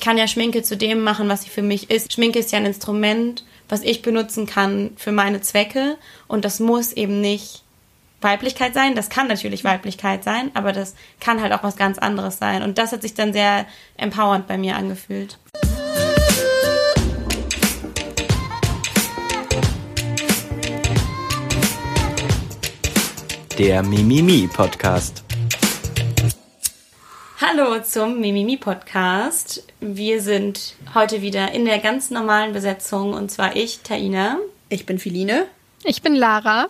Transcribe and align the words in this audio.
ich 0.00 0.06
kann 0.06 0.16
ja 0.16 0.26
Schminke 0.26 0.62
zu 0.62 0.78
dem 0.78 1.02
machen, 1.02 1.28
was 1.28 1.42
sie 1.42 1.50
für 1.50 1.60
mich 1.60 1.90
ist. 1.90 2.14
Schminke 2.14 2.38
ist 2.38 2.52
ja 2.52 2.58
ein 2.58 2.64
Instrument, 2.64 3.44
was 3.68 3.82
ich 3.82 4.00
benutzen 4.00 4.46
kann 4.46 4.92
für 4.96 5.12
meine 5.12 5.42
Zwecke 5.42 5.98
und 6.26 6.46
das 6.46 6.58
muss 6.58 6.94
eben 6.94 7.20
nicht 7.20 7.64
Weiblichkeit 8.22 8.72
sein. 8.72 8.94
Das 8.94 9.10
kann 9.10 9.28
natürlich 9.28 9.62
Weiblichkeit 9.62 10.24
sein, 10.24 10.52
aber 10.54 10.72
das 10.72 10.94
kann 11.20 11.42
halt 11.42 11.52
auch 11.52 11.62
was 11.62 11.76
ganz 11.76 11.98
anderes 11.98 12.38
sein. 12.38 12.62
Und 12.62 12.78
das 12.78 12.92
hat 12.92 13.02
sich 13.02 13.12
dann 13.12 13.34
sehr 13.34 13.66
empowernd 13.98 14.46
bei 14.46 14.56
mir 14.56 14.76
angefühlt. 14.76 15.38
Der 23.58 23.82
Mimimi 23.82 24.48
Podcast. 24.50 25.24
Hallo 27.42 27.80
zum 27.82 28.20
Mimimi 28.20 28.58
Podcast. 28.58 29.64
Wir 29.80 30.20
sind 30.20 30.74
heute 30.94 31.22
wieder 31.22 31.52
in 31.52 31.64
der 31.64 31.78
ganz 31.78 32.10
normalen 32.10 32.52
Besetzung 32.52 33.14
und 33.14 33.30
zwar 33.30 33.56
ich, 33.56 33.80
Taina. 33.80 34.36
Ich 34.68 34.84
bin 34.84 34.98
Filine. 34.98 35.46
Ich 35.82 36.02
bin 36.02 36.14
Lara. 36.14 36.68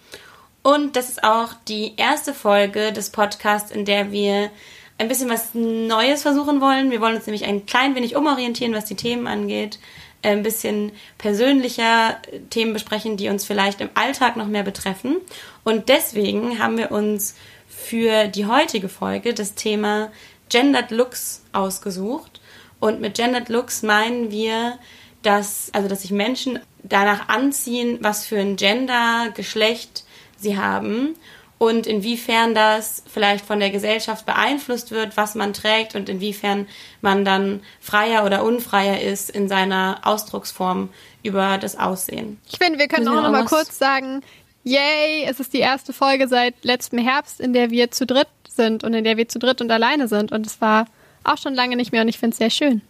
Und 0.63 0.95
das 0.95 1.09
ist 1.09 1.25
auch 1.25 1.55
die 1.67 1.95
erste 1.97 2.33
Folge 2.33 2.93
des 2.93 3.11
Podcasts, 3.11 3.73
in 3.73 3.85
der 3.85 4.13
wir 4.13 4.53
ein 4.99 5.09
bisschen 5.09 5.29
was 5.29 5.55
Neues 5.55 6.23
versuchen 6.23 6.61
wollen. 6.61 6.93
Wir 6.93 7.01
wollen 7.01 7.17
uns 7.17 7.27
nämlich 7.27 7.47
ein 7.47 7.67
klein 7.67 7.97
wenig 7.97 8.15
umorientieren, 8.15 8.73
was 8.73 8.85
die 8.85 8.95
Themen 8.95 9.27
angeht. 9.27 9.81
Ein 10.23 10.45
bisschen 10.45 10.93
persönlicher 11.19 12.19
Themen 12.51 12.75
besprechen, 12.75 13.17
die 13.17 13.29
uns 13.29 13.45
vielleicht 13.45 13.81
im 13.81 13.91
Alltag 13.95 14.37
noch 14.37 14.47
mehr 14.47 14.63
betreffen. 14.63 15.17
Und 15.65 15.89
deswegen 15.89 16.61
haben 16.61 16.79
wir 16.79 16.93
uns 16.93 17.35
für 17.67 18.29
die 18.29 18.47
heutige 18.47 18.89
Folge 18.89 19.33
das 19.33 19.55
Thema 19.55 20.13
Gendered 20.51 20.91
Looks 20.91 21.43
ausgesucht. 21.53 22.41
Und 22.79 23.01
mit 23.01 23.15
Gendered 23.15 23.49
Looks 23.49 23.83
meinen 23.83 24.31
wir, 24.31 24.79
dass, 25.23 25.71
also, 25.73 25.89
dass 25.89 26.03
sich 26.03 26.11
Menschen 26.11 26.59
danach 26.83 27.29
anziehen, 27.29 27.99
was 28.03 28.27
für 28.27 28.39
ein 28.39 28.57
Gender, 28.57 29.31
Geschlecht 29.35 30.05
sie 30.37 30.59
haben 30.59 31.15
und 31.61 31.87
inwiefern 31.87 32.55
das 32.55 33.03
vielleicht 33.07 33.45
von 33.45 33.61
der 33.61 33.69
Gesellschaft 33.69 34.25
beeinflusst 34.25 34.93
wird, 34.93 35.19
was 35.19 35.35
man 35.35 35.53
trägt 35.53 35.95
und 35.95 36.09
inwiefern 36.09 36.67
man 37.03 37.23
dann 37.27 37.61
freier 37.81 38.25
oder 38.25 38.45
unfreier 38.45 39.03
ist 39.03 39.29
in 39.29 39.47
seiner 39.47 40.01
Ausdrucksform 40.05 40.89
über 41.23 41.59
das 41.59 41.79
Aussehen. 41.79 42.41
Ich 42.51 42.57
finde, 42.57 42.79
wir 42.79 42.89
können 42.89 43.07
auch 43.09 43.23
noch 43.23 43.31
mal 43.31 43.45
kurz 43.45 43.77
sagen, 43.77 44.23
yay, 44.65 45.27
es 45.29 45.39
ist 45.39 45.53
die 45.53 45.59
erste 45.59 45.93
Folge 45.93 46.29
seit 46.29 46.55
letztem 46.63 46.99
Herbst, 46.99 47.41
in 47.41 47.53
der 47.53 47.71
wir 47.71 47.91
zu 47.91 48.07
dritt 48.07 48.29
sind 48.51 48.85
und 48.85 48.95
in 48.95 49.05
der 49.05 49.17
wir 49.17 49.29
zu 49.29 49.39
dritt 49.39 49.61
und 49.61 49.71
alleine 49.71 50.09
sind. 50.09 50.33
Und 50.33 50.47
es 50.47 50.61
war 50.61 50.87
auch 51.25 51.39
schon 51.39 51.55
lange 51.55 51.77
nicht 51.77 51.93
mehr 51.93 52.03
und 52.03 52.09
ich 52.09 52.19
finde 52.19 52.33
es 52.35 52.39
sehr 52.39 52.51
schön. 52.51 52.83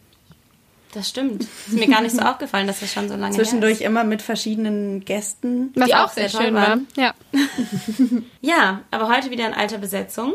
Das 0.93 1.09
stimmt. 1.09 1.43
Ist 1.43 1.73
mir 1.73 1.87
gar 1.87 2.03
nicht 2.03 2.17
so 2.17 2.23
aufgefallen, 2.27 2.67
dass 2.67 2.81
das 2.81 2.93
schon 2.93 3.09
so 3.09 3.17
lange 3.17 3.35
Zwischendurch 3.35 3.81
immer 3.81 4.05
mit 4.05 4.23
verschiedenen 4.23 5.05
Gästen. 5.05 5.71
Was 5.75 5.87
die 5.87 5.95
auch 5.95 6.11
sehr, 6.11 6.29
sehr 6.29 6.41
schön 6.41 6.55
war. 6.55 6.79
Ja. 6.97 7.15
ja, 8.41 8.81
aber 8.91 9.09
heute 9.09 9.31
wieder 9.31 9.47
in 9.47 9.55
alter 9.55 9.79
Besetzung. 9.79 10.35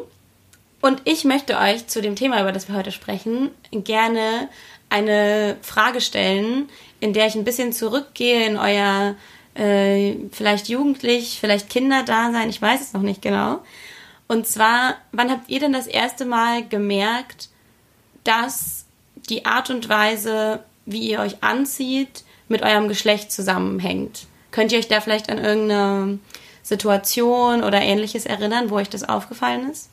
Und 0.81 1.01
ich 1.05 1.25
möchte 1.25 1.57
euch 1.57 1.87
zu 1.87 2.01
dem 2.01 2.15
Thema, 2.15 2.41
über 2.41 2.51
das 2.51 2.67
wir 2.67 2.75
heute 2.75 2.91
sprechen, 2.91 3.49
gerne 3.71 4.49
eine 4.89 5.57
Frage 5.61 5.99
stellen, 5.99 6.69
in 6.99 7.11
der 7.13 7.27
ich 7.27 7.35
ein 7.35 7.43
bisschen 7.43 7.73
zurückgehe 7.73 8.45
in 8.45 8.57
euer 8.57 9.15
äh, 9.55 10.15
vielleicht 10.31 10.69
Jugendlich, 10.69 11.37
vielleicht 11.39 11.69
Kinderdasein, 11.69 12.49
ich 12.49 12.61
weiß 12.61 12.81
es 12.81 12.93
noch 12.93 13.01
nicht 13.01 13.21
genau. 13.21 13.61
Und 14.27 14.47
zwar, 14.47 14.95
wann 15.11 15.29
habt 15.29 15.49
ihr 15.49 15.59
denn 15.59 15.73
das 15.73 15.87
erste 15.87 16.25
Mal 16.25 16.67
gemerkt, 16.67 17.49
dass 18.23 18.85
die 19.29 19.45
Art 19.45 19.69
und 19.69 19.87
Weise, 19.87 20.63
wie 20.85 21.09
ihr 21.09 21.19
euch 21.19 21.43
anzieht, 21.43 22.23
mit 22.47 22.61
eurem 22.63 22.87
Geschlecht 22.87 23.31
zusammenhängt? 23.31 24.27
Könnt 24.51 24.71
ihr 24.71 24.79
euch 24.79 24.87
da 24.87 25.01
vielleicht 25.01 25.29
an 25.29 25.37
irgendeine 25.37 26.19
Situation 26.63 27.63
oder 27.63 27.81
ähnliches 27.81 28.25
erinnern, 28.25 28.69
wo 28.69 28.75
euch 28.75 28.89
das 28.89 29.07
aufgefallen 29.07 29.69
ist? 29.69 29.89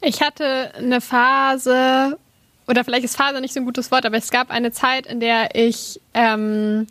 Ich 0.00 0.22
hatte 0.22 0.72
eine 0.76 1.00
Phase, 1.00 2.18
oder 2.66 2.84
vielleicht 2.84 3.04
ist 3.04 3.16
Phase 3.16 3.40
nicht 3.40 3.52
so 3.52 3.60
ein 3.60 3.66
gutes 3.66 3.90
Wort, 3.90 4.06
aber 4.06 4.16
es 4.16 4.30
gab 4.30 4.50
eine 4.50 4.72
Zeit, 4.72 5.06
in 5.06 5.20
der 5.20 5.54
ich 5.54 6.00
ähm, 6.14 6.86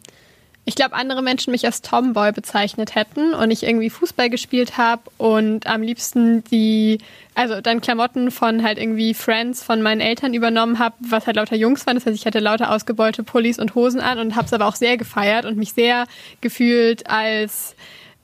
ich 0.67 0.73
glaube, 0.73 0.95
andere 0.95 1.21
Menschen 1.21 1.51
mich 1.51 1.63
als 1.65 1.83
Tomboy 1.83 2.31
bezeichnet 2.31 2.95
hätten 2.95 3.35
und 3.35 3.51
ich 3.51 3.61
irgendwie 3.61 3.91
Fußball 3.91 4.31
gespielt 4.31 4.77
habe 4.77 5.03
und 5.17 5.67
am 5.67 5.83
liebsten 5.83 6.43
die, 6.45 6.97
also 7.35 7.61
dann 7.61 7.81
Klamotten 7.81 8.31
von 8.31 8.63
halt 8.63 8.79
irgendwie 8.79 9.13
Friends 9.13 9.63
von 9.63 9.83
meinen 9.83 10.01
Eltern 10.01 10.33
übernommen 10.33 10.79
habe, 10.79 10.95
was 11.01 11.27
halt 11.27 11.35
lauter 11.35 11.55
Jungs 11.55 11.85
waren. 11.85 11.95
Das 11.95 12.07
heißt, 12.07 12.15
ich 12.15 12.25
hatte 12.25 12.39
lauter 12.39 12.71
ausgebeulte 12.71 13.21
Pullis 13.21 13.59
und 13.59 13.75
Hosen 13.75 14.01
an 14.01 14.17
und 14.17 14.35
habe 14.35 14.47
es 14.47 14.53
aber 14.53 14.65
auch 14.65 14.75
sehr 14.75 14.97
gefeiert 14.97 15.45
und 15.45 15.55
mich 15.55 15.73
sehr 15.73 16.07
gefühlt 16.41 17.07
als 17.07 17.75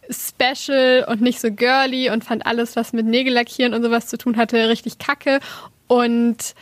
special 0.09 1.05
und 1.07 1.21
nicht 1.21 1.39
so 1.39 1.51
girly 1.51 2.09
und 2.09 2.23
fand 2.23 2.47
alles, 2.47 2.75
was 2.75 2.91
mit 2.91 3.05
Nägellackieren 3.05 3.75
und 3.75 3.83
sowas 3.83 4.07
zu 4.07 4.17
tun 4.17 4.35
hatte, 4.35 4.67
richtig 4.67 4.97
kacke. 4.97 5.39
Und 5.87 6.55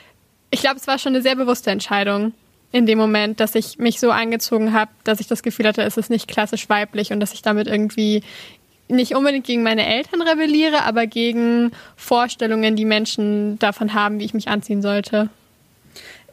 ich 0.52 0.60
glaube, 0.60 0.76
es 0.76 0.88
war 0.88 1.00
schon 1.00 1.14
eine 1.14 1.22
sehr 1.22 1.38
bewusste 1.38 1.72
Entscheidung 1.72 2.34
in 2.72 2.86
dem 2.86 2.98
Moment, 2.98 3.40
dass 3.40 3.56
ich 3.56 3.80
mich 3.80 4.00
so 4.00 4.12
angezogen 4.12 4.74
habe, 4.74 4.92
dass 5.04 5.20
ich 5.20 5.28
das 5.28 5.44
Gefühl 5.44 5.68
hatte, 5.68 5.82
es 5.82 5.98
ist 5.98 6.10
nicht 6.10 6.28
klassisch 6.28 6.70
weiblich 6.70 7.12
und 7.12 7.20
dass 7.20 7.34
ich 7.34 7.42
damit 7.42 7.68
irgendwie 7.68 8.22
nicht 8.88 9.16
unbedingt 9.16 9.46
gegen 9.46 9.64
meine 9.64 9.86
Eltern 9.86 10.22
rebelliere, 10.22 10.84
aber 10.84 11.08
gegen 11.08 11.72
Vorstellungen, 11.96 12.76
die 12.76 12.86
Menschen 12.86 13.60
davon 13.60 13.94
haben, 13.94 14.20
wie 14.20 14.26
ich 14.26 14.34
mich 14.34 14.48
anziehen 14.48 14.82
sollte. 14.82 15.30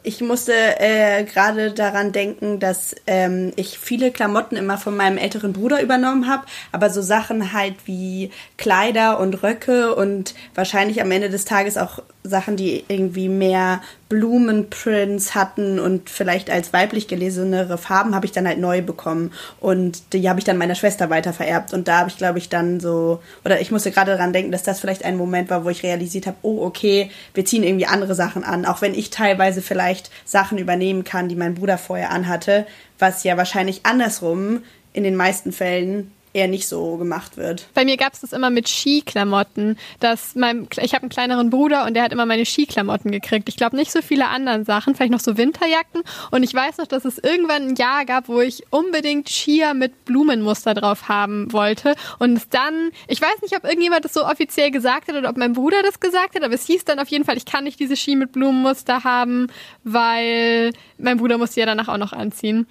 Ich 0.03 0.21
musste 0.21 0.53
äh, 0.79 1.25
gerade 1.25 1.73
daran 1.73 2.13
denken, 2.13 2.61
dass 2.61 2.95
ähm, 3.09 3.53
ich 3.57 3.77
viele 3.77 4.13
Klamotten 4.13 4.57
immer 4.57 4.79
von 4.79 4.97
meinem 4.97 5.19
älteren 5.19 5.53
Bruder 5.53 5.83
übernommen 5.83 6.29
habe, 6.29 6.47
aber 6.71 6.91
so 6.91 7.03
Sachen 7.03 7.53
halt 7.53 7.75
wie 7.87 8.31
Kleider 8.57 9.19
und 9.19 9.43
Röcke 9.43 9.97
und 9.97 10.37
wahrscheinlich 10.55 11.03
am 11.03 11.11
Ende 11.11 11.29
des 11.29 11.45
Tages 11.45 11.77
auch 11.77 12.05
Sachen, 12.29 12.57
die 12.57 12.85
irgendwie 12.89 13.29
mehr 13.29 13.81
Blumenprints 14.09 15.35
hatten 15.35 15.79
und 15.81 16.11
vielleicht 16.11 16.51
als 16.51 16.73
weiblich 16.73 17.09
gelesenere 17.09 17.79
Farben 17.79 18.15
habe 18.15 18.27
ich 18.27 18.33
dann 18.33 18.47
halt 18.47 18.59
neu 18.59 18.83
bekommen. 18.83 19.33
Und 19.61 20.13
die 20.13 20.29
habe 20.29 20.39
ich 20.39 20.45
dann 20.45 20.59
meiner 20.59 20.75
Schwester 20.75 21.11
weiter 21.11 21.33
vererbt 21.33 21.73
und 21.73 21.89
da 21.89 21.99
habe 21.99 22.11
ich 22.11 22.17
glaube 22.17 22.39
ich 22.39 22.49
dann 22.49 22.81
so 22.81 23.21
oder 23.45 23.61
ich 23.61 23.71
musste 23.71 23.91
gerade 23.91 24.13
daran 24.13 24.33
denken, 24.33 24.53
dass 24.53 24.63
das 24.63 24.81
vielleicht 24.81 25.05
ein 25.05 25.17
Moment 25.17 25.51
war, 25.51 25.65
wo 25.65 25.71
ich 25.71 25.83
realisiert 25.83 26.27
habe, 26.27 26.37
oh 26.43 26.65
okay, 26.65 27.11
wir 27.35 27.45
ziehen 27.45 27.63
irgendwie 27.63 27.87
andere 27.87 28.15
Sachen 28.15 28.45
an, 28.45 28.65
auch 28.65 28.81
wenn 28.83 28.95
ich 28.95 29.11
teilweise 29.11 29.63
vielleicht 29.63 30.11
Sachen 30.25 30.59
übernehmen 30.59 31.05
kann, 31.05 31.29
die 31.29 31.37
mein 31.37 31.55
Bruder 31.55 31.79
vorher 31.79 32.11
anhatte, 32.11 32.67
was 32.99 33.25
ja 33.25 33.37
wahrscheinlich 33.37 33.81
andersrum 33.85 34.63
in 34.93 35.05
den 35.05 35.17
meisten 35.17 35.53
Fällen 35.53 36.13
eher 36.37 36.49
nicht 36.49 36.69
so 36.69 36.97
gemacht 36.99 37.37
wird. 37.37 37.67
Bei 37.75 37.85
mir 37.85 37.97
gab 37.97 38.13
es 38.13 38.21
das 38.21 38.33
immer 38.33 38.51
mit 38.51 38.69
Skiklamotten. 38.69 39.79
Dass 40.01 40.35
mein, 40.35 40.69
ich 40.81 40.93
habe 40.93 41.03
einen 41.03 41.11
kleineren 41.11 41.51
Bruder 41.51 41.87
und 41.87 41.95
der 41.95 42.03
hat 42.03 42.13
immer 42.13 42.27
meine 42.27 42.45
Skiklamotten 42.45 43.11
gekriegt. 43.11 43.49
Ich 43.49 43.57
glaube 43.57 43.75
nicht 43.75 43.91
so 43.91 44.03
viele 44.03 44.29
anderen 44.29 44.65
Sachen, 44.65 44.95
vielleicht 44.95 45.13
noch 45.13 45.21
so 45.21 45.39
Winterjacken. 45.39 46.03
Und 46.31 46.43
ich 46.43 46.53
weiß 46.53 46.77
noch, 46.77 46.87
dass 46.87 47.05
es 47.05 47.19
irgendwann 47.19 47.69
ein 47.69 47.75
Jahr 47.77 48.05
gab, 48.05 48.29
wo 48.29 48.41
ich 48.41 48.65
unbedingt 48.71 49.29
Skier 49.29 49.73
mit 49.75 50.05
Blumenmuster 50.05 50.75
drauf 50.75 51.09
haben 51.09 51.53
wollte. 51.53 51.95
Und 52.19 52.55
dann, 52.55 52.91
ich 53.09 53.21
weiß 53.21 53.41
nicht, 53.41 53.57
ob 53.57 53.65
irgendjemand 53.65 54.05
das 54.05 54.13
so 54.13 54.27
offiziell 54.27 54.71
gesagt 54.71 55.09
hat 55.09 55.17
oder 55.17 55.31
ob 55.31 55.39
mein 55.39 55.55
Bruder 55.55 55.83
das 55.83 56.01
gesagt 56.01 56.35
hat, 56.35 56.43
aber 56.43 56.55
es 56.55 56.67
hieß 56.67 56.85
dann 56.85 56.99
auf 56.99 57.09
jeden 57.09 57.25
Fall, 57.25 57.39
ich 57.39 57.47
kann 57.47 57.65
nicht 57.65 57.81
diese 57.81 57.97
Ski 57.97 58.15
mit 58.15 58.33
Blumenmuster 58.33 59.05
haben, 59.05 59.47
weil 59.85 60.73
mein 60.99 61.17
Bruder 61.17 61.39
musste 61.39 61.61
ja 61.61 61.67
danach 61.67 61.89
auch 61.89 61.97
noch 61.97 62.13
anziehen. 62.13 62.67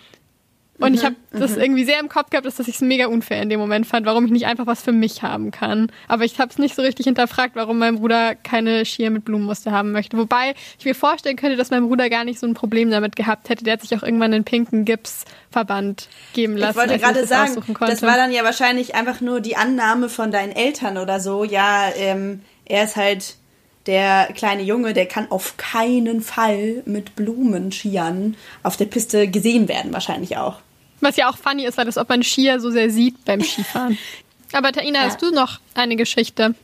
Und 0.78 0.90
mhm, 0.90 0.96
ich 0.96 1.06
habe 1.06 1.16
das 1.32 1.56
mhm. 1.56 1.62
irgendwie 1.62 1.84
sehr 1.86 2.00
im 2.00 2.10
Kopf 2.10 2.30
gehabt, 2.30 2.46
dass 2.46 2.60
ich 2.60 2.68
es 2.68 2.82
mega 2.82 3.08
unfair 3.08 3.42
in 3.42 3.50
dem 3.50 3.60
Moment 3.60 3.88
fand, 3.88 4.06
warum 4.06 4.26
ich 4.26 4.32
nicht 4.32 4.46
einfach 4.46 4.68
was 4.68 4.82
für 4.82 4.92
mich 4.92 5.24
haben 5.24 5.52
kann. 5.52 5.90
Aber 6.08 6.26
ich 6.26 6.38
habe 6.40 6.52
es 6.52 6.58
nicht 6.58 6.76
so 6.76 6.82
richtig 6.82 7.06
hinterfragt, 7.06 7.56
warum 7.56 7.78
mein 7.78 7.96
Bruder 7.96 8.36
keine 8.36 8.84
Skier 8.84 9.10
mit 9.10 9.24
Blumenmuster 9.24 9.72
haben 9.72 9.94
möchte. 9.94 10.18
Wobei 10.18 10.54
ich 10.78 10.84
mir 10.84 10.96
vorstellen 10.96 11.38
könnte, 11.38 11.56
dass 11.56 11.72
mein 11.72 11.88
Bruder 11.88 12.10
gar 12.10 12.26
nicht 12.26 12.40
so 12.40 12.48
ein 12.48 12.56
Problem 12.56 12.92
damit 12.92 13.16
gehabt 13.16 13.48
hätte. 13.48 13.64
Der 13.64 13.74
hat 13.74 13.82
sich 13.82 13.98
auch 13.98 14.04
irgendwann 14.04 14.34
einen 14.34 14.44
pinken 14.44 14.84
Gipsverband 14.84 16.10
geben 16.34 16.58
lassen. 16.58 16.78
Ich 16.78 16.88
wollte 16.90 17.00
gerade 17.00 17.26
sagen, 17.26 17.64
das 17.80 18.02
war 18.02 18.18
dann 18.18 18.32
ja 18.32 18.44
wahrscheinlich 18.44 18.96
einfach 18.96 19.22
nur 19.22 19.40
die 19.40 19.56
Annahme 19.56 20.10
von 20.10 20.32
deinen 20.32 20.52
Eltern 20.52 20.98
oder 20.98 21.22
so. 21.22 21.46
Ja, 21.46 21.90
ähm, 21.96 22.42
er 22.66 22.84
ist 22.84 22.98
halt 22.98 23.38
der 23.86 24.30
kleine 24.36 24.64
Junge, 24.64 24.94
der 24.94 25.06
kann 25.06 25.32
auf 25.32 25.58
keinen 25.58 26.22
Fall 26.22 26.82
mit 26.86 27.16
Blumenskiern 27.16 28.36
auf 28.64 28.78
der 28.78 28.86
Piste 28.86 29.28
gesehen 29.28 29.68
werden, 29.68 29.94
wahrscheinlich 29.94 30.38
auch. 30.38 30.60
Was 31.06 31.18
ja 31.18 31.30
auch 31.30 31.38
funny 31.38 31.66
ist, 31.66 31.78
weil 31.78 31.86
das 31.86 31.98
ob 31.98 32.10
man 32.10 32.24
Skier 32.24 32.60
so 32.60 32.72
sehr 32.72 32.90
sieht 32.90 33.24
beim 33.26 33.42
Skifahren. 33.44 33.98
Aber 34.54 34.72
Taina, 34.72 35.00
ja. 35.00 35.06
hast 35.06 35.22
du 35.22 35.30
noch 35.30 35.60
eine 35.76 35.96
Geschichte? 35.96 36.56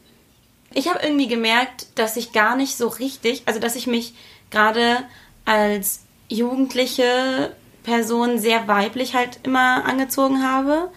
Ich 0.74 0.88
habe 0.88 1.00
irgendwie 1.04 1.28
gemerkt, 1.28 1.88
dass 1.96 2.18
ich 2.18 2.32
gar 2.32 2.56
nicht 2.56 2.76
so 2.76 2.88
richtig, 2.88 3.44
also 3.46 3.60
dass 3.60 3.76
ich 3.76 3.86
mich 3.86 4.14
gerade 4.50 4.98
als 5.46 6.02
jugendliche 6.28 7.56
Person 7.84 8.40
sehr 8.40 8.68
weiblich 8.68 9.14
halt 9.14 9.40
immer 9.44 9.86
angezogen 9.86 10.44
habe. 10.44 10.90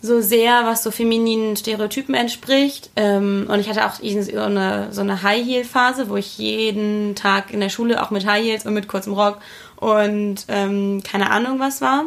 so 0.00 0.20
sehr, 0.20 0.64
was 0.64 0.82
so 0.82 0.90
femininen 0.90 1.56
Stereotypen 1.56 2.14
entspricht. 2.14 2.90
Ähm, 2.96 3.46
und 3.48 3.60
ich 3.60 3.68
hatte 3.68 3.86
auch 3.86 3.94
so 3.94 4.40
eine, 4.40 4.88
so 4.90 5.00
eine 5.00 5.22
High-Heel-Phase, 5.22 6.08
wo 6.08 6.16
ich 6.16 6.38
jeden 6.38 7.14
Tag 7.14 7.52
in 7.52 7.60
der 7.60 7.68
Schule 7.68 8.02
auch 8.02 8.10
mit 8.10 8.26
High 8.26 8.42
Heels 8.42 8.66
und 8.66 8.74
mit 8.74 8.88
kurzem 8.88 9.12
Rock 9.12 9.38
und 9.76 10.46
ähm, 10.48 11.02
keine 11.04 11.30
Ahnung 11.30 11.60
was 11.60 11.80
war. 11.80 12.06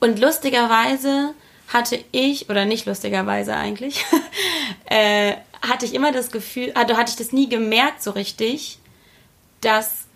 Und 0.00 0.18
lustigerweise 0.18 1.34
hatte 1.68 2.02
ich, 2.10 2.50
oder 2.50 2.64
nicht 2.64 2.86
lustigerweise 2.86 3.54
eigentlich, 3.54 4.04
äh, 4.86 5.34
hatte 5.62 5.84
ich 5.84 5.94
immer 5.94 6.10
das 6.10 6.30
Gefühl, 6.30 6.72
also 6.74 6.96
hatte 6.96 7.10
ich 7.10 7.16
das 7.16 7.32
nie 7.32 7.48
gemerkt 7.48 8.02
so 8.02 8.10
richtig, 8.10 8.78
dass 9.60 10.06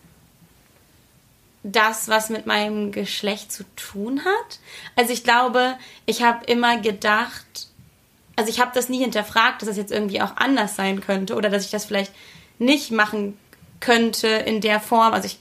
das 1.63 2.09
was 2.09 2.29
mit 2.29 2.47
meinem 2.47 2.93
Geschlecht 2.93 3.53
zu 3.53 3.65
tun 3.77 4.25
hat. 4.25 4.59
Also 4.97 5.13
ich 5.13 5.25
glaube, 5.25 5.77
ich 6.07 6.23
habe 6.23 6.45
immer 6.47 6.79
gedacht, 6.79 7.69
also 8.37 8.51
ich 8.51 8.61
habe 8.61 8.73
das 8.75 8.89
nie 8.89 8.99
hinterfragt, 8.99 9.63
dass 9.63 9.69
es 9.69 9.77
das 9.77 9.83
jetzt 9.83 9.93
irgendwie 9.93 10.21
auch 10.21 10.37
anders 10.37 10.77
sein 10.77 11.01
könnte 11.01 11.35
oder 11.37 11.51
dass 11.51 11.65
ich 11.65 11.71
das 11.71 11.85
vielleicht 11.85 12.13
nicht 12.59 12.91
machen 12.91 13.39
könnte 13.81 14.29
in 14.29 14.61
der 14.61 14.81
Form. 14.81 15.15
Also 15.15 15.27
ich 15.27 15.39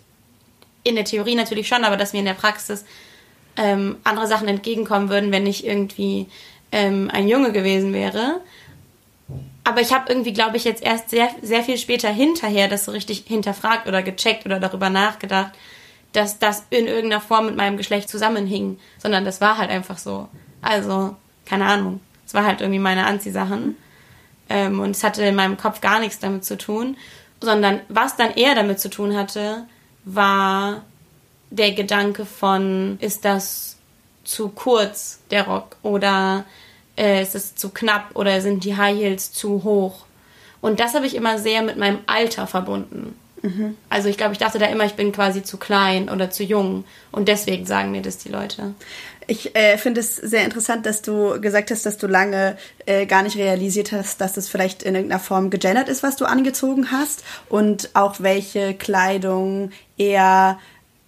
in 0.83 0.95
der 0.95 1.05
Theorie 1.05 1.35
natürlich 1.35 1.67
schon, 1.67 1.83
aber 1.83 1.97
dass 1.97 2.13
mir 2.13 2.19
in 2.19 2.25
der 2.25 2.33
Praxis 2.33 2.85
ähm, 3.57 3.97
andere 4.03 4.27
Sachen 4.27 4.47
entgegenkommen 4.47 5.09
würden, 5.09 5.31
wenn 5.31 5.45
ich 5.45 5.65
irgendwie 5.65 6.27
ähm, 6.71 7.09
ein 7.11 7.27
Junge 7.27 7.51
gewesen 7.51 7.93
wäre. 7.93 8.41
Aber 9.63 9.81
ich 9.81 9.93
habe 9.93 10.11
irgendwie, 10.11 10.33
glaube 10.33 10.57
ich, 10.57 10.65
jetzt 10.65 10.83
erst 10.83 11.09
sehr, 11.09 11.29
sehr 11.41 11.63
viel 11.63 11.77
später 11.77 12.09
hinterher 12.09 12.67
das 12.67 12.85
so 12.85 12.91
richtig 12.91 13.23
hinterfragt 13.27 13.87
oder 13.87 14.03
gecheckt 14.03 14.45
oder 14.45 14.59
darüber 14.59 14.89
nachgedacht, 14.89 15.53
dass 16.11 16.37
das 16.37 16.65
in 16.69 16.87
irgendeiner 16.87 17.21
Form 17.21 17.45
mit 17.45 17.55
meinem 17.55 17.77
Geschlecht 17.77 18.09
zusammenhing, 18.09 18.77
sondern 18.97 19.23
das 19.25 19.41
war 19.41 19.57
halt 19.57 19.69
einfach 19.69 19.97
so. 19.97 20.27
Also, 20.61 21.15
keine 21.45 21.65
Ahnung. 21.65 22.01
Es 22.25 22.33
war 22.33 22.45
halt 22.45 22.61
irgendwie 22.61 22.79
meine 22.79 23.05
Anziehsachen. 23.05 23.77
Ähm, 24.49 24.79
und 24.79 24.91
es 24.91 25.03
hatte 25.03 25.23
in 25.23 25.35
meinem 25.35 25.57
Kopf 25.57 25.79
gar 25.81 25.99
nichts 25.99 26.19
damit 26.19 26.43
zu 26.43 26.57
tun, 26.57 26.97
sondern 27.39 27.81
was 27.87 28.15
dann 28.15 28.33
eher 28.33 28.55
damit 28.55 28.79
zu 28.79 28.89
tun 28.89 29.15
hatte, 29.15 29.65
war 30.05 30.83
der 31.53 31.71
Gedanke 31.71 32.25
von, 32.25 32.97
ist 32.99 33.25
das 33.25 33.77
zu 34.23 34.49
kurz, 34.49 35.19
der 35.29 35.47
Rock, 35.47 35.77
oder 35.83 36.45
äh, 36.97 37.21
ist 37.21 37.35
es 37.35 37.55
zu 37.55 37.69
knapp, 37.69 38.15
oder 38.15 38.41
sind 38.41 38.63
die 38.63 38.75
High 38.75 38.97
Heels 38.97 39.31
zu 39.31 39.63
hoch? 39.63 40.05
Und 40.61 40.79
das 40.79 40.95
habe 40.95 41.05
ich 41.05 41.15
immer 41.15 41.37
sehr 41.37 41.61
mit 41.61 41.77
meinem 41.77 41.99
Alter 42.07 42.47
verbunden. 42.47 43.15
Mhm. 43.43 43.75
Also 43.89 44.07
ich 44.09 44.17
glaube, 44.17 44.33
ich 44.33 44.39
dachte 44.39 44.57
da 44.57 44.65
immer, 44.65 44.85
ich 44.85 44.93
bin 44.93 45.11
quasi 45.11 45.43
zu 45.43 45.57
klein 45.57 46.09
oder 46.09 46.31
zu 46.31 46.43
jung. 46.43 46.85
Und 47.11 47.27
deswegen 47.27 47.65
sagen 47.65 47.91
mir 47.91 48.01
das 48.01 48.17
die 48.17 48.29
Leute. 48.29 48.73
Ich 49.27 49.55
äh, 49.55 49.77
finde 49.77 49.99
es 49.99 50.15
sehr 50.15 50.43
interessant, 50.43 50.85
dass 50.85 51.01
du 51.01 51.39
gesagt 51.39 51.69
hast, 51.69 51.85
dass 51.85 51.97
du 51.97 52.07
lange 52.07 52.57
äh, 52.85 53.05
gar 53.05 53.21
nicht 53.21 53.37
realisiert 53.37 53.91
hast, 53.91 54.21
dass 54.21 54.37
es 54.37 54.49
vielleicht 54.49 54.83
in 54.83 54.95
irgendeiner 54.95 55.19
Form 55.19 55.49
gegendert 55.49 55.89
ist, 55.89 56.03
was 56.03 56.15
du 56.15 56.25
angezogen 56.25 56.91
hast 56.91 57.23
und 57.49 57.89
auch 57.93 58.15
welche 58.19 58.73
Kleidung 58.73 59.71
eher 59.97 60.57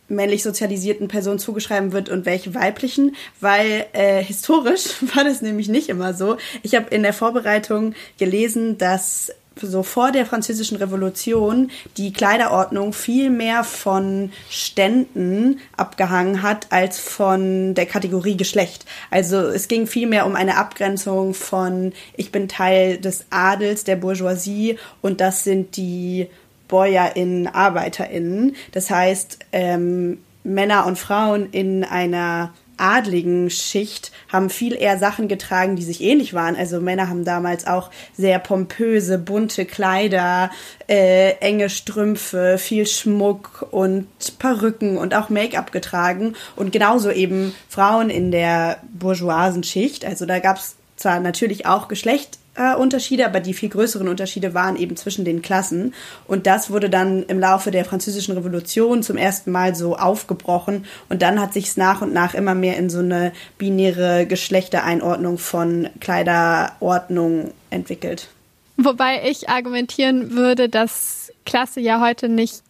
männlich 0.07 0.43
sozialisierten 0.43 1.07
Personen 1.07 1.39
zugeschrieben 1.39 1.91
wird 1.91 2.09
und 2.09 2.25
welche 2.25 2.53
weiblichen, 2.53 3.15
weil 3.39 3.85
äh, 3.93 4.23
historisch 4.23 4.95
war 5.15 5.23
das 5.23 5.41
nämlich 5.41 5.67
nicht 5.67 5.89
immer 5.89 6.13
so. 6.13 6.37
Ich 6.63 6.75
habe 6.75 6.93
in 6.93 7.03
der 7.03 7.13
Vorbereitung 7.13 7.93
gelesen, 8.17 8.77
dass 8.77 9.31
so 9.61 9.83
vor 9.83 10.11
der 10.11 10.25
französischen 10.25 10.77
Revolution 10.77 11.71
die 11.97 12.11
Kleiderordnung 12.11 12.93
viel 12.93 13.29
mehr 13.29 13.63
von 13.63 14.31
Ständen 14.49 15.59
abgehangen 15.77 16.41
hat 16.41 16.67
als 16.71 16.99
von 16.99 17.73
der 17.73 17.85
Kategorie 17.85 18.37
Geschlecht. 18.37 18.85
Also 19.11 19.37
es 19.37 19.67
ging 19.67 19.87
viel 19.87 20.07
mehr 20.07 20.25
um 20.25 20.35
eine 20.35 20.57
Abgrenzung 20.57 21.33
von 21.33 21.93
ich 22.15 22.31
bin 22.31 22.47
Teil 22.47 22.97
des 22.97 23.25
Adels, 23.29 23.83
der 23.83 23.95
Bourgeoisie 23.95 24.77
und 25.01 25.21
das 25.21 25.43
sind 25.43 25.77
die 25.77 26.27
BäuerInnen, 26.67 27.47
ArbeiterInnen. 27.47 28.55
Das 28.71 28.89
heißt, 28.89 29.39
ähm, 29.51 30.19
Männer 30.43 30.85
und 30.85 30.97
Frauen 30.97 31.49
in 31.51 31.83
einer 31.83 32.53
adligen 32.77 33.49
Schicht 33.49 34.11
haben 34.31 34.49
viel 34.49 34.75
eher 34.75 34.97
Sachen 34.97 35.27
getragen, 35.27 35.75
die 35.75 35.83
sich 35.83 36.01
ähnlich 36.01 36.33
waren. 36.33 36.55
Also 36.55 36.81
Männer 36.81 37.09
haben 37.09 37.23
damals 37.23 37.67
auch 37.67 37.89
sehr 38.17 38.39
pompöse, 38.39 39.17
bunte 39.17 39.65
Kleider, 39.65 40.51
äh, 40.87 41.31
enge 41.39 41.69
Strümpfe, 41.69 42.57
viel 42.57 42.85
Schmuck 42.85 43.67
und 43.71 44.07
Perücken 44.39 44.97
und 44.97 45.13
auch 45.13 45.29
Make-up 45.29 45.71
getragen. 45.71 46.35
Und 46.55 46.71
genauso 46.71 47.11
eben 47.11 47.55
Frauen 47.69 48.09
in 48.09 48.31
der 48.31 48.79
bourgeoisen 48.91 49.63
Schicht. 49.63 50.05
Also 50.05 50.25
da 50.25 50.39
gab 50.39 50.57
es 50.57 50.75
zwar 50.97 51.19
natürlich 51.19 51.65
auch 51.65 51.87
Geschlecht 51.87 52.39
äh, 52.55 52.75
Unterschiede, 52.75 53.25
aber 53.25 53.39
die 53.39 53.53
viel 53.53 53.69
größeren 53.69 54.07
Unterschiede 54.07 54.53
waren 54.53 54.75
eben 54.75 54.95
zwischen 54.95 55.25
den 55.25 55.41
Klassen. 55.41 55.93
Und 56.27 56.47
das 56.47 56.69
wurde 56.69 56.89
dann 56.89 57.23
im 57.23 57.39
Laufe 57.39 57.71
der 57.71 57.85
Französischen 57.85 58.35
Revolution 58.35 59.03
zum 59.03 59.17
ersten 59.17 59.51
Mal 59.51 59.75
so 59.75 59.95
aufgebrochen. 59.95 60.85
Und 61.09 61.21
dann 61.21 61.39
hat 61.39 61.53
sich 61.53 61.65
es 61.65 61.77
nach 61.77 62.01
und 62.01 62.13
nach 62.13 62.33
immer 62.33 62.55
mehr 62.55 62.77
in 62.77 62.89
so 62.89 62.99
eine 62.99 63.31
binäre 63.57 64.25
Geschlechtereinordnung 64.25 65.37
von 65.37 65.89
Kleiderordnung 65.99 67.51
entwickelt. 67.69 68.29
Wobei 68.77 69.29
ich 69.29 69.49
argumentieren 69.49 70.31
würde, 70.31 70.67
dass 70.67 71.31
Klasse 71.45 71.79
ja 71.79 72.01
heute 72.01 72.27
nicht 72.27 72.61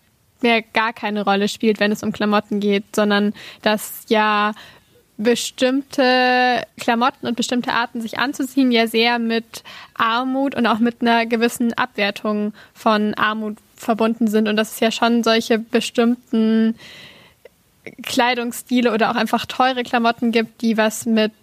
mehr 0.42 0.62
gar 0.62 0.94
keine 0.94 1.24
Rolle 1.24 1.48
spielt, 1.48 1.80
wenn 1.80 1.92
es 1.92 2.04
um 2.04 2.12
Klamotten 2.12 2.60
geht, 2.60 2.84
sondern 2.96 3.34
dass 3.62 4.04
ja 4.08 4.54
bestimmte 5.18 6.64
Klamotten 6.78 7.28
und 7.28 7.36
bestimmte 7.36 7.72
Arten 7.72 8.02
sich 8.02 8.20
anzuziehen 8.20 8.72
ja 8.72 8.88
sehr 8.88 9.18
mit 9.20 9.64
Armut 9.94 10.56
und 10.56 10.68
auch 10.68 10.80
mit 10.80 11.02
einer 11.02 11.26
gewissen 11.26 11.74
Abwertung 11.74 12.54
von 12.74 13.14
Armut 13.14 13.58
verbunden 13.76 14.28
sind 14.28 14.48
und 14.48 14.58
dass 14.58 14.74
es 14.74 14.80
ja 14.80 14.92
schon 14.92 15.24
solche 15.24 15.58
bestimmten 15.58 16.76
Kleidungsstile 18.04 18.94
oder 18.94 19.12
auch 19.12 19.16
einfach 19.16 19.46
teure 19.46 19.84
Klamotten 19.84 20.32
gibt, 20.32 20.62
die 20.62 20.78
was 20.78 21.06
mit 21.06 21.34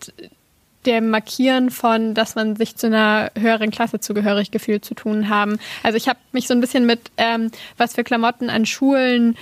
dem 0.87 1.11
Markieren 1.11 1.71
von, 1.71 2.15
dass 2.15 2.35
man 2.35 2.57
sich 2.57 2.77
zu 2.77 2.89
einer 2.89 3.31
höheren 3.39 3.71
Klasse 3.71 4.01
zugehörig 4.01 4.51
gefühlt 4.51 4.85
zu 4.85 4.95
tun 4.95 5.29
haben. 5.29 5.59
Also 5.83 5.97
ich 5.97 6.09
habe 6.09 6.19
mich 6.33 6.49
so 6.49 6.55
ein 6.55 6.61
bisschen 6.61 6.87
mit, 6.87 7.11
ähm, 7.17 7.53
was 7.77 7.95
für 7.95 8.03
Klamotten 8.03 8.51
an 8.51 8.67
Schulen 8.67 9.37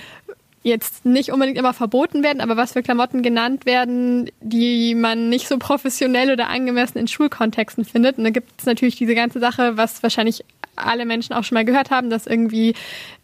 jetzt 0.63 1.05
nicht 1.05 1.31
unbedingt 1.31 1.57
immer 1.57 1.73
verboten 1.73 2.23
werden, 2.23 2.41
aber 2.41 2.55
was 2.55 2.73
für 2.73 2.83
Klamotten 2.83 3.23
genannt 3.23 3.65
werden, 3.65 4.29
die 4.41 4.93
man 4.93 5.29
nicht 5.29 5.47
so 5.47 5.57
professionell 5.57 6.31
oder 6.31 6.49
angemessen 6.49 6.99
in 6.99 7.07
Schulkontexten 7.07 7.83
findet. 7.83 8.17
Und 8.17 8.25
da 8.25 8.29
gibt 8.29 8.59
es 8.59 8.65
natürlich 8.65 8.95
diese 8.95 9.15
ganze 9.15 9.39
Sache, 9.39 9.77
was 9.77 10.03
wahrscheinlich 10.03 10.43
alle 10.75 11.05
Menschen 11.05 11.33
auch 11.33 11.43
schon 11.43 11.55
mal 11.55 11.65
gehört 11.65 11.91
haben, 11.91 12.09
dass 12.09 12.27
irgendwie 12.27 12.75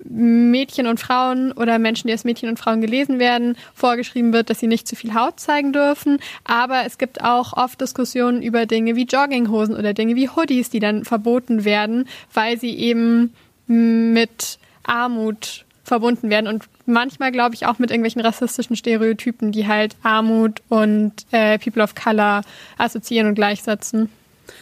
Mädchen 0.03 0.87
und 0.87 0.99
Frauen 0.99 1.51
oder 1.51 1.79
Menschen, 1.79 2.07
die 2.07 2.13
als 2.13 2.23
Mädchen 2.23 2.49
und 2.49 2.59
Frauen 2.59 2.81
gelesen 2.81 3.19
werden, 3.19 3.55
vorgeschrieben 3.73 4.33
wird, 4.33 4.49
dass 4.49 4.59
sie 4.59 4.67
nicht 4.67 4.87
zu 4.87 4.95
viel 4.95 5.13
Haut 5.13 5.39
zeigen 5.39 5.73
dürfen. 5.73 6.19
Aber 6.43 6.85
es 6.85 6.97
gibt 6.97 7.23
auch 7.23 7.53
oft 7.53 7.79
Diskussionen 7.79 8.41
über 8.41 8.65
Dinge 8.65 8.95
wie 8.95 9.05
Jogginghosen 9.05 9.75
oder 9.75 9.93
Dinge 9.93 10.15
wie 10.15 10.29
Hoodies, 10.29 10.69
die 10.69 10.79
dann 10.79 11.05
verboten 11.05 11.65
werden, 11.65 12.07
weil 12.33 12.59
sie 12.59 12.75
eben 12.77 13.33
mit 13.67 14.59
Armut 14.83 15.65
verbunden 15.83 16.29
werden 16.29 16.47
und 16.47 16.63
manchmal, 16.87 17.31
glaube 17.31 17.55
ich, 17.55 17.65
auch 17.65 17.79
mit 17.79 17.91
irgendwelchen 17.91 18.21
rassistischen 18.21 18.75
Stereotypen, 18.75 19.51
die 19.51 19.67
halt 19.67 19.95
Armut 20.03 20.61
und 20.69 21.13
äh, 21.31 21.59
People 21.59 21.83
of 21.83 21.95
Color 21.95 22.41
assoziieren 22.77 23.27
und 23.27 23.35
gleichsetzen. 23.35 24.09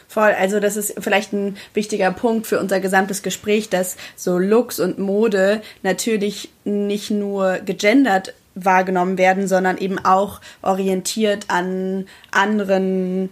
Voll, 0.08 0.34
also 0.40 0.60
das 0.60 0.78
ist 0.78 0.96
vielleicht 1.00 1.34
ein 1.34 1.58
wichtiger 1.74 2.12
Punkt 2.12 2.48
für 2.48 2.60
unser 2.60 2.80
gesamtes 2.80 3.22
Gespräch, 3.22 3.70
dass 3.70 3.98
so 4.16 4.38
Looks 4.38 4.80
und 4.80 5.00
Mode 5.00 5.62
natürlich 5.84 6.50
nicht 6.64 7.12
nur 7.12 7.60
gegendert 7.60 8.34
wahrgenommen 8.56 9.18
werden, 9.18 9.48
sondern 9.48 9.78
eben 9.78 10.04
auch 10.04 10.42
orientiert 10.62 11.46
an 11.50 12.08
anderen 12.32 13.30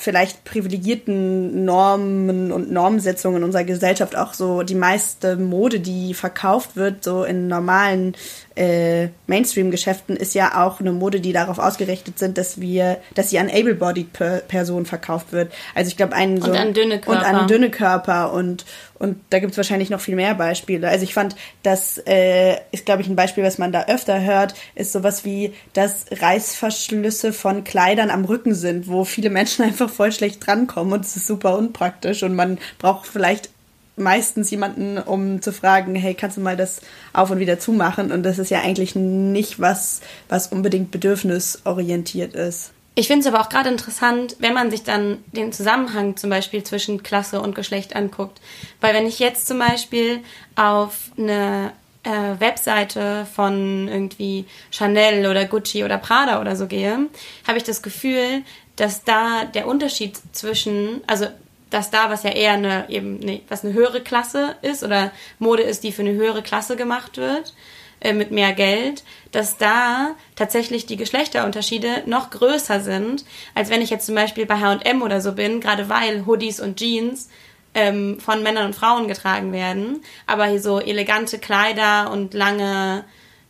vielleicht 0.00 0.44
privilegierten 0.44 1.64
Normen 1.64 2.52
und 2.52 2.72
Normsetzungen 2.72 3.38
in 3.38 3.44
unserer 3.44 3.64
Gesellschaft 3.64 4.16
auch 4.16 4.32
so 4.32 4.62
die 4.62 4.74
meiste 4.74 5.36
Mode, 5.36 5.80
die 5.80 6.14
verkauft 6.14 6.76
wird, 6.76 7.04
so 7.04 7.24
in 7.24 7.48
normalen 7.48 8.16
äh, 8.56 9.08
Mainstream-Geschäften 9.26 10.16
ist 10.16 10.34
ja 10.34 10.64
auch 10.64 10.80
eine 10.80 10.92
Mode, 10.92 11.20
die 11.20 11.32
darauf 11.32 11.58
ausgerichtet 11.58 12.18
sind, 12.18 12.36
dass 12.36 12.60
wir, 12.60 12.98
dass 13.14 13.30
sie 13.30 13.38
an 13.38 13.48
able-bodied 13.48 14.12
Personen 14.48 14.86
verkauft 14.86 15.32
wird. 15.32 15.52
Also 15.74 15.88
ich 15.88 15.96
glaube, 15.96 16.14
einen 16.14 16.40
so 16.40 16.50
und 16.50 16.56
an 16.56 16.74
dünne 16.74 17.00
Körper 17.00 17.18
und 17.18 17.24
an 17.24 17.46
dünne 17.46 17.70
Körper 17.70 18.32
und 18.32 18.64
und 19.00 19.18
da 19.30 19.38
gibt's 19.38 19.56
wahrscheinlich 19.56 19.88
noch 19.88 20.00
viel 20.00 20.14
mehr 20.14 20.34
Beispiele. 20.34 20.86
Also 20.86 21.04
ich 21.04 21.14
fand, 21.14 21.34
das 21.62 21.96
äh, 22.06 22.58
ist, 22.70 22.84
glaube 22.84 23.00
ich, 23.00 23.08
ein 23.08 23.16
Beispiel, 23.16 23.42
was 23.42 23.56
man 23.56 23.72
da 23.72 23.86
öfter 23.86 24.20
hört, 24.20 24.52
ist 24.74 24.92
sowas 24.92 25.24
wie, 25.24 25.54
dass 25.72 26.04
Reißverschlüsse 26.10 27.32
von 27.32 27.64
Kleidern 27.64 28.10
am 28.10 28.26
Rücken 28.26 28.54
sind, 28.54 28.88
wo 28.88 29.04
viele 29.04 29.30
Menschen 29.30 29.64
einfach 29.64 29.88
voll 29.88 30.12
schlecht 30.12 30.46
drankommen 30.46 30.92
und 30.92 31.06
es 31.06 31.16
ist 31.16 31.26
super 31.26 31.56
unpraktisch 31.56 32.22
und 32.22 32.34
man 32.34 32.58
braucht 32.78 33.06
vielleicht 33.06 33.48
meistens 33.96 34.50
jemanden, 34.50 34.98
um 34.98 35.42
zu 35.42 35.52
fragen, 35.52 35.94
hey, 35.94 36.14
kannst 36.14 36.36
du 36.36 36.40
mal 36.40 36.56
das 36.56 36.80
auf 37.12 37.30
und 37.30 37.38
wieder 37.38 37.58
zumachen? 37.58 38.12
Und 38.12 38.22
das 38.22 38.38
ist 38.38 38.50
ja 38.50 38.60
eigentlich 38.60 38.94
nicht 38.94 39.60
was, 39.60 40.00
was 40.28 40.48
unbedingt 40.48 40.90
bedürfnisorientiert 40.90 42.34
ist. 42.34 42.72
Ich 42.94 43.06
finde 43.06 43.20
es 43.26 43.32
aber 43.32 43.40
auch 43.40 43.48
gerade 43.48 43.70
interessant, 43.70 44.36
wenn 44.40 44.52
man 44.52 44.70
sich 44.70 44.82
dann 44.82 45.18
den 45.32 45.52
Zusammenhang 45.52 46.16
zum 46.16 46.28
Beispiel 46.28 46.64
zwischen 46.64 47.02
Klasse 47.02 47.40
und 47.40 47.54
Geschlecht 47.54 47.94
anguckt. 47.94 48.40
Weil 48.80 48.94
wenn 48.94 49.06
ich 49.06 49.18
jetzt 49.18 49.46
zum 49.46 49.58
Beispiel 49.58 50.20
auf 50.56 51.10
eine 51.16 51.72
äh, 52.02 52.40
Webseite 52.40 53.26
von 53.32 53.88
irgendwie 53.88 54.44
Chanel 54.70 55.30
oder 55.30 55.44
Gucci 55.44 55.84
oder 55.84 55.98
Prada 55.98 56.40
oder 56.40 56.56
so 56.56 56.66
gehe, 56.66 57.06
habe 57.46 57.58
ich 57.58 57.64
das 57.64 57.82
Gefühl, 57.82 58.42
dass 58.76 59.04
da 59.04 59.44
der 59.44 59.66
Unterschied 59.66 60.18
zwischen, 60.32 61.02
also 61.06 61.26
dass 61.70 61.90
da, 61.90 62.10
was 62.10 62.24
ja 62.24 62.30
eher 62.30 62.52
eine 62.52 62.90
eben 62.90 63.18
ne, 63.20 63.42
was 63.48 63.64
eine 63.64 63.72
höhere 63.72 64.00
Klasse 64.00 64.56
ist 64.62 64.82
oder 64.82 65.12
Mode 65.38 65.62
ist, 65.62 65.84
die 65.84 65.92
für 65.92 66.02
eine 66.02 66.12
höhere 66.12 66.42
Klasse 66.42 66.76
gemacht 66.76 67.16
wird, 67.16 67.54
äh, 68.00 68.12
mit 68.12 68.30
mehr 68.30 68.52
Geld, 68.52 69.04
dass 69.30 69.56
da 69.56 70.14
tatsächlich 70.34 70.86
die 70.86 70.96
Geschlechterunterschiede 70.96 72.04
noch 72.06 72.30
größer 72.30 72.80
sind, 72.80 73.24
als 73.54 73.70
wenn 73.70 73.82
ich 73.82 73.90
jetzt 73.90 74.06
zum 74.06 74.14
Beispiel 74.14 74.46
bei 74.46 74.56
H&M 74.56 75.02
oder 75.02 75.20
so 75.20 75.32
bin, 75.32 75.60
gerade 75.60 75.88
weil 75.88 76.26
Hoodies 76.26 76.60
und 76.60 76.78
Jeans 76.78 77.28
ähm, 77.74 78.18
von 78.18 78.42
Männern 78.42 78.66
und 78.66 78.74
Frauen 78.74 79.06
getragen 79.06 79.52
werden, 79.52 80.00
aber 80.26 80.46
hier 80.46 80.60
so 80.60 80.80
elegante 80.80 81.38
Kleider 81.38 82.10
und 82.10 82.34
lange 82.34 83.04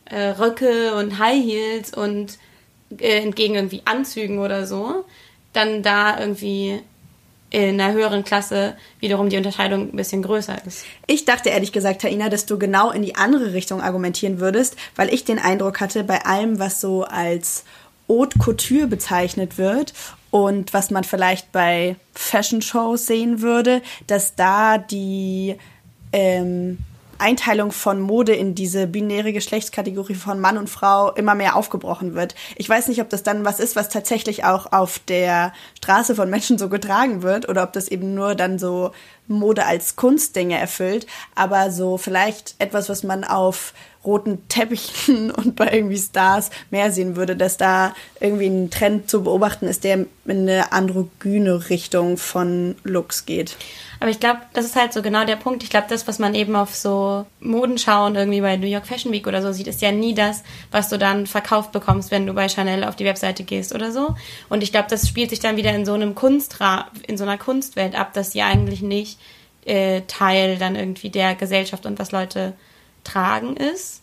äh, 0.05 0.21
Röcke 0.31 0.95
und 0.95 1.17
High 1.17 1.43
Heels 1.43 1.93
und 1.93 2.37
äh, 2.99 3.19
entgegen 3.19 3.55
irgendwie 3.55 3.81
Anzügen 3.85 4.39
oder 4.39 4.67
so, 4.67 5.05
dann 5.53 5.81
da 5.81 6.19
irgendwie 6.19 6.81
in 7.51 7.79
einer 7.79 7.93
höheren 7.93 8.23
Klasse 8.23 8.75
wiederum 8.99 9.29
die 9.29 9.37
Unterscheidung 9.37 9.89
ein 9.89 9.95
bisschen 9.95 10.23
größer 10.23 10.65
ist. 10.65 10.85
Ich 11.05 11.25
dachte 11.25 11.49
ehrlich 11.49 11.73
gesagt, 11.73 12.01
Taina, 12.01 12.29
dass 12.29 12.45
du 12.45 12.57
genau 12.57 12.91
in 12.91 13.03
die 13.03 13.15
andere 13.15 13.53
Richtung 13.53 13.81
argumentieren 13.81 14.39
würdest, 14.39 14.77
weil 14.95 15.13
ich 15.13 15.25
den 15.25 15.37
Eindruck 15.37 15.81
hatte, 15.81 16.03
bei 16.03 16.25
allem, 16.25 16.59
was 16.59 16.79
so 16.79 17.03
als 17.03 17.65
Haute 18.07 18.39
Couture 18.39 18.87
bezeichnet 18.87 19.57
wird 19.57 19.93
und 20.31 20.73
was 20.73 20.91
man 20.91 21.03
vielleicht 21.03 21.51
bei 21.51 21.97
Fashion 22.13 22.61
Shows 22.61 23.05
sehen 23.05 23.41
würde, 23.41 23.81
dass 24.07 24.35
da 24.35 24.77
die 24.77 25.55
ähm, 26.13 26.77
Einteilung 27.21 27.71
von 27.71 28.01
Mode 28.01 28.33
in 28.33 28.55
diese 28.55 28.87
binäre 28.87 29.31
Geschlechtskategorie 29.31 30.15
von 30.15 30.39
Mann 30.39 30.57
und 30.57 30.69
Frau 30.69 31.11
immer 31.11 31.35
mehr 31.35 31.55
aufgebrochen 31.55 32.15
wird. 32.15 32.35
Ich 32.55 32.67
weiß 32.67 32.87
nicht, 32.87 33.01
ob 33.01 33.09
das 33.09 33.23
dann 33.23 33.45
was 33.45 33.59
ist, 33.59 33.75
was 33.75 33.89
tatsächlich 33.89 34.43
auch 34.43 34.71
auf 34.71 34.99
der 34.99 35.53
Straße 35.77 36.15
von 36.15 36.29
Menschen 36.29 36.57
so 36.57 36.67
getragen 36.67 37.21
wird 37.21 37.47
oder 37.47 37.63
ob 37.63 37.73
das 37.73 37.87
eben 37.87 38.15
nur 38.15 38.35
dann 38.35 38.59
so 38.59 38.91
Mode 39.27 39.65
als 39.65 39.95
Kunstdinge 39.95 40.57
erfüllt, 40.57 41.07
aber 41.35 41.71
so 41.71 41.97
vielleicht 41.97 42.55
etwas, 42.59 42.89
was 42.89 43.03
man 43.03 43.23
auf 43.23 43.73
roten 44.03 44.47
Teppichen 44.47 45.31
und 45.31 45.55
bei 45.55 45.71
irgendwie 45.71 45.97
Stars 45.97 46.49
mehr 46.69 46.91
sehen 46.91 47.15
würde, 47.15 47.35
dass 47.35 47.57
da 47.57 47.93
irgendwie 48.19 48.47
ein 48.47 48.69
Trend 48.69 49.09
zu 49.09 49.23
beobachten 49.23 49.67
ist, 49.67 49.83
der 49.83 49.93
in 49.95 50.09
eine 50.25 50.71
androgyne 50.71 51.69
Richtung 51.69 52.17
von 52.17 52.75
Looks 52.83 53.25
geht. 53.25 53.57
Aber 53.99 54.09
ich 54.09 54.19
glaube, 54.19 54.39
das 54.53 54.65
ist 54.65 54.75
halt 54.75 54.93
so 54.93 55.03
genau 55.03 55.25
der 55.25 55.35
Punkt. 55.35 55.61
Ich 55.61 55.69
glaube, 55.69 55.85
das, 55.87 56.07
was 56.07 56.17
man 56.17 56.33
eben 56.33 56.55
auf 56.55 56.75
so 56.75 57.27
Modenschauen 57.39 58.15
irgendwie 58.15 58.41
bei 58.41 58.57
New 58.57 58.65
York 58.65 58.87
Fashion 58.87 59.11
Week 59.11 59.27
oder 59.27 59.43
so 59.43 59.51
sieht, 59.51 59.67
ist 59.67 59.79
ja 59.79 59.91
nie 59.91 60.15
das, 60.15 60.43
was 60.71 60.89
du 60.89 60.97
dann 60.97 61.27
verkauft 61.27 61.71
bekommst, 61.71 62.09
wenn 62.09 62.25
du 62.25 62.33
bei 62.33 62.49
Chanel 62.49 62.83
auf 62.83 62.95
die 62.95 63.05
Webseite 63.05 63.43
gehst 63.43 63.75
oder 63.75 63.91
so. 63.91 64.15
Und 64.49 64.63
ich 64.63 64.71
glaube, 64.71 64.87
das 64.89 65.07
spielt 65.07 65.29
sich 65.29 65.39
dann 65.39 65.55
wieder 65.55 65.71
in 65.75 65.85
so 65.85 65.93
einem 65.93 66.15
Kunstra 66.15 66.87
in 67.05 67.15
so 67.15 67.25
einer 67.25 67.37
Kunstwelt 67.37 67.93
ab, 67.93 68.13
dass 68.13 68.31
sie 68.31 68.41
eigentlich 68.41 68.81
nicht 68.81 69.19
äh, 69.65 70.01
Teil 70.07 70.57
dann 70.57 70.75
irgendwie 70.75 71.11
der 71.11 71.35
Gesellschaft 71.35 71.85
und 71.85 71.99
was 71.99 72.11
Leute 72.11 72.53
tragen 73.03 73.55
ist. 73.55 74.01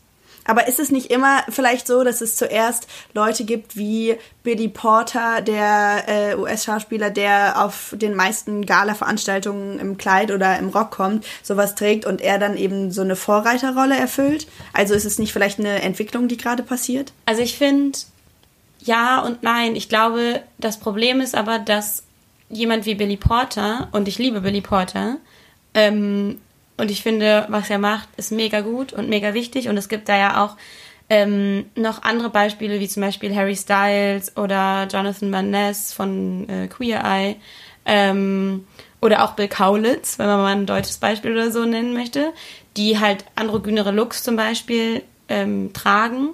Aber 0.48 0.66
ist 0.66 0.80
es 0.80 0.90
nicht 0.90 1.10
immer 1.10 1.42
vielleicht 1.50 1.86
so, 1.86 2.04
dass 2.04 2.22
es 2.22 2.34
zuerst 2.34 2.88
Leute 3.12 3.44
gibt 3.44 3.76
wie 3.76 4.16
Billy 4.42 4.68
Porter, 4.68 5.42
der 5.42 6.04
äh, 6.08 6.36
US-Schauspieler, 6.36 7.10
der 7.10 7.62
auf 7.62 7.94
den 7.94 8.14
meisten 8.14 8.64
Gala-Veranstaltungen 8.64 9.78
im 9.78 9.98
Kleid 9.98 10.30
oder 10.30 10.58
im 10.58 10.70
Rock 10.70 10.90
kommt, 10.90 11.26
sowas 11.42 11.74
trägt 11.74 12.06
und 12.06 12.22
er 12.22 12.38
dann 12.38 12.56
eben 12.56 12.90
so 12.90 13.02
eine 13.02 13.14
Vorreiterrolle 13.14 13.94
erfüllt? 13.94 14.48
Also 14.72 14.94
ist 14.94 15.04
es 15.04 15.18
nicht 15.18 15.34
vielleicht 15.34 15.58
eine 15.58 15.82
Entwicklung, 15.82 16.28
die 16.28 16.38
gerade 16.38 16.62
passiert? 16.62 17.12
Also 17.26 17.42
ich 17.42 17.58
finde 17.58 17.98
ja 18.80 19.20
und 19.20 19.42
nein. 19.42 19.76
Ich 19.76 19.90
glaube, 19.90 20.40
das 20.56 20.78
Problem 20.78 21.20
ist 21.20 21.34
aber, 21.34 21.58
dass 21.58 22.04
jemand 22.48 22.86
wie 22.86 22.94
Billy 22.94 23.18
Porter, 23.18 23.88
und 23.92 24.08
ich 24.08 24.16
liebe 24.16 24.40
Billy 24.40 24.62
Porter, 24.62 25.18
ähm, 25.74 26.40
und 26.78 26.90
ich 26.90 27.02
finde, 27.02 27.46
was 27.48 27.68
er 27.70 27.78
macht, 27.78 28.08
ist 28.16 28.32
mega 28.32 28.60
gut 28.60 28.92
und 28.92 29.08
mega 29.08 29.34
wichtig. 29.34 29.68
Und 29.68 29.76
es 29.76 29.88
gibt 29.88 30.08
da 30.08 30.16
ja 30.16 30.44
auch 30.44 30.56
ähm, 31.10 31.66
noch 31.74 32.02
andere 32.02 32.30
Beispiele, 32.30 32.80
wie 32.80 32.88
zum 32.88 33.02
Beispiel 33.02 33.34
Harry 33.34 33.56
Styles 33.56 34.36
oder 34.36 34.86
Jonathan 34.90 35.32
Van 35.32 35.50
Ness 35.50 35.92
von 35.92 36.48
äh, 36.48 36.68
Queer 36.68 37.02
Eye. 37.04 37.36
Ähm, 37.84 38.66
oder 39.00 39.24
auch 39.24 39.32
Bill 39.32 39.48
Kaulitz, 39.48 40.18
wenn 40.18 40.26
man 40.26 40.38
mal 40.38 40.56
ein 40.56 40.66
deutsches 40.66 40.98
Beispiel 40.98 41.32
oder 41.32 41.50
so 41.50 41.64
nennen 41.64 41.94
möchte, 41.94 42.32
die 42.76 42.98
halt 42.98 43.24
androgynere 43.34 43.90
Looks 43.92 44.22
zum 44.22 44.36
Beispiel 44.36 45.02
ähm, 45.28 45.72
tragen. 45.72 46.30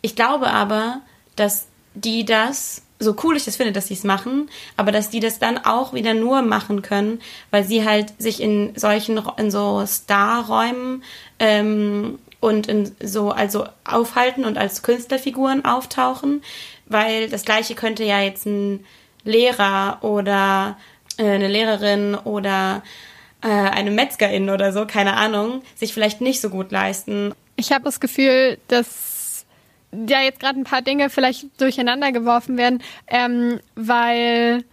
Ich 0.00 0.16
glaube 0.16 0.48
aber, 0.48 1.00
dass 1.36 1.68
die 1.94 2.24
das 2.24 2.83
so 3.04 3.14
cool 3.22 3.36
ich 3.36 3.44
das 3.44 3.56
finde, 3.56 3.72
dass 3.72 3.86
sie 3.86 3.94
es 3.94 4.04
machen, 4.04 4.50
aber 4.76 4.90
dass 4.90 5.10
die 5.10 5.20
das 5.20 5.38
dann 5.38 5.58
auch 5.58 5.92
wieder 5.94 6.14
nur 6.14 6.42
machen 6.42 6.82
können, 6.82 7.20
weil 7.50 7.64
sie 7.64 7.84
halt 7.84 8.20
sich 8.20 8.42
in 8.42 8.72
solchen, 8.76 9.20
in 9.36 9.50
so 9.50 9.84
Starräumen 9.86 11.04
ähm, 11.38 12.18
und 12.40 12.66
in 12.66 12.94
so, 13.02 13.30
also 13.30 13.66
aufhalten 13.84 14.44
und 14.44 14.58
als 14.58 14.82
Künstlerfiguren 14.82 15.64
auftauchen, 15.64 16.42
weil 16.86 17.28
das 17.28 17.44
gleiche 17.44 17.74
könnte 17.74 18.04
ja 18.04 18.20
jetzt 18.20 18.46
ein 18.46 18.84
Lehrer 19.24 19.98
oder 20.02 20.76
äh, 21.16 21.24
eine 21.24 21.48
Lehrerin 21.48 22.14
oder 22.14 22.82
äh, 23.42 23.48
eine 23.48 23.90
Metzgerin 23.90 24.50
oder 24.50 24.72
so, 24.72 24.86
keine 24.86 25.14
Ahnung, 25.14 25.62
sich 25.74 25.94
vielleicht 25.94 26.20
nicht 26.20 26.40
so 26.40 26.50
gut 26.50 26.72
leisten. 26.72 27.34
Ich 27.56 27.72
habe 27.72 27.84
das 27.84 28.00
Gefühl, 28.00 28.58
dass 28.68 29.13
ja 30.08 30.20
jetzt 30.20 30.40
gerade 30.40 30.58
ein 30.58 30.64
paar 30.64 30.82
Dinge 30.82 31.10
vielleicht 31.10 31.60
durcheinander 31.60 32.12
geworfen 32.12 32.56
werden, 32.56 32.82
ähm, 33.08 33.60
weil 33.74 34.64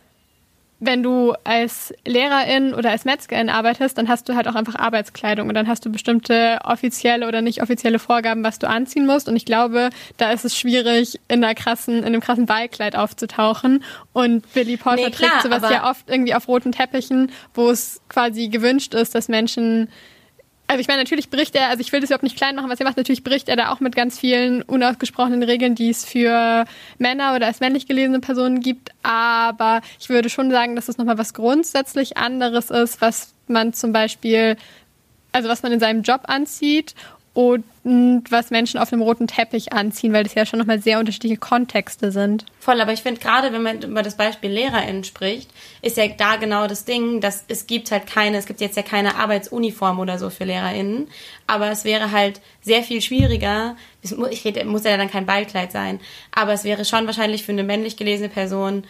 wenn 0.84 1.04
du 1.04 1.34
als 1.44 1.94
Lehrerin 2.08 2.74
oder 2.74 2.90
als 2.90 3.06
Metzgerin 3.06 3.50
arbeitest, 3.50 4.00
dann 4.00 4.10
hast 4.10 4.28
du 4.28 4.36
halt 4.36 4.48
auch 4.48 4.56
einfach 4.56 4.76
Arbeitskleidung 4.76 5.48
und 5.48 5.54
dann 5.54 5.68
hast 5.68 5.86
du 5.86 5.92
bestimmte 5.92 6.58
offizielle 6.64 7.28
oder 7.28 7.44
nicht 7.44 7.62
offizielle 7.62 8.00
Vorgaben, 8.00 8.44
was 8.44 8.58
du 8.58 8.68
anziehen 8.68 9.06
musst. 9.06 9.30
Und 9.30 9.36
ich 9.36 9.46
glaube, 9.46 9.92
da 10.18 10.32
ist 10.32 10.44
es 10.44 10.58
schwierig, 10.58 11.20
in 11.28 11.44
einer 11.44 11.54
krassen, 11.54 12.00
in 12.00 12.06
einem 12.06 12.20
krassen 12.20 12.48
Ballkleid 12.48 12.96
aufzutauchen. 12.96 13.84
Und 14.12 14.52
Billy 14.54 14.76
Porter 14.76 15.04
nee, 15.06 15.12
klar, 15.12 15.30
trägt 15.30 15.44
sowas 15.44 15.72
ja 15.72 15.88
oft 15.88 16.10
irgendwie 16.10 16.34
auf 16.34 16.48
roten 16.48 16.72
Teppichen, 16.72 17.32
wo 17.54 17.70
es 17.70 18.02
quasi 18.10 18.48
gewünscht 18.48 18.96
ist, 18.96 19.14
dass 19.14 19.28
Menschen 19.28 19.88
also 20.72 20.80
ich 20.80 20.88
meine, 20.88 21.02
natürlich 21.02 21.30
bricht 21.30 21.54
er, 21.54 21.68
also 21.68 21.82
ich 21.82 21.92
will 21.92 22.00
das 22.00 22.12
überhaupt 22.12 22.24
nicht 22.24 22.38
klein 22.38 22.56
machen, 22.56 22.70
was 22.70 22.80
er 22.80 22.86
macht, 22.86 22.96
natürlich 22.96 23.26
bricht 23.26 23.50
er 23.50 23.58
da 23.58 23.74
auch 23.74 23.82
mit 23.82 23.94
ganz 23.94 24.18
vielen 24.18 24.62
unausgesprochenen 24.62 25.44
Regeln, 25.44 25.76
die 25.76 25.90
es 25.90 26.06
für 26.06 26.64
Männer 26.98 27.36
oder 27.36 27.48
als 27.48 27.60
männlich 27.60 27.88
gelesene 27.88 28.22
Personen 28.22 28.62
gibt, 28.62 28.92
aber 29.04 29.82
ich 30.00 30.08
würde 30.08 30.30
schon 30.30 30.50
sagen, 30.50 30.78
dass 30.78 30.88
es 30.88 30.98
nochmal 30.98 31.18
was 31.18 31.34
grundsätzlich 31.34 32.16
anderes 32.16 32.70
ist, 32.70 33.02
was 33.02 33.34
man 33.48 33.74
zum 33.74 33.92
Beispiel, 33.92 34.56
also 35.34 35.50
was 35.50 35.62
man 35.62 35.74
in 35.74 35.82
seinem 35.82 36.04
Job 36.04 36.22
anzieht 36.28 36.96
und 37.34 37.64
was 38.30 38.50
Menschen 38.50 38.78
auf 38.80 38.92
einem 38.92 39.02
roten 39.02 39.26
Teppich 39.26 39.72
anziehen, 39.72 40.12
weil 40.12 40.24
das 40.24 40.36
ja 40.36 40.46
schon 40.46 40.60
nochmal 40.60 40.82
sehr 40.82 41.00
unterschiedliche 41.00 41.38
Kontexte 41.38 42.12
sind. 42.12 42.46
Voll, 42.60 42.80
aber 42.82 42.92
ich 42.92 43.02
finde 43.02 43.22
gerade, 43.22 43.54
wenn 43.54 43.64
man 43.64 43.82
über 43.82 44.04
das 44.04 44.18
Beispiel 44.18 44.52
LehrerInnen 44.52 45.04
spricht, 45.06 45.50
ist 45.82 45.98
ja 45.98 46.08
da 46.10 46.36
genau 46.36 46.68
das 46.68 46.84
Ding, 46.84 47.22
dass 47.22 47.46
es 47.48 47.68
gibt 47.68 47.90
halt 47.92 48.06
keine, 48.06 48.38
es 48.38 48.46
gibt 48.46 48.60
jetzt 48.60 48.76
ja 48.76 48.84
keine 48.84 49.16
Arbeitsuniform 49.16 50.00
oder 50.00 50.20
so 50.20 50.30
für 50.30 50.44
LehrerInnen, 50.44 51.08
aber 51.48 51.72
es 51.72 51.86
wäre 51.86 52.12
halt 52.12 52.42
sehr 52.62 52.84
viel 52.84 53.02
schwieriger, 53.02 53.78
ich 54.02 54.46
rede, 54.46 54.66
muss 54.66 54.84
ja 54.84 54.98
dann 54.98 55.10
kein 55.10 55.26
Ballkleid 55.26 55.72
sein, 55.72 56.02
aber 56.32 56.52
es 56.52 56.66
wäre 56.66 56.84
schon 56.84 57.06
wahrscheinlich 57.06 57.44
für 57.44 57.54
eine 57.54 57.64
männlich 57.64 57.96
gelesene 57.96 58.30
Person 58.30 58.84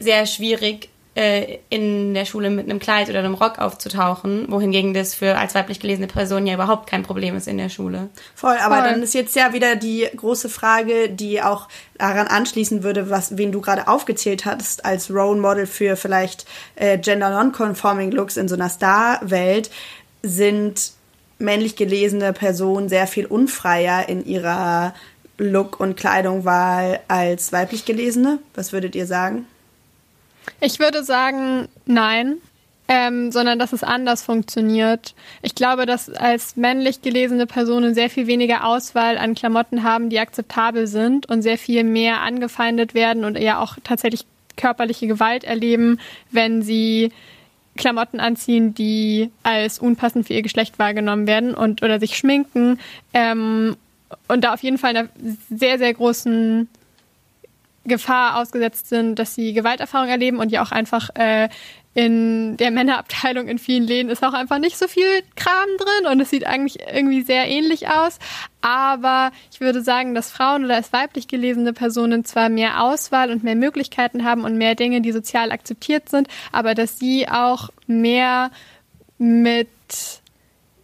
sehr 0.00 0.26
schwierig, 0.26 0.88
äh, 1.14 1.58
in 1.68 2.12
der 2.12 2.24
Schule 2.24 2.50
mit 2.50 2.68
einem 2.68 2.80
Kleid 2.80 3.08
oder 3.08 3.20
einem 3.20 3.34
Rock 3.34 3.58
aufzutauchen, 3.58 4.46
wohingegen 4.50 4.94
das 4.94 5.14
für 5.14 5.36
als 5.38 5.54
weiblich 5.54 5.78
gelesene 5.78 6.08
Person 6.08 6.46
ja 6.46 6.54
überhaupt 6.54 6.88
kein 6.88 7.04
Problem 7.04 7.36
ist 7.36 7.46
in 7.46 7.58
der 7.58 7.68
Schule. 7.68 8.08
Voll, 8.34 8.56
aber 8.56 8.78
Voll. 8.78 8.84
dann 8.84 9.02
ist 9.02 9.14
jetzt 9.14 9.36
ja 9.36 9.52
wieder 9.52 9.76
die 9.76 10.08
große 10.16 10.48
Frage, 10.48 11.08
die 11.08 11.40
auch 11.40 11.68
daran 11.98 12.26
anschließen 12.26 12.82
würde, 12.82 13.10
was 13.10 13.36
wen 13.38 13.52
du 13.52 13.60
gerade 13.60 13.86
aufgezählt 13.86 14.44
hast 14.44 14.84
als 14.84 15.10
Role 15.10 15.40
Model 15.40 15.66
für 15.66 15.96
vielleicht 15.96 16.46
äh, 16.74 16.98
gender 16.98 17.30
non-conforming 17.30 18.10
Looks 18.10 18.36
in 18.36 18.48
so 18.48 18.56
einer 18.56 18.68
Star-Welt 18.68 19.70
sind 20.22 20.92
männlich 21.38 21.76
gelesene 21.76 22.32
Personen 22.32 22.88
sehr 22.88 23.06
viel 23.06 23.26
unfreier 23.26 24.08
in 24.08 24.24
ihrer 24.24 24.94
Look- 25.36 25.80
und 25.80 25.96
Kleidungwahl 25.96 27.00
als 27.08 27.52
weiblich 27.52 27.84
gelesene. 27.84 28.38
Was 28.54 28.72
würdet 28.72 28.94
ihr 28.94 29.06
sagen? 29.06 29.46
Ich 30.60 30.78
würde 30.78 31.04
sagen, 31.04 31.68
nein. 31.86 32.36
Ähm, 32.86 33.32
sondern 33.32 33.58
dass 33.58 33.72
es 33.72 33.82
anders 33.82 34.22
funktioniert. 34.22 35.14
Ich 35.40 35.54
glaube, 35.54 35.86
dass 35.86 36.10
als 36.10 36.54
männlich 36.56 37.00
gelesene 37.00 37.46
Personen 37.46 37.94
sehr 37.94 38.10
viel 38.10 38.26
weniger 38.26 38.66
Auswahl 38.66 39.16
an 39.16 39.34
Klamotten 39.34 39.84
haben, 39.84 40.10
die 40.10 40.18
akzeptabel 40.18 40.86
sind 40.86 41.26
und 41.26 41.40
sehr 41.40 41.56
viel 41.56 41.82
mehr 41.82 42.20
angefeindet 42.20 42.92
werden 42.92 43.24
und 43.24 43.38
ja 43.38 43.58
auch 43.58 43.78
tatsächlich 43.82 44.26
körperliche 44.58 45.06
Gewalt 45.06 45.44
erleben, 45.44 45.98
wenn 46.30 46.60
sie 46.60 47.10
Klamotten 47.76 48.20
anziehen, 48.20 48.74
die 48.74 49.30
als 49.42 49.78
unpassend 49.78 50.26
für 50.26 50.34
ihr 50.34 50.42
Geschlecht 50.42 50.78
wahrgenommen 50.78 51.26
werden 51.26 51.54
und 51.54 51.82
oder 51.82 51.98
sich 51.98 52.18
schminken 52.18 52.78
ähm, 53.14 53.76
und 54.28 54.44
da 54.44 54.54
auf 54.54 54.62
jeden 54.62 54.78
Fall 54.78 54.96
einer 54.96 55.08
sehr, 55.50 55.78
sehr 55.78 55.92
großen 55.92 56.68
Gefahr 57.84 58.36
ausgesetzt 58.40 58.88
sind, 58.88 59.18
dass 59.18 59.34
sie 59.34 59.52
Gewalterfahrung 59.52 60.08
erleben 60.08 60.38
und 60.38 60.50
ja 60.50 60.62
auch 60.62 60.72
einfach 60.72 61.10
äh, 61.14 61.48
in 61.94 62.56
der 62.56 62.72
Männerabteilung 62.72 63.46
in 63.46 63.58
vielen 63.58 63.84
Läden 63.84 64.10
ist 64.10 64.24
auch 64.24 64.32
einfach 64.32 64.58
nicht 64.58 64.76
so 64.76 64.88
viel 64.88 65.22
Kram 65.36 65.68
drin 65.78 66.10
und 66.10 66.20
es 66.20 66.30
sieht 66.30 66.44
eigentlich 66.44 66.80
irgendwie 66.80 67.22
sehr 67.22 67.48
ähnlich 67.48 67.88
aus. 67.88 68.18
Aber 68.62 69.30
ich 69.52 69.60
würde 69.60 69.80
sagen, 69.80 70.12
dass 70.14 70.30
Frauen 70.30 70.64
oder 70.64 70.74
als 70.74 70.92
weiblich 70.92 71.28
gelesene 71.28 71.72
Personen 71.72 72.24
zwar 72.24 72.48
mehr 72.48 72.82
Auswahl 72.82 73.30
und 73.30 73.44
mehr 73.44 73.54
Möglichkeiten 73.54 74.24
haben 74.24 74.42
und 74.42 74.58
mehr 74.58 74.74
Dinge, 74.74 75.02
die 75.02 75.12
sozial 75.12 75.52
akzeptiert 75.52 76.08
sind, 76.08 76.26
aber 76.50 76.74
dass 76.74 76.98
sie 76.98 77.28
auch 77.28 77.70
mehr 77.86 78.50
mit 79.18 79.68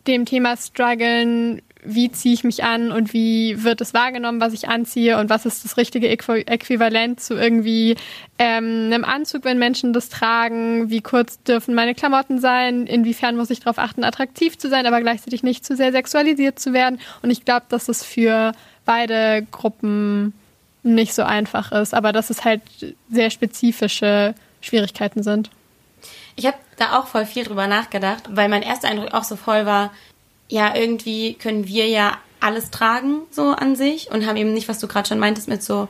dem 0.06 0.26
Thema 0.26 0.56
strugglen, 0.56 1.60
wie 1.82 2.10
ziehe 2.10 2.34
ich 2.34 2.44
mich 2.44 2.64
an 2.64 2.92
und 2.92 3.12
wie 3.12 3.62
wird 3.64 3.80
es 3.80 3.94
wahrgenommen, 3.94 4.40
was 4.40 4.52
ich 4.52 4.68
anziehe 4.68 5.18
und 5.18 5.30
was 5.30 5.46
ist 5.46 5.64
das 5.64 5.76
richtige 5.76 6.08
Äquivalent 6.08 7.20
zu 7.20 7.34
irgendwie 7.34 7.96
ähm, 8.38 8.90
einem 8.92 9.04
Anzug, 9.04 9.44
wenn 9.44 9.58
Menschen 9.58 9.92
das 9.92 10.08
tragen, 10.08 10.90
wie 10.90 11.00
kurz 11.00 11.42
dürfen 11.42 11.74
meine 11.74 11.94
Klamotten 11.94 12.38
sein, 12.38 12.86
inwiefern 12.86 13.36
muss 13.36 13.50
ich 13.50 13.60
darauf 13.60 13.78
achten, 13.78 14.04
attraktiv 14.04 14.58
zu 14.58 14.68
sein, 14.68 14.86
aber 14.86 15.00
gleichzeitig 15.00 15.42
nicht 15.42 15.64
zu 15.64 15.76
sehr 15.76 15.92
sexualisiert 15.92 16.58
zu 16.58 16.72
werden. 16.72 17.00
Und 17.22 17.30
ich 17.30 17.44
glaube, 17.44 17.66
dass 17.68 17.88
es 17.88 18.04
für 18.04 18.52
beide 18.84 19.46
Gruppen 19.50 20.34
nicht 20.82 21.14
so 21.14 21.22
einfach 21.22 21.72
ist, 21.72 21.94
aber 21.94 22.12
dass 22.12 22.30
es 22.30 22.44
halt 22.44 22.62
sehr 23.10 23.30
spezifische 23.30 24.34
Schwierigkeiten 24.60 25.22
sind. 25.22 25.50
Ich 26.36 26.46
habe 26.46 26.56
da 26.78 26.98
auch 26.98 27.06
voll 27.06 27.26
viel 27.26 27.44
drüber 27.44 27.66
nachgedacht, 27.66 28.24
weil 28.30 28.48
mein 28.48 28.62
erster 28.62 28.88
Eindruck 28.88 29.12
auch 29.12 29.24
so 29.24 29.36
voll 29.36 29.66
war, 29.66 29.90
ja, 30.50 30.74
irgendwie 30.74 31.34
können 31.34 31.66
wir 31.66 31.86
ja 31.86 32.18
alles 32.40 32.70
tragen, 32.70 33.22
so 33.30 33.50
an 33.50 33.76
sich, 33.76 34.10
und 34.10 34.26
haben 34.26 34.36
eben 34.36 34.52
nicht, 34.52 34.68
was 34.68 34.80
du 34.80 34.88
gerade 34.88 35.08
schon 35.08 35.18
meintest, 35.18 35.48
mit 35.48 35.62
so 35.62 35.88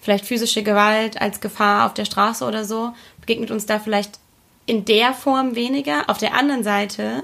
vielleicht 0.00 0.26
physische 0.26 0.62
Gewalt 0.62 1.20
als 1.20 1.40
Gefahr 1.40 1.86
auf 1.86 1.94
der 1.94 2.04
Straße 2.04 2.44
oder 2.44 2.64
so, 2.64 2.92
begegnet 3.20 3.50
uns 3.50 3.66
da 3.66 3.78
vielleicht 3.78 4.18
in 4.66 4.84
der 4.84 5.14
Form 5.14 5.54
weniger. 5.54 6.08
Auf 6.10 6.18
der 6.18 6.34
anderen 6.34 6.62
Seite 6.62 7.22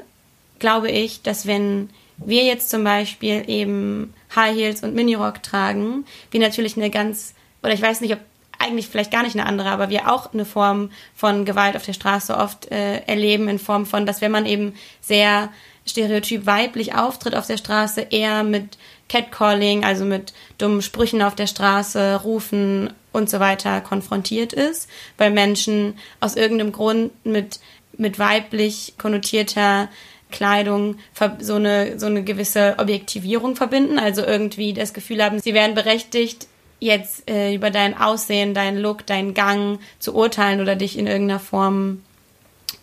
glaube 0.59 0.91
ich, 0.91 1.23
dass 1.23 1.47
wenn 1.47 1.91
wir 2.17 2.45
jetzt 2.45 2.71
zum 2.71 2.83
Beispiel 2.85 3.45
eben 3.49 4.15
High 4.35 4.57
Heels 4.57 4.83
und 4.83 4.95
Minirock 4.95 5.43
tragen, 5.43 6.05
wir 6.31 6.41
natürlich 6.41 6.77
eine 6.77 6.91
ganz, 6.91 7.35
oder 7.63 7.75
ich 7.75 7.83
weiß 7.83 8.01
nicht, 8.01 8.13
ob 8.13 8.21
eigentlich 8.59 8.89
vielleicht 8.89 9.13
gar 9.13 9.23
nicht 9.23 9.37
eine 9.37 9.47
andere, 9.47 9.71
aber 9.71 9.89
wir 9.89 10.11
auch 10.13 10.33
eine 10.33 10.45
Form 10.45 10.91
von 11.15 11.45
Gewalt 11.45 11.77
auf 11.77 11.85
der 11.85 11.93
Straße 11.93 12.37
oft 12.37 12.71
äh, 12.73 13.01
erleben 13.03 13.49
in 13.49 13.59
Form 13.59 13.87
von, 13.87 14.05
dass 14.05 14.21
wenn 14.21 14.33
man 14.33 14.47
eben 14.47 14.75
sehr 15.01 15.51
stereotyp 15.89 16.47
weiblich 16.47 16.95
auftritt 16.95 17.35
auf 17.35 17.47
der 17.47 17.57
Straße, 17.57 18.07
eher 18.11 18.43
mit 18.43 18.79
Catcalling, 19.09 19.85
also 19.85 20.05
mit 20.05 20.33
dummen 20.59 20.83
Sprüchen 20.83 21.23
auf 21.23 21.35
der 21.35 21.47
Straße, 21.47 22.21
Rufen 22.23 22.91
und 23.13 23.31
so 23.31 23.41
weiter 23.41 23.81
konfrontiert 23.81 24.53
ist, 24.53 24.89
weil 25.17 25.31
Menschen 25.31 25.95
aus 26.21 26.37
irgendeinem 26.37 26.73
Grund 26.73 27.13
mit, 27.25 27.61
mit 27.97 28.19
weiblich 28.19 28.95
konnotierter 28.99 29.89
Kleidung 30.31 30.99
so 31.41 31.55
eine, 31.55 31.99
so 31.99 32.07
eine 32.07 32.23
gewisse 32.23 32.75
Objektivierung 32.79 33.57
verbinden, 33.57 33.99
also 33.99 34.23
irgendwie 34.23 34.75
das 34.75 34.93
Gefühl 34.93 35.25
haben, 35.25 35.41
sie 35.41 35.55
wären 35.55 35.75
berechtigt, 35.75 36.47
jetzt 36.81 37.29
äh, 37.29 37.55
über 37.55 37.71
dein 37.71 37.97
Aussehen, 37.97 38.55
deinen 38.55 38.79
Look, 38.79 39.07
deinen 39.07 39.35
Gang 39.35 39.81
zu 39.99 40.15
urteilen 40.15 40.61
oder 40.61 40.77
dich 40.77 40.99
in 40.99 41.07
irgendeiner 41.07 41.41
Form 41.41 42.03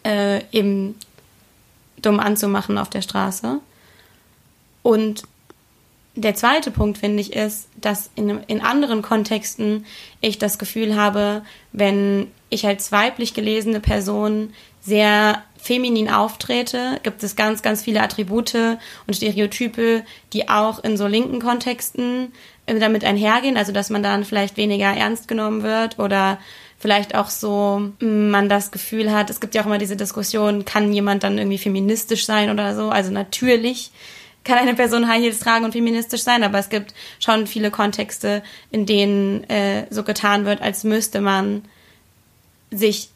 äh, 0.06 0.42
eben 0.52 0.96
dumm 2.02 2.20
anzumachen 2.20 2.78
auf 2.78 2.90
der 2.90 3.02
Straße. 3.02 3.60
Und 4.84 5.24
der 6.16 6.36
zweite 6.36 6.72
Punkt, 6.72 6.98
finde 6.98 7.22
ich, 7.22 7.34
ist, 7.34 7.68
dass 7.76 8.10
in, 8.16 8.30
in 8.48 8.62
anderen 8.62 9.02
Kontexten 9.02 9.86
ich 10.22 10.40
das 10.40 10.58
Gefühl 10.58 10.96
habe, 10.96 11.44
wenn 11.74 12.32
ich 12.50 12.66
als 12.66 12.92
weiblich 12.92 13.34
gelesene 13.34 13.82
Person 13.82 14.54
sehr 14.82 15.44
feminin 15.58 16.10
auftrete, 16.10 17.00
gibt 17.04 17.24
es 17.24 17.36
ganz, 17.36 17.64
ganz 17.64 17.84
viele 17.84 18.02
Attribute 18.02 18.78
und 19.08 19.16
Stereotype, 19.16 20.04
die 20.32 20.48
auch 20.48 20.84
in 20.84 20.96
so 20.96 21.08
linken 21.08 21.42
Kontexten 21.42 22.32
äh, 22.68 22.80
damit 22.80 23.04
einhergehen, 23.04 23.58
also 23.58 23.72
dass 23.72 23.90
man 23.90 24.04
dann 24.04 24.24
vielleicht 24.24 24.58
weniger 24.58 24.86
ernst 24.86 25.28
genommen 25.28 25.64
wird 25.64 25.98
oder 25.98 26.38
vielleicht 26.80 27.16
auch 27.16 27.30
so 27.30 27.92
mm, 28.00 28.30
man 28.30 28.50
das 28.50 28.72
Gefühl 28.72 29.12
hat, 29.12 29.30
es 29.30 29.40
gibt 29.40 29.56
ja 29.56 29.62
auch 29.62 29.66
immer 29.66 29.78
diese 29.78 29.96
Diskussion, 29.96 30.66
kann 30.66 30.94
jemand 30.94 31.24
dann 31.24 31.38
irgendwie 31.38 31.58
feministisch 31.58 32.26
sein 32.26 32.50
oder 32.50 32.76
so? 32.76 32.90
Also 32.90 33.12
natürlich 33.12 33.92
kann 34.44 34.60
eine 34.60 34.76
Person 34.76 35.08
High 35.08 35.24
Heels 35.24 35.40
tragen 35.40 35.66
und 35.66 35.72
feministisch 35.72 36.22
sein, 36.22 36.44
aber 36.44 36.60
es 36.60 36.70
gibt 36.70 36.94
schon 37.20 37.48
viele 37.48 37.72
Kontexte, 37.72 38.44
in 38.72 38.86
denen 38.86 39.44
äh, 39.50 39.88
so 39.90 40.04
getan 40.04 40.46
wird, 40.46 40.62
als 40.62 40.84
müsste 40.84 41.20
man 41.20 41.64
sich 42.72 43.10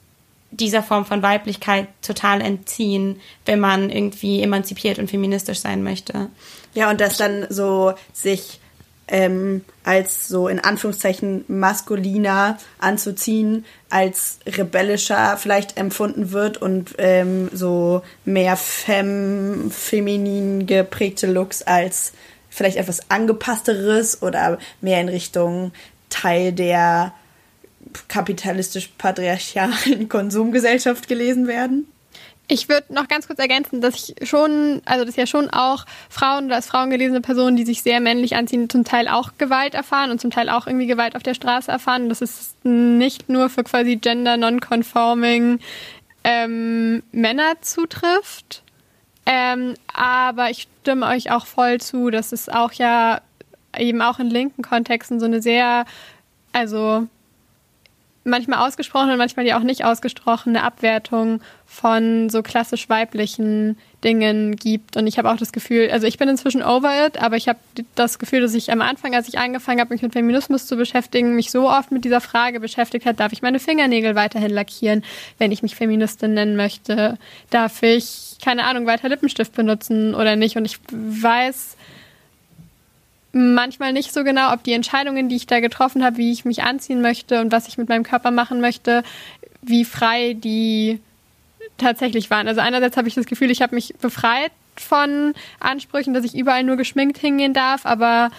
dieser 0.51 0.81
Form 0.81 1.05
von 1.05 1.21
Weiblichkeit 1.21 1.87
total 2.01 2.41
entziehen, 2.41 3.21
wenn 3.45 3.59
man 3.59 3.89
irgendwie 3.89 4.41
emanzipiert 4.41 4.97
und 4.97 5.09
feministisch 5.09 5.59
sein 5.59 5.83
möchte. 5.83 6.29
Ja, 6.73 6.89
und 6.89 6.99
das 6.99 7.17
dann 7.17 7.45
so 7.49 7.93
sich 8.13 8.59
ähm, 9.09 9.65
als 9.83 10.27
so 10.27 10.47
in 10.47 10.59
Anführungszeichen 10.59 11.43
maskuliner 11.47 12.57
anzuziehen, 12.77 13.65
als 13.89 14.39
rebellischer 14.45 15.35
vielleicht 15.37 15.77
empfunden 15.77 16.31
wird 16.31 16.57
und 16.57 16.95
ähm, 16.99 17.49
so 17.51 18.03
mehr 18.23 18.55
fem 18.55 19.71
feminin 19.71 20.67
geprägte 20.67 21.27
Looks 21.27 21.63
als 21.63 22.13
vielleicht 22.49 22.77
etwas 22.77 23.09
angepassteres 23.09 24.21
oder 24.21 24.59
mehr 24.81 25.01
in 25.01 25.09
Richtung 25.09 25.71
Teil 26.09 26.53
der 26.53 27.13
kapitalistisch-patriarchalen 28.07 30.09
Konsumgesellschaft 30.09 31.07
gelesen 31.07 31.47
werden. 31.47 31.87
Ich 32.51 32.67
würde 32.67 32.91
noch 32.91 33.07
ganz 33.07 33.27
kurz 33.27 33.37
ergänzen, 33.37 33.79
dass 33.79 33.93
ich 33.93 34.27
schon, 34.27 34.81
also 34.85 35.05
dass 35.05 35.15
ja 35.15 35.27
schon 35.27 35.51
auch 35.51 35.85
Frauen 36.09 36.45
oder 36.45 36.55
als 36.55 36.65
Frauen 36.65 36.89
gelesene 36.89 37.21
Personen, 37.21 37.55
die 37.55 37.63
sich 37.63 37.83
sehr 37.83 37.99
männlich 37.99 38.35
anziehen, 38.35 38.67
zum 38.71 38.83
Teil 38.83 39.07
auch 39.07 39.33
Gewalt 39.37 39.75
erfahren 39.75 40.09
und 40.09 40.19
zum 40.19 40.31
Teil 40.31 40.49
auch 40.49 40.65
irgendwie 40.65 40.87
Gewalt 40.87 41.15
auf 41.15 41.21
der 41.21 41.35
Straße 41.35 41.71
erfahren. 41.71 42.09
Das 42.09 42.21
ist 42.21 42.65
nicht 42.65 43.29
nur 43.29 43.49
für 43.49 43.63
quasi 43.63 43.97
gender 43.97 44.35
non-conforming 44.35 45.59
ähm, 46.23 47.03
Männer 47.11 47.61
zutrifft. 47.61 48.63
Ähm, 49.27 49.75
aber 49.93 50.49
ich 50.49 50.67
stimme 50.81 51.05
euch 51.05 51.29
auch 51.29 51.45
voll 51.45 51.79
zu, 51.79 52.09
dass 52.09 52.31
es 52.31 52.49
auch 52.49 52.73
ja 52.73 53.21
eben 53.77 54.01
auch 54.01 54.17
in 54.17 54.27
linken 54.27 54.63
Kontexten 54.63 55.19
so 55.19 55.27
eine 55.27 55.39
sehr, 55.39 55.85
also 56.51 57.05
manchmal 58.23 58.67
ausgesprochene 58.67 59.13
und 59.13 59.17
manchmal 59.17 59.45
ja 59.45 59.57
auch 59.57 59.63
nicht 59.63 59.85
ausgesprochene 59.85 60.63
Abwertung 60.63 61.41
von 61.65 62.29
so 62.29 62.41
klassisch 62.41 62.89
weiblichen 62.89 63.77
Dingen 64.03 64.55
gibt. 64.55 64.97
Und 64.97 65.07
ich 65.07 65.17
habe 65.17 65.29
auch 65.29 65.37
das 65.37 65.51
Gefühl, 65.51 65.89
also 65.91 66.07
ich 66.07 66.17
bin 66.17 66.29
inzwischen 66.29 66.63
over 66.63 67.05
it, 67.05 67.21
aber 67.21 67.37
ich 67.37 67.47
habe 67.47 67.59
das 67.95 68.19
Gefühl, 68.19 68.41
dass 68.41 68.53
ich 68.53 68.71
am 68.71 68.81
Anfang, 68.81 69.13
als 69.15 69.27
ich 69.27 69.37
angefangen 69.37 69.79
habe, 69.79 69.93
mich 69.93 70.01
mit 70.01 70.13
Feminismus 70.13 70.65
zu 70.65 70.75
beschäftigen, 70.75 71.35
mich 71.35 71.51
so 71.51 71.69
oft 71.69 71.91
mit 71.91 72.05
dieser 72.05 72.21
Frage 72.21 72.59
beschäftigt 72.59 73.05
hat, 73.05 73.19
darf 73.19 73.33
ich 73.33 73.41
meine 73.41 73.59
Fingernägel 73.59 74.15
weiterhin 74.15 74.51
lackieren, 74.51 75.03
wenn 75.37 75.51
ich 75.51 75.61
mich 75.61 75.75
Feministin 75.75 76.33
nennen 76.33 76.55
möchte? 76.55 77.17
Darf 77.49 77.83
ich, 77.83 78.37
keine 78.43 78.65
Ahnung, 78.65 78.85
weiter 78.85 79.09
Lippenstift 79.09 79.53
benutzen 79.53 80.15
oder 80.15 80.35
nicht? 80.35 80.57
Und 80.57 80.65
ich 80.65 80.79
weiß, 80.91 81.77
manchmal 83.31 83.93
nicht 83.93 84.13
so 84.13 84.23
genau, 84.23 84.53
ob 84.53 84.63
die 84.63 84.73
Entscheidungen, 84.73 85.29
die 85.29 85.35
ich 85.35 85.47
da 85.47 85.59
getroffen 85.59 86.03
habe, 86.03 86.17
wie 86.17 86.31
ich 86.31 86.45
mich 86.45 86.63
anziehen 86.63 87.01
möchte 87.01 87.41
und 87.41 87.51
was 87.51 87.67
ich 87.67 87.77
mit 87.77 87.89
meinem 87.89 88.03
Körper 88.03 88.31
machen 88.31 88.61
möchte, 88.61 89.03
wie 89.61 89.85
frei 89.85 90.33
die 90.33 90.99
tatsächlich 91.77 92.29
waren. 92.29 92.47
Also 92.47 92.61
einerseits 92.61 92.97
habe 92.97 93.07
ich 93.07 93.15
das 93.15 93.25
Gefühl, 93.25 93.51
ich 93.51 93.61
habe 93.61 93.75
mich 93.75 93.93
befreit 94.01 94.51
von 94.75 95.33
Ansprüchen, 95.59 96.13
dass 96.13 96.23
ich 96.23 96.35
überall 96.35 96.63
nur 96.63 96.77
geschminkt 96.77 97.17
hingehen 97.17 97.53
darf, 97.53 97.85
aber 97.85 98.31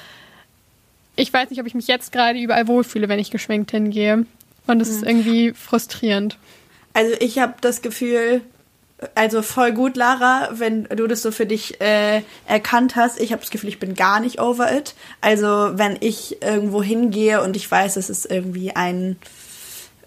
ich 1.17 1.33
weiß 1.33 1.51
nicht, 1.51 1.61
ob 1.61 1.67
ich 1.67 1.75
mich 1.75 1.87
jetzt 1.87 2.13
gerade 2.13 2.39
überall 2.39 2.67
wohlfühle, 2.67 3.09
wenn 3.09 3.19
ich 3.19 3.31
geschminkt 3.31 3.71
hingehe. 3.71 4.27
Und 4.67 4.81
es 4.81 4.89
mhm. 4.89 4.95
ist 4.95 5.03
irgendwie 5.03 5.53
frustrierend. 5.53 6.39
Also 6.95 7.15
ich 7.21 7.39
habe 7.39 7.55
das 7.61 7.83
Gefühl, 7.83 8.43
also 9.15 9.43
voll 9.43 9.73
gut, 9.73 9.97
Lara, 9.97 10.51
wenn 10.53 10.85
du 10.85 11.07
das 11.07 11.23
so 11.23 11.31
für 11.31 11.47
dich 11.47 11.81
äh, 11.81 12.23
erkannt 12.47 12.97
hast. 12.97 13.21
Ich 13.21 13.33
habe 13.33 13.41
das 13.41 13.51
Gefühl, 13.51 13.71
ich 13.71 13.79
bin 13.79 13.95
gar 13.95 14.21
nicht 14.21 14.41
over 14.41 14.73
it. 14.73 14.95
Also 15.21 15.71
wenn 15.75 15.97
ich 16.01 16.43
irgendwo 16.43 16.83
hingehe 16.83 17.43
und 17.43 17.57
ich 17.57 17.71
weiß, 17.71 17.97
es 17.97 18.11
ist 18.11 18.31
irgendwie 18.31 18.77
ein 18.77 19.17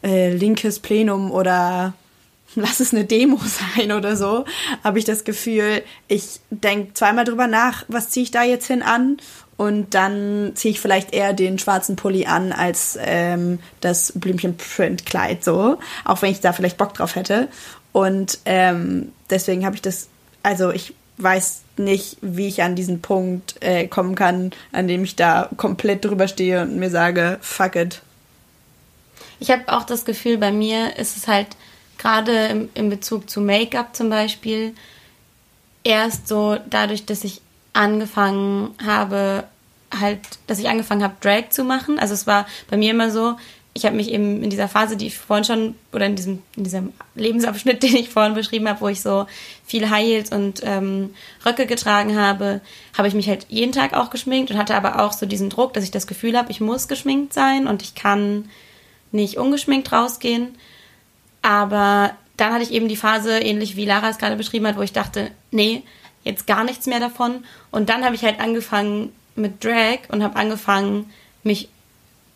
äh, 0.04 0.32
linkes 0.32 0.80
Plenum 0.80 1.32
oder 1.32 1.94
lass 2.56 2.80
es 2.80 2.94
eine 2.94 3.06
Demo 3.06 3.40
sein 3.78 3.92
oder 3.92 4.16
so, 4.16 4.46
habe 4.84 5.00
ich 5.00 5.06
das 5.06 5.24
Gefühl, 5.24 5.84
ich 6.08 6.40
denke 6.52 6.94
zweimal 6.94 7.26
drüber 7.26 7.48
nach, 7.48 7.86
was 7.88 8.10
ziehe 8.10 8.24
ich 8.24 8.32
da 8.32 8.44
jetzt 8.44 8.68
hin 8.68 8.84
an 8.84 9.18
und 9.58 9.94
dann 9.94 10.52
ziehe 10.56 10.72
ich 10.72 10.80
vielleicht 10.80 11.14
eher 11.14 11.34
den 11.34 11.58
schwarzen 11.60 11.96
Pulli 11.96 12.26
an 12.26 12.52
als 12.52 12.98
ähm, 13.00 13.60
das 13.82 14.14
Blümchen-Print-Kleid 14.16 15.44
so, 15.44 15.78
auch 16.06 16.22
wenn 16.22 16.32
ich 16.32 16.42
da 16.42 16.54
vielleicht 16.54 16.78
Bock 16.78 16.94
drauf 16.94 17.16
hätte. 17.16 17.48
Und 17.94 18.40
ähm, 18.46 19.14
deswegen 19.30 19.66
habe 19.66 19.76
ich 19.76 19.82
das, 19.82 20.10
also 20.42 20.72
ich 20.72 20.94
weiß 21.18 21.62
nicht, 21.78 22.18
wie 22.22 22.48
ich 22.48 22.62
an 22.62 22.76
diesen 22.76 23.02
Punkt 23.02 23.56
äh, 23.62 23.88
kommen 23.88 24.16
kann, 24.16 24.52
an 24.72 24.88
dem 24.88 25.04
ich 25.04 25.16
da 25.16 25.50
komplett 25.56 26.04
drüber 26.04 26.28
stehe 26.28 26.64
und 26.64 26.76
mir 26.78 26.90
sage, 26.90 27.38
fuck 27.42 27.76
it. 27.76 28.02
Ich 29.40 29.52
habe 29.52 29.64
auch 29.68 29.84
das 29.84 30.06
Gefühl, 30.06 30.38
bei 30.38 30.52
mir 30.52 30.98
ist 30.98 31.16
es 31.16 31.28
halt 31.28 31.48
gerade 31.98 32.68
in 32.74 32.90
Bezug 32.90 33.30
zu 33.30 33.42
Make-up 33.42 33.96
zum 33.96 34.10
Beispiel 34.10 34.74
erst 35.84 36.28
so 36.28 36.58
dadurch, 36.70 37.06
dass 37.06 37.24
ich 37.24 37.42
angefangen 37.74 38.76
habe, 38.84 39.46
halt, 39.98 40.20
dass 40.48 40.60
ich 40.60 40.70
angefangen 40.70 41.04
habe, 41.04 41.16
Drag 41.22 41.50
zu 41.50 41.64
machen. 41.64 42.00
Also 42.00 42.14
es 42.14 42.26
war 42.26 42.48
bei 42.70 42.78
mir 42.78 42.92
immer 42.92 43.12
so, 43.12 43.36
ich 43.76 43.86
habe 43.86 43.96
mich 43.96 44.12
eben 44.12 44.44
in 44.44 44.50
dieser 44.50 44.68
Phase, 44.68 44.98
die 44.98 45.08
ich 45.08 45.18
vorhin 45.18 45.44
schon, 45.44 45.76
oder 45.92 46.06
in 46.06 46.16
diesem, 46.16 46.44
in 46.56 46.64
diesem 46.64 46.94
Lebensabschnitt, 47.16 47.82
den 47.84 47.96
ich 47.96 48.10
vorhin 48.10 48.36
beschrieben 48.36 48.68
habe, 48.68 48.82
wo 48.82 48.88
ich 48.88 49.02
so 49.02 49.26
viel 49.66 49.90
High 49.90 50.06
Heels 50.06 50.32
und 50.32 50.62
ähm, 50.64 51.14
Röcke 51.46 51.66
getragen 51.66 52.18
habe, 52.18 52.62
habe 52.96 53.08
ich 53.08 53.16
mich 53.16 53.28
halt 53.28 53.48
jeden 53.50 53.72
Tag 53.72 53.94
auch 53.94 54.12
geschminkt 54.12 54.52
und 54.52 54.58
hatte 54.58 54.76
aber 54.76 55.04
auch 55.04 55.14
so 55.14 55.26
diesen 55.26 55.50
Druck, 55.50 55.74
dass 55.74 55.84
ich 55.84 55.92
das 55.92 56.08
Gefühl 56.08 56.38
habe, 56.38 56.52
ich 56.52 56.62
muss 56.62 56.88
geschminkt 56.88 57.34
sein 57.34 57.68
und 57.68 57.82
ich 57.82 57.96
kann 57.96 58.50
nicht 59.12 59.38
ungeschminkt 59.38 59.92
rausgehen. 59.92 60.56
Aber 61.42 62.12
dann 62.38 62.54
hatte 62.54 62.64
ich 62.64 62.72
eben 62.72 62.88
die 62.88 62.96
Phase, 62.96 63.40
ähnlich 63.40 63.76
wie 63.76 63.86
Lara 63.86 64.10
es 64.10 64.18
gerade 64.18 64.36
beschrieben 64.36 64.68
hat, 64.68 64.78
wo 64.78 64.82
ich 64.82 64.94
dachte, 64.94 65.32
nee, 65.52 65.84
jetzt 66.24 66.46
gar 66.46 66.64
nichts 66.64 66.86
mehr 66.86 67.00
davon. 67.00 67.44
Und 67.72 67.90
dann 67.90 68.06
habe 68.06 68.16
ich 68.16 68.24
halt 68.24 68.40
angefangen 68.40 69.12
mit 69.36 69.64
Drag 69.64 70.00
und 70.10 70.24
habe 70.24 70.36
angefangen, 70.36 71.10
mich 71.44 71.70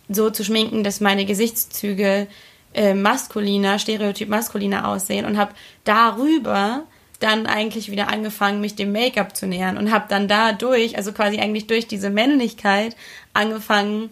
so 0.10 0.30
zu 0.30 0.44
schminken, 0.44 0.84
dass 0.84 1.02
meine 1.02 1.26
Gesichtszüge 1.26 2.28
äh, 2.74 2.94
maskuliner, 2.94 3.80
stereotyp 3.80 4.30
maskuliner 4.30 4.88
aussehen 4.88 5.26
und 5.26 5.38
habe 5.38 5.54
darüber 5.84 6.84
dann 7.20 7.48
eigentlich 7.48 7.90
wieder 7.92 8.10
angefangen, 8.10 8.62
mich 8.62 8.76
dem 8.76 8.92
Make-up 8.92 9.36
zu 9.36 9.48
nähern 9.48 9.78
und 9.78 9.92
habe 9.92 10.06
dann 10.08 10.28
dadurch, 10.28 10.98
also 10.98 11.12
quasi 11.12 11.40
eigentlich 11.40 11.68
durch 11.68 11.88
diese 11.88 12.10
Männlichkeit, 12.10 12.96
angefangen, 13.34 14.12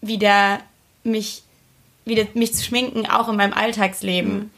wieder 0.00 0.60
mich, 1.04 1.42
wieder 2.04 2.26
mich 2.34 2.54
zu 2.54 2.64
schminken, 2.64 3.06
auch 3.06 3.28
in 3.28 3.36
meinem 3.36 3.52
Alltagsleben. 3.52 4.50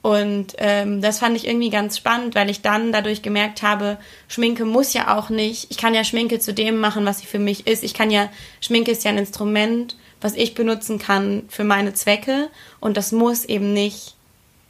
Und 0.00 0.54
ähm, 0.58 1.02
das 1.02 1.18
fand 1.18 1.36
ich 1.36 1.46
irgendwie 1.46 1.70
ganz 1.70 1.96
spannend, 1.96 2.34
weil 2.34 2.50
ich 2.50 2.62
dann 2.62 2.92
dadurch 2.92 3.20
gemerkt 3.22 3.62
habe, 3.62 3.98
Schminke 4.28 4.64
muss 4.64 4.92
ja 4.94 5.16
auch 5.16 5.28
nicht. 5.28 5.70
Ich 5.70 5.76
kann 5.76 5.94
ja 5.94 6.04
Schminke 6.04 6.38
zu 6.38 6.54
dem 6.54 6.78
machen, 6.78 7.04
was 7.04 7.18
sie 7.18 7.26
für 7.26 7.40
mich 7.40 7.66
ist. 7.66 7.82
Ich 7.82 7.94
kann 7.94 8.10
ja, 8.10 8.28
Schminke 8.60 8.92
ist 8.92 9.04
ja 9.04 9.10
ein 9.10 9.18
Instrument, 9.18 9.96
was 10.20 10.34
ich 10.34 10.54
benutzen 10.54 10.98
kann 10.98 11.44
für 11.48 11.64
meine 11.64 11.94
Zwecke. 11.94 12.48
Und 12.80 12.96
das 12.96 13.10
muss 13.10 13.44
eben 13.44 13.72
nicht 13.72 14.14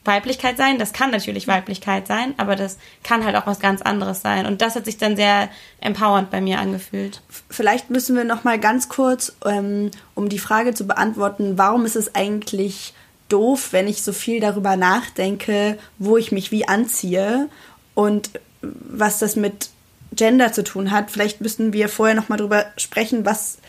Weiblichkeit 0.03 0.57
sein. 0.57 0.79
Das 0.79 0.93
kann 0.93 1.11
natürlich 1.11 1.47
Weiblichkeit 1.47 2.07
sein, 2.07 2.33
aber 2.37 2.55
das 2.55 2.77
kann 3.03 3.23
halt 3.23 3.35
auch 3.35 3.45
was 3.45 3.59
ganz 3.59 3.81
anderes 3.81 4.21
sein. 4.21 4.47
Und 4.47 4.61
das 4.61 4.75
hat 4.75 4.85
sich 4.85 4.97
dann 4.97 5.15
sehr 5.15 5.49
empowernd 5.81 6.31
bei 6.31 6.41
mir 6.41 6.59
angefühlt. 6.59 7.21
Vielleicht 7.49 7.91
müssen 7.91 8.15
wir 8.15 8.23
noch 8.23 8.43
mal 8.43 8.59
ganz 8.59 8.89
kurz, 8.89 9.35
ähm, 9.45 9.91
um 10.15 10.27
die 10.27 10.39
Frage 10.39 10.73
zu 10.73 10.87
beantworten, 10.87 11.57
warum 11.57 11.85
ist 11.85 11.95
es 11.95 12.15
eigentlich 12.15 12.93
doof, 13.29 13.69
wenn 13.71 13.87
ich 13.87 14.01
so 14.01 14.11
viel 14.11 14.39
darüber 14.39 14.75
nachdenke, 14.75 15.77
wo 15.97 16.17
ich 16.17 16.31
mich 16.31 16.51
wie 16.51 16.67
anziehe 16.67 17.49
und 17.95 18.31
was 18.61 19.19
das 19.19 19.35
mit 19.35 19.69
Gender 20.11 20.51
zu 20.51 20.63
tun 20.63 20.91
hat. 20.91 21.11
Vielleicht 21.11 21.41
müssten 21.41 21.73
wir 21.73 21.89
vorher 21.89 22.15
noch 22.15 22.29
mal 22.29 22.37
drüber 22.37 22.65
sprechen, 22.77 23.25
was, 23.25 23.59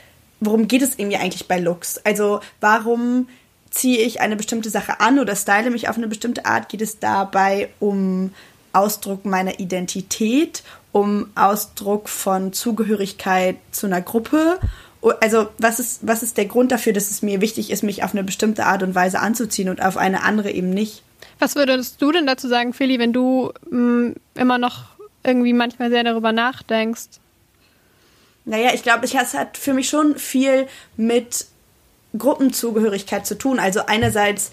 worum 0.40 0.68
geht 0.68 0.82
es 0.82 0.98
irgendwie 0.98 1.18
eigentlich 1.18 1.48
bei 1.48 1.58
Looks? 1.58 1.98
Also 1.98 2.40
warum 2.60 3.28
ziehe 3.70 4.00
ich 4.00 4.20
eine 4.20 4.36
bestimmte 4.36 4.70
Sache 4.70 5.00
an 5.00 5.18
oder 5.18 5.36
style 5.36 5.70
mich 5.70 5.88
auf 5.88 5.96
eine 5.96 6.08
bestimmte 6.08 6.46
Art? 6.46 6.68
Geht 6.68 6.82
es 6.82 6.98
dabei 6.98 7.70
um 7.78 8.32
Ausdruck 8.72 9.24
meiner 9.24 9.58
Identität, 9.60 10.62
um 10.92 11.30
Ausdruck 11.34 12.08
von 12.08 12.52
Zugehörigkeit 12.52 13.56
zu 13.70 13.86
einer 13.86 14.00
Gruppe 14.00 14.58
also 15.20 15.48
was 15.58 15.80
ist, 15.80 16.06
was 16.06 16.22
ist 16.22 16.36
der 16.36 16.46
Grund 16.46 16.72
dafür, 16.72 16.92
dass 16.92 17.10
es 17.10 17.22
mir 17.22 17.40
wichtig 17.40 17.70
ist, 17.70 17.82
mich 17.82 18.02
auf 18.02 18.12
eine 18.12 18.24
bestimmte 18.24 18.66
Art 18.66 18.82
und 18.82 18.94
Weise 18.94 19.20
anzuziehen 19.20 19.68
und 19.68 19.82
auf 19.82 19.96
eine 19.96 20.22
andere 20.22 20.50
eben 20.50 20.70
nicht? 20.70 21.02
Was 21.38 21.56
würdest 21.56 22.00
du 22.02 22.12
denn 22.12 22.26
dazu 22.26 22.48
sagen, 22.48 22.72
Philly, 22.72 22.98
wenn 22.98 23.12
du 23.12 23.52
mh, 23.70 23.78
mm, 23.78 24.14
immer 24.34 24.58
noch 24.58 24.84
irgendwie 25.24 25.52
manchmal 25.52 25.90
sehr 25.90 26.04
darüber 26.04 26.32
nachdenkst? 26.32 27.08
Naja, 28.44 28.70
ich 28.74 28.82
glaube, 28.82 29.04
es 29.04 29.34
hat 29.34 29.56
für 29.56 29.74
mich 29.74 29.88
schon 29.88 30.16
viel 30.16 30.66
mit 30.96 31.46
Gruppenzugehörigkeit 32.16 33.26
zu 33.26 33.36
tun. 33.36 33.58
Also 33.58 33.80
einerseits 33.86 34.50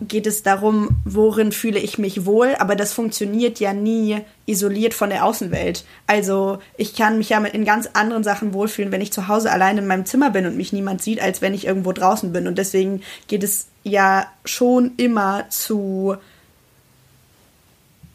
geht 0.00 0.26
es 0.26 0.42
darum, 0.42 0.88
worin 1.04 1.52
fühle 1.52 1.78
ich 1.78 1.98
mich 1.98 2.26
wohl, 2.26 2.54
aber 2.58 2.76
das 2.76 2.92
funktioniert 2.92 3.60
ja 3.60 3.72
nie 3.72 4.20
isoliert 4.46 4.92
von 4.92 5.10
der 5.10 5.24
Außenwelt. 5.24 5.84
Also 6.06 6.58
ich 6.76 6.94
kann 6.96 7.18
mich 7.18 7.30
ja 7.30 7.42
in 7.44 7.64
ganz 7.64 7.88
anderen 7.92 8.24
Sachen 8.24 8.52
wohlfühlen, 8.52 8.92
wenn 8.92 9.00
ich 9.00 9.12
zu 9.12 9.28
Hause 9.28 9.50
allein 9.50 9.78
in 9.78 9.86
meinem 9.86 10.04
Zimmer 10.04 10.30
bin 10.30 10.46
und 10.46 10.56
mich 10.56 10.72
niemand 10.72 11.02
sieht, 11.02 11.20
als 11.20 11.42
wenn 11.42 11.54
ich 11.54 11.66
irgendwo 11.66 11.92
draußen 11.92 12.32
bin. 12.32 12.46
Und 12.46 12.58
deswegen 12.58 13.02
geht 13.28 13.44
es 13.44 13.66
ja 13.84 14.26
schon 14.44 14.92
immer 14.96 15.48
zu, 15.48 16.16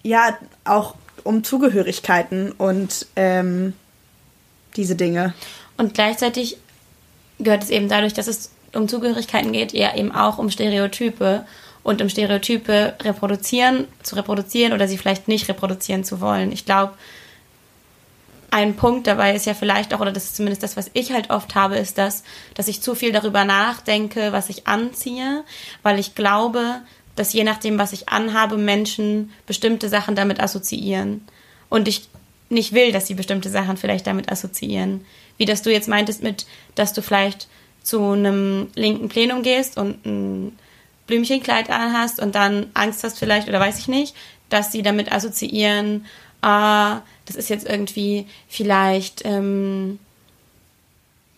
ja, 0.03 0.37
auch 0.65 0.95
um 1.23 1.43
Zugehörigkeiten 1.43 2.51
und 2.51 3.07
ähm, 3.15 3.73
diese 4.75 4.95
Dinge. 4.95 5.33
Und 5.77 5.93
gleichzeitig 5.93 6.57
gehört 7.39 7.63
es 7.63 7.69
eben 7.69 7.87
dadurch, 7.87 8.13
dass 8.13 8.27
es 8.27 8.51
um 8.73 8.87
Zugehörigkeiten 8.87 9.51
geht, 9.51 9.73
ja 9.73 9.95
eben 9.95 10.11
auch 10.11 10.37
um 10.37 10.49
Stereotype 10.49 11.45
und 11.83 12.01
um 12.01 12.09
Stereotype 12.09 12.95
reproduzieren, 13.01 13.87
zu 14.03 14.15
reproduzieren 14.15 14.73
oder 14.73 14.87
sie 14.87 14.97
vielleicht 14.97 15.27
nicht 15.27 15.47
reproduzieren 15.47 16.03
zu 16.03 16.21
wollen. 16.21 16.51
Ich 16.51 16.65
glaube, 16.65 16.93
ein 18.51 18.75
Punkt 18.75 19.07
dabei 19.07 19.35
ist 19.35 19.45
ja 19.45 19.53
vielleicht 19.53 19.93
auch, 19.93 19.99
oder 19.99 20.11
das 20.11 20.25
ist 20.25 20.35
zumindest 20.35 20.63
das, 20.63 20.75
was 20.75 20.89
ich 20.93 21.11
halt 21.11 21.29
oft 21.29 21.55
habe, 21.55 21.77
ist 21.77 21.97
das, 21.97 22.23
dass 22.55 22.67
ich 22.67 22.81
zu 22.81 22.95
viel 22.95 23.11
darüber 23.11 23.45
nachdenke, 23.45 24.31
was 24.31 24.49
ich 24.49 24.67
anziehe, 24.67 25.43
weil 25.83 25.99
ich 25.99 26.15
glaube, 26.15 26.81
dass 27.15 27.33
je 27.33 27.43
nachdem, 27.43 27.77
was 27.77 27.93
ich 27.93 28.09
anhabe, 28.09 28.57
Menschen 28.57 29.31
bestimmte 29.45 29.89
Sachen 29.89 30.15
damit 30.15 30.39
assoziieren. 30.39 31.25
Und 31.69 31.87
ich 31.87 32.09
nicht 32.49 32.73
will, 32.73 32.91
dass 32.91 33.07
sie 33.07 33.13
bestimmte 33.13 33.49
Sachen 33.49 33.77
vielleicht 33.77 34.07
damit 34.07 34.31
assoziieren. 34.31 35.05
Wie 35.37 35.45
das 35.45 35.61
du 35.61 35.71
jetzt 35.71 35.87
meintest 35.87 36.23
mit, 36.23 36.47
dass 36.75 36.93
du 36.93 37.01
vielleicht 37.01 37.47
zu 37.83 38.11
einem 38.11 38.67
linken 38.73 39.09
Plenum 39.09 39.43
gehst 39.43 39.77
und 39.77 40.05
ein 40.05 40.57
Blümchenkleid 41.09 41.71
anhast 41.71 42.21
und 42.21 42.35
dann 42.35 42.67
Angst 42.75 43.03
hast 43.03 43.17
vielleicht 43.17 43.49
oder 43.49 43.59
weiß 43.59 43.79
ich 43.79 43.87
nicht, 43.87 44.15
dass 44.49 44.71
sie 44.71 44.83
damit 44.83 45.11
assoziieren, 45.11 46.05
ah, 46.41 47.01
das 47.25 47.35
ist 47.35 47.49
jetzt 47.49 47.67
irgendwie 47.67 48.27
vielleicht, 48.47 49.25
ähm, 49.25 49.99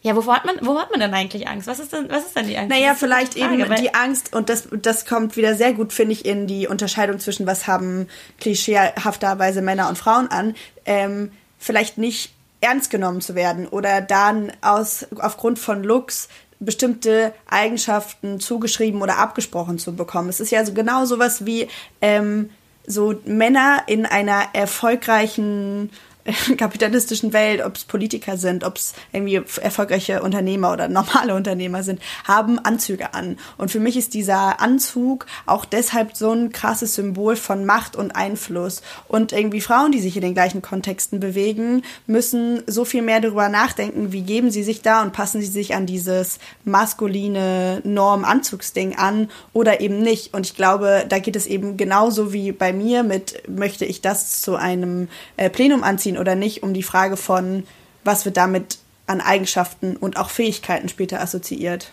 ja, 0.01 0.15
wovor 0.15 0.35
hat 0.35 0.45
man, 0.45 0.57
wo 0.61 0.77
hat 0.77 0.91
man 0.91 0.99
dann 0.99 1.13
eigentlich 1.13 1.47
Angst? 1.47 1.67
Was 1.67 1.79
ist 1.79 1.93
denn, 1.93 2.09
was 2.09 2.25
ist 2.25 2.35
denn 2.35 2.47
die 2.47 2.57
Angst? 2.57 2.69
Naja, 2.69 2.95
vielleicht 2.95 3.37
Frage, 3.37 3.63
eben 3.63 3.75
die 3.75 3.93
Angst 3.93 4.35
und 4.35 4.49
das, 4.49 4.67
das 4.71 5.05
kommt 5.05 5.37
wieder 5.37 5.55
sehr 5.55 5.73
gut, 5.73 5.93
finde 5.93 6.13
ich, 6.13 6.25
in 6.25 6.47
die 6.47 6.67
Unterscheidung 6.67 7.19
zwischen 7.19 7.47
was 7.47 7.65
haben 7.65 8.07
klischeehafterweise 8.39 9.61
Männer 9.61 9.87
und 9.87 9.97
Frauen 9.97 10.27
an, 10.27 10.55
ähm, 10.85 11.31
vielleicht 11.59 11.97
nicht 11.97 12.33
ernst 12.59 12.89
genommen 12.89 13.21
zu 13.21 13.35
werden 13.35 13.67
oder 13.67 14.01
dann 14.01 14.51
aus, 14.61 15.07
aufgrund 15.17 15.59
von 15.59 15.81
Looks 15.83 16.27
bestimmte 16.61 17.33
Eigenschaften 17.49 18.39
zugeschrieben 18.39 19.01
oder 19.01 19.17
abgesprochen 19.17 19.79
zu 19.79 19.95
bekommen. 19.95 20.29
Es 20.29 20.39
ist 20.39 20.51
ja 20.51 20.63
so 20.63 20.73
genau 20.73 21.05
sowas 21.05 21.45
wie 21.45 21.67
ähm, 22.01 22.49
so 22.87 23.15
Männer 23.25 23.83
in 23.87 24.05
einer 24.05 24.45
erfolgreichen 24.53 25.89
kapitalistischen 26.57 27.33
Welt, 27.33 27.63
ob 27.63 27.75
es 27.75 27.83
Politiker 27.83 28.37
sind, 28.37 28.63
ob 28.63 28.77
es 28.77 28.93
irgendwie 29.11 29.41
erfolgreiche 29.61 30.21
Unternehmer 30.21 30.71
oder 30.71 30.87
normale 30.87 31.35
Unternehmer 31.35 31.83
sind, 31.83 32.01
haben 32.25 32.59
Anzüge 32.59 33.13
an. 33.13 33.37
Und 33.57 33.71
für 33.71 33.79
mich 33.79 33.97
ist 33.97 34.13
dieser 34.13 34.61
Anzug 34.61 35.25
auch 35.45 35.65
deshalb 35.65 36.15
so 36.15 36.31
ein 36.31 36.51
krasses 36.51 36.95
Symbol 36.95 37.35
von 37.35 37.65
Macht 37.65 37.95
und 37.95 38.11
Einfluss. 38.15 38.81
Und 39.07 39.33
irgendwie 39.33 39.61
Frauen, 39.61 39.91
die 39.91 39.99
sich 39.99 40.15
in 40.15 40.21
den 40.21 40.33
gleichen 40.33 40.61
Kontexten 40.61 41.19
bewegen, 41.19 41.83
müssen 42.07 42.63
so 42.67 42.85
viel 42.85 43.01
mehr 43.01 43.19
darüber 43.19 43.49
nachdenken, 43.49 44.11
wie 44.11 44.21
geben 44.21 44.51
sie 44.51 44.63
sich 44.63 44.81
da 44.81 45.01
und 45.01 45.13
passen 45.13 45.41
sie 45.41 45.47
sich 45.47 45.75
an 45.75 45.85
dieses 45.85 46.39
maskuline 46.63 47.81
Norm-Anzugsding 47.83 48.95
an 48.95 49.29
oder 49.53 49.81
eben 49.81 49.99
nicht. 49.99 50.33
Und 50.33 50.45
ich 50.45 50.55
glaube, 50.55 51.05
da 51.07 51.19
geht 51.19 51.35
es 51.35 51.47
eben 51.47 51.77
genauso 51.77 52.33
wie 52.33 52.51
bei 52.51 52.73
mir 52.73 53.03
mit, 53.03 53.43
möchte 53.47 53.85
ich 53.85 54.01
das 54.01 54.41
zu 54.41 54.55
einem 54.55 55.07
äh, 55.37 55.49
Plenum 55.49 55.83
anziehen, 55.83 56.10
anziehen 56.11 56.17
oder 56.17 56.35
nicht, 56.35 56.63
um 56.63 56.73
die 56.73 56.83
Frage 56.83 57.17
von, 57.17 57.63
was 58.03 58.25
wird 58.25 58.37
damit 58.37 58.77
an 59.07 59.21
Eigenschaften 59.21 59.95
und 59.97 60.17
auch 60.17 60.29
Fähigkeiten 60.29 60.89
später 60.89 61.21
assoziiert. 61.21 61.91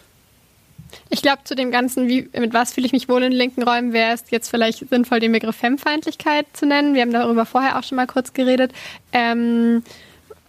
Ich 1.11 1.21
glaube, 1.21 1.45
zu 1.45 1.55
dem 1.55 1.71
Ganzen, 1.71 2.09
wie, 2.09 2.31
mit 2.39 2.55
was 2.55 2.73
fühle 2.73 2.87
ich 2.87 2.93
mich 2.93 3.09
wohl 3.09 3.23
in 3.23 3.33
linken 3.33 3.63
Räumen, 3.63 3.93
wäre 3.93 4.15
es 4.15 4.25
jetzt 4.31 4.49
vielleicht 4.49 4.89
sinnvoll, 4.89 5.21
den 5.21 5.33
Begriff 5.33 5.57
Femfeindlichkeit 5.57 6.47
zu 6.55 6.65
nennen. 6.65 6.95
Wir 6.95 7.03
haben 7.03 7.13
darüber 7.13 7.45
vorher 7.45 7.79
auch 7.79 7.83
schon 7.83 7.97
mal 7.97 8.07
kurz 8.07 8.33
geredet. 8.33 8.73
Ähm, 9.13 9.83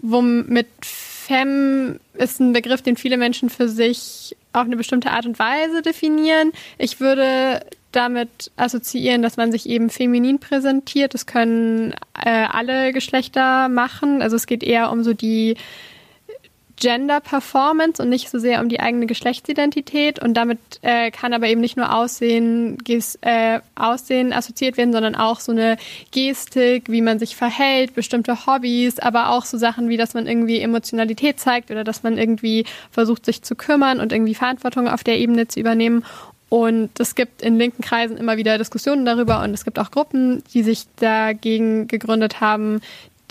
womit 0.02 0.68
Femme 0.82 2.00
ist 2.14 2.40
ein 2.40 2.54
Begriff, 2.54 2.82
den 2.82 2.96
viele 2.96 3.18
Menschen 3.18 3.50
für 3.50 3.68
sich 3.68 4.36
auf 4.54 4.66
eine 4.66 4.78
bestimmte 4.78 5.12
Art 5.12 5.26
und 5.26 5.40
Weise 5.40 5.82
definieren. 5.82 6.54
Ich 6.78 7.00
würde 7.02 7.62
damit 7.92 8.52
assoziieren, 8.56 9.22
dass 9.22 9.38
man 9.38 9.52
sich 9.52 9.68
eben 9.68 9.90
feminin 9.90 10.40
präsentiert. 10.40 11.14
Das 11.14 11.26
können 11.26 11.94
äh, 12.24 12.46
alle 12.50 12.94
Geschlechter 12.94 13.70
machen. 13.70 14.22
Also 14.22 14.36
es 14.36 14.46
geht 14.46 14.64
eher 14.64 14.92
um 14.92 15.04
so 15.04 15.14
die 15.14 15.56
Gender 16.80 17.20
Performance 17.20 18.02
und 18.02 18.10
nicht 18.10 18.30
so 18.30 18.40
sehr 18.40 18.62
um 18.62 18.70
die 18.70 18.80
eigene 18.80 19.06
Geschlechtsidentität. 19.06 20.20
Und 20.20 20.36
damit 20.36 20.60
äh, 20.82 21.12
kann 21.12 21.34
aber 21.34 21.48
eben 21.48 21.62
nicht 21.62 21.78
nur 21.78 21.94
Aussehen, 21.94 22.78
Ges 22.78 23.18
äh, 23.22 23.60
Aussehen 23.76 24.32
assoziiert 24.34 24.78
werden, 24.78 24.94
sondern 24.94 25.16
auch 25.16 25.42
so 25.42 25.52
eine 25.52 25.78
Gestik, 26.12 26.90
wie 26.90 27.02
man 27.02 27.20
sich 27.20 27.36
verhält, 27.36 27.96
bestimmte 27.96 28.46
Hobbys, 28.46 29.00
aber 29.00 29.32
auch 29.32 29.46
so 29.46 29.58
Sachen 29.58 29.90
wie, 29.90 29.98
dass 29.98 30.14
man 30.14 30.26
irgendwie 30.26 30.60
Emotionalität 30.60 31.40
zeigt 31.40 31.70
oder 31.70 31.84
dass 31.84 32.04
man 32.04 32.18
irgendwie 32.18 32.66
versucht, 32.92 33.26
sich 33.26 33.42
zu 33.42 33.56
kümmern 33.56 34.00
und 34.00 34.14
irgendwie 34.14 34.36
Verantwortung 34.36 34.88
auf 34.88 35.04
der 35.04 35.18
Ebene 35.20 35.48
zu 35.48 35.60
übernehmen. 35.60 36.06
Und 36.50 37.00
es 37.00 37.14
gibt 37.14 37.44
in 37.44 37.58
linken 37.58 37.84
Kreisen 37.84 38.18
immer 38.18 38.38
wieder 38.38 38.58
Diskussionen 38.58 39.06
darüber 39.06 39.44
und 39.44 39.54
es 39.54 39.64
gibt 39.64 39.78
auch 39.78 39.92
Gruppen, 39.92 40.44
die 40.54 40.64
sich 40.64 40.86
dagegen 40.96 41.88
gegründet 41.88 42.42
haben, 42.42 42.82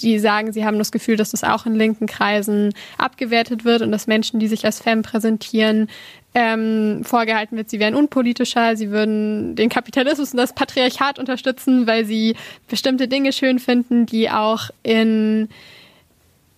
die 0.00 0.18
sagen, 0.20 0.52
sie 0.52 0.64
haben 0.64 0.78
das 0.78 0.92
Gefühl, 0.92 1.16
dass 1.16 1.33
das 1.33 1.42
auch 1.42 1.66
in 1.66 1.74
linken 1.74 2.07
Kreisen 2.07 2.72
abgewertet 2.96 3.64
wird 3.64 3.83
und 3.83 3.90
dass 3.90 4.07
Menschen, 4.07 4.38
die 4.38 4.46
sich 4.46 4.64
als 4.64 4.81
Femme 4.81 5.02
präsentieren, 5.02 5.88
ähm, 6.35 7.02
vorgehalten 7.04 7.57
wird, 7.57 7.70
sie 7.70 7.81
wären 7.81 7.96
unpolitischer, 7.96 8.76
sie 8.76 8.90
würden 8.90 9.57
den 9.57 9.68
Kapitalismus 9.68 10.33
und 10.33 10.37
das 10.37 10.54
Patriarchat 10.54 11.18
unterstützen, 11.18 11.87
weil 11.87 12.04
sie 12.04 12.37
bestimmte 12.68 13.09
Dinge 13.09 13.33
schön 13.33 13.59
finden, 13.59 14.07
die 14.07 14.31
auch 14.31 14.70
in 14.85 15.48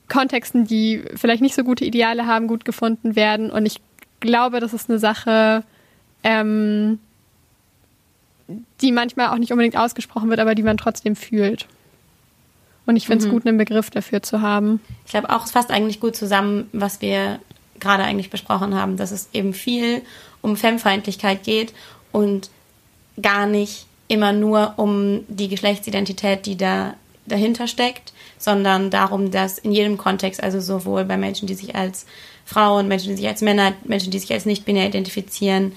Kontexten, 0.09 0.67
die 0.67 1.03
vielleicht 1.15 1.41
nicht 1.41 1.55
so 1.55 1.65
gute 1.65 1.85
Ideale 1.85 2.27
haben, 2.27 2.49
gut 2.49 2.65
gefunden 2.65 3.17
werden. 3.17 3.51
Und 3.51 3.65
ich 3.65 3.77
glaube, 4.19 4.61
das 4.61 4.75
ist 4.75 4.91
eine 4.91 4.99
Sache, 4.99 5.63
ähm, 6.23 6.99
die 8.81 8.93
manchmal 8.93 9.29
auch 9.29 9.39
nicht 9.39 9.53
unbedingt 9.53 9.77
ausgesprochen 9.77 10.31
wird, 10.31 10.41
aber 10.41 10.55
die 10.55 10.63
man 10.63 10.77
trotzdem 10.77 11.17
fühlt. 11.17 11.67
Und 12.87 12.97
ich 12.97 13.07
finde 13.07 13.25
es 13.25 13.29
mhm. 13.29 13.35
gut, 13.35 13.47
einen 13.47 13.59
Begriff 13.59 13.91
dafür 13.91 14.23
zu 14.23 14.41
haben. 14.41 14.81
Ich 15.05 15.13
glaube 15.13 15.31
auch, 15.31 15.45
es 15.45 15.53
fasst 15.53 15.71
eigentlich 15.71 16.01
gut 16.01 16.17
zusammen, 16.17 16.69
was 16.73 17.01
wir 17.01 17.39
gerade 17.79 18.03
eigentlich 18.03 18.31
besprochen 18.31 18.75
haben, 18.75 18.97
dass 18.97 19.11
es 19.11 19.29
eben 19.33 19.55
viel 19.55 20.03
um 20.43 20.57
Femfeindlichkeit 20.57 21.45
geht 21.45 21.73
und 22.13 22.51
gar 23.21 23.47
nicht 23.47 23.87
immer 24.09 24.33
nur 24.33 24.75
um 24.77 25.25
die 25.29 25.49
Geschlechtsidentität, 25.49 26.47
die 26.47 26.57
da 26.57 26.95
dahinter 27.27 27.69
steckt, 27.69 28.13
sondern 28.39 28.91
darum, 28.91 29.31
dass 29.31 29.59
in 29.59 29.71
jedem 29.71 29.99
Kontext, 29.99 30.43
also 30.43 30.61
sowohl 30.61 31.05
bei 31.05 31.17
Menschen, 31.17 31.47
die 31.47 31.55
sich 31.55 31.77
als 31.77 32.07
Frauen, 32.45 32.89
Menschen, 32.89 33.11
die 33.11 33.17
sich 33.17 33.29
als 33.29 33.43
Männer, 33.43 33.73
Menschen, 33.85 34.11
die 34.11 34.19
sich 34.19 34.33
als 34.33 34.47
nicht-binär 34.47 34.89
identifizieren, 34.89 35.73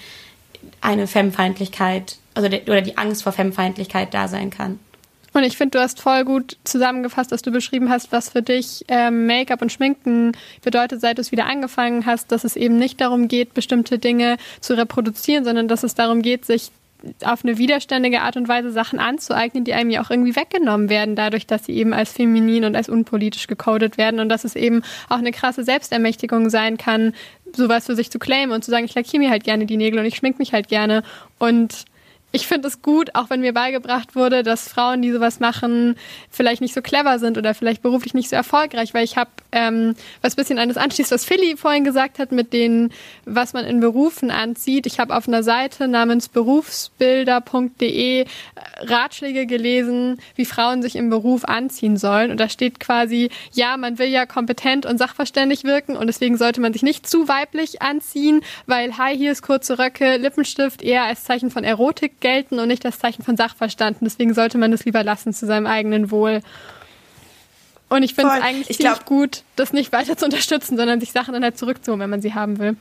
eine 0.81 1.07
Femfeindlichkeit 1.07 2.17
also 2.33 2.47
oder 2.47 2.81
die 2.81 2.97
Angst 2.97 3.23
vor 3.23 3.31
Femfeindlichkeit 3.31 4.13
da 4.13 4.27
sein 4.27 4.49
kann. 4.49 4.79
Und 5.33 5.43
ich 5.43 5.57
finde, 5.57 5.79
du 5.79 5.83
hast 5.83 5.99
voll 5.99 6.25
gut 6.25 6.57
zusammengefasst, 6.63 7.31
dass 7.31 7.41
du 7.41 7.51
beschrieben 7.51 7.89
hast, 7.89 8.11
was 8.11 8.29
für 8.29 8.43
dich 8.43 8.85
ähm, 8.87 9.25
Make-up 9.25 9.63
und 9.63 9.71
Schminken 9.71 10.33
bedeutet, 10.61 11.01
seit 11.01 11.17
du 11.17 11.21
es 11.21 11.31
wieder 11.31 11.47
angefangen 11.47 12.05
hast, 12.05 12.31
dass 12.31 12.43
es 12.43 12.55
eben 12.55 12.77
nicht 12.77 13.01
darum 13.01 13.27
geht, 13.27 13.55
bestimmte 13.55 13.97
Dinge 13.97 14.37
zu 14.61 14.77
reproduzieren, 14.77 15.43
sondern 15.43 15.67
dass 15.67 15.81
es 15.81 15.95
darum 15.95 16.21
geht, 16.21 16.45
sich 16.45 16.71
auf 17.23 17.43
eine 17.43 17.57
widerständige 17.57 18.21
Art 18.21 18.37
und 18.37 18.47
Weise 18.47 18.71
Sachen 18.71 18.99
anzueignen, 18.99 19.63
die 19.63 19.73
einem 19.73 19.89
ja 19.89 20.01
auch 20.03 20.09
irgendwie 20.09 20.35
weggenommen 20.35 20.89
werden, 20.89 21.15
dadurch, 21.15 21.45
dass 21.45 21.65
sie 21.65 21.73
eben 21.73 21.93
als 21.93 22.13
feminin 22.13 22.65
und 22.65 22.75
als 22.75 22.89
unpolitisch 22.89 23.47
gecodet 23.47 23.97
werden 23.97 24.19
und 24.19 24.29
dass 24.29 24.43
es 24.43 24.55
eben 24.55 24.83
auch 25.09 25.17
eine 25.17 25.31
krasse 25.31 25.63
Selbstermächtigung 25.63 26.49
sein 26.49 26.77
kann, 26.77 27.13
sowas 27.55 27.85
für 27.85 27.95
sich 27.95 28.09
zu 28.09 28.19
claimen 28.19 28.53
und 28.53 28.63
zu 28.63 28.71
sagen, 28.71 28.85
ich 28.85 28.95
lackiere 28.95 29.21
mir 29.21 29.29
halt 29.29 29.43
gerne 29.43 29.65
die 29.65 29.77
Nägel 29.77 29.99
und 29.99 30.05
ich 30.05 30.15
schmink 30.15 30.39
mich 30.39 30.53
halt 30.53 30.69
gerne. 30.69 31.03
Und 31.39 31.85
ich 32.35 32.47
finde 32.47 32.67
es 32.67 32.81
gut, 32.81 33.13
auch 33.13 33.29
wenn 33.29 33.41
mir 33.41 33.53
beigebracht 33.53 34.15
wurde, 34.15 34.41
dass 34.41 34.67
Frauen, 34.67 35.03
die 35.03 35.11
sowas 35.11 35.39
machen, 35.39 35.95
vielleicht 36.31 36.61
nicht 36.61 36.73
so 36.73 36.81
clever 36.81 37.19
sind 37.19 37.37
oder 37.37 37.53
vielleicht 37.53 37.83
beruflich 37.83 38.15
nicht 38.15 38.27
so 38.27 38.35
erfolgreich, 38.35 38.95
weil 38.95 39.03
ich 39.03 39.17
habe, 39.17 39.29
ähm, 39.51 39.93
was 40.23 40.33
bisschen 40.35 40.57
an 40.57 40.75
anschließt, 40.75 41.11
was 41.11 41.25
Philly 41.25 41.55
vorhin 41.57 41.83
gesagt 41.83 42.17
hat, 42.17 42.31
mit 42.31 42.51
denen, 42.51 42.91
was 43.25 43.53
man 43.53 43.65
in 43.65 43.79
Berufen 43.79 44.31
anzieht. 44.31 44.87
Ich 44.87 44.99
habe 44.99 45.15
auf 45.15 45.27
einer 45.27 45.43
Seite 45.43 45.87
namens 45.87 46.27
berufsbilder.de 46.27 48.21
äh, 48.21 48.25
Ratschläge 48.79 49.45
gelesen, 49.45 50.17
wie 50.33 50.45
Frauen 50.45 50.81
sich 50.81 50.95
im 50.95 51.11
Beruf 51.11 51.45
anziehen 51.45 51.97
sollen. 51.97 52.31
Und 52.31 52.39
da 52.39 52.49
steht 52.49 52.79
quasi, 52.79 53.29
ja, 53.51 53.77
man 53.77 53.99
will 53.99 54.07
ja 54.07 54.25
kompetent 54.25 54.87
und 54.87 54.97
sachverständig 54.97 55.65
wirken 55.65 55.95
und 55.95 56.07
deswegen 56.07 56.37
sollte 56.37 56.61
man 56.61 56.73
sich 56.73 56.81
nicht 56.81 57.07
zu 57.07 57.27
weiblich 57.27 57.83
anziehen, 57.83 58.41
weil 58.65 58.97
High 58.97 59.19
Heels, 59.19 59.43
kurze 59.43 59.77
Röcke, 59.77 60.17
Lippenstift 60.17 60.81
eher 60.81 61.03
als 61.03 61.25
Zeichen 61.25 61.51
von 61.51 61.63
Erotik 61.63 62.22
gelten 62.23 62.57
und 62.57 62.67
nicht 62.67 62.83
das 62.83 62.97
Zeichen 62.97 63.23
von 63.23 63.37
Sachverstanden. 63.37 64.05
Deswegen 64.05 64.33
sollte 64.33 64.57
man 64.57 64.73
es 64.73 64.85
lieber 64.85 65.03
lassen 65.03 65.31
zu 65.33 65.45
seinem 65.45 65.67
eigenen 65.67 66.09
Wohl. 66.09 66.41
Und 67.89 68.01
ich 68.01 68.15
finde 68.15 68.33
es 68.35 68.41
eigentlich 68.41 68.69
ich 68.71 68.77
ziemlich 68.77 68.95
glaub, 68.95 69.05
gut, 69.05 69.43
das 69.55 69.71
nicht 69.71 69.91
weiter 69.91 70.17
zu 70.17 70.25
unterstützen, 70.25 70.77
sondern 70.77 70.99
sich 70.99 71.11
Sachen 71.11 71.33
dann 71.33 71.43
halt 71.43 71.59
zurückzuholen, 71.59 72.01
wenn 72.01 72.09
man 72.09 72.21
sie 72.21 72.33
haben 72.33 72.57
will. 72.57 72.75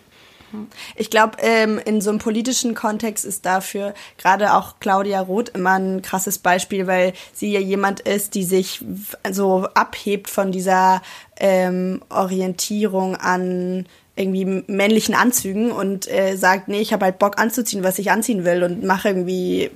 Ich 0.97 1.11
glaube, 1.11 1.39
ähm, 1.41 1.81
in 1.85 2.01
so 2.01 2.11
einem 2.11 2.19
politischen 2.19 2.75
Kontext 2.75 3.25
ist 3.25 3.47
dafür 3.47 3.95
gerade 4.19 4.55
auch 4.55 4.75
Claudia 4.81 5.21
Roth 5.21 5.51
immer 5.51 5.79
ein 5.79 6.03
krasses 6.03 6.39
Beispiel, 6.39 6.87
weil 6.87 7.15
sie 7.33 7.53
ja 7.53 7.61
jemand 7.61 8.01
ist, 8.01 8.35
die 8.35 8.45
sich 8.45 8.85
so 9.31 9.69
abhebt 9.75 10.29
von 10.29 10.53
dieser 10.53 11.03
ähm, 11.39 12.03
Orientierung 12.11 13.17
an 13.17 13.87
irgendwie 14.17 14.63
männlichen 14.67 15.15
Anzügen 15.15 15.73
und 15.73 16.11
äh, 16.11 16.37
sagt, 16.37 16.69
nee, 16.69 16.81
ich 16.81 16.93
habe 16.93 17.07
halt 17.07 17.19
Bock 17.19 17.39
anzuziehen, 17.39 17.83
was 17.83 17.99
ich 17.99 18.11
anziehen 18.11 18.45
will 18.45 18.63
und 18.63 18.85
mache 18.85 19.09
irgendwie, 19.09 19.71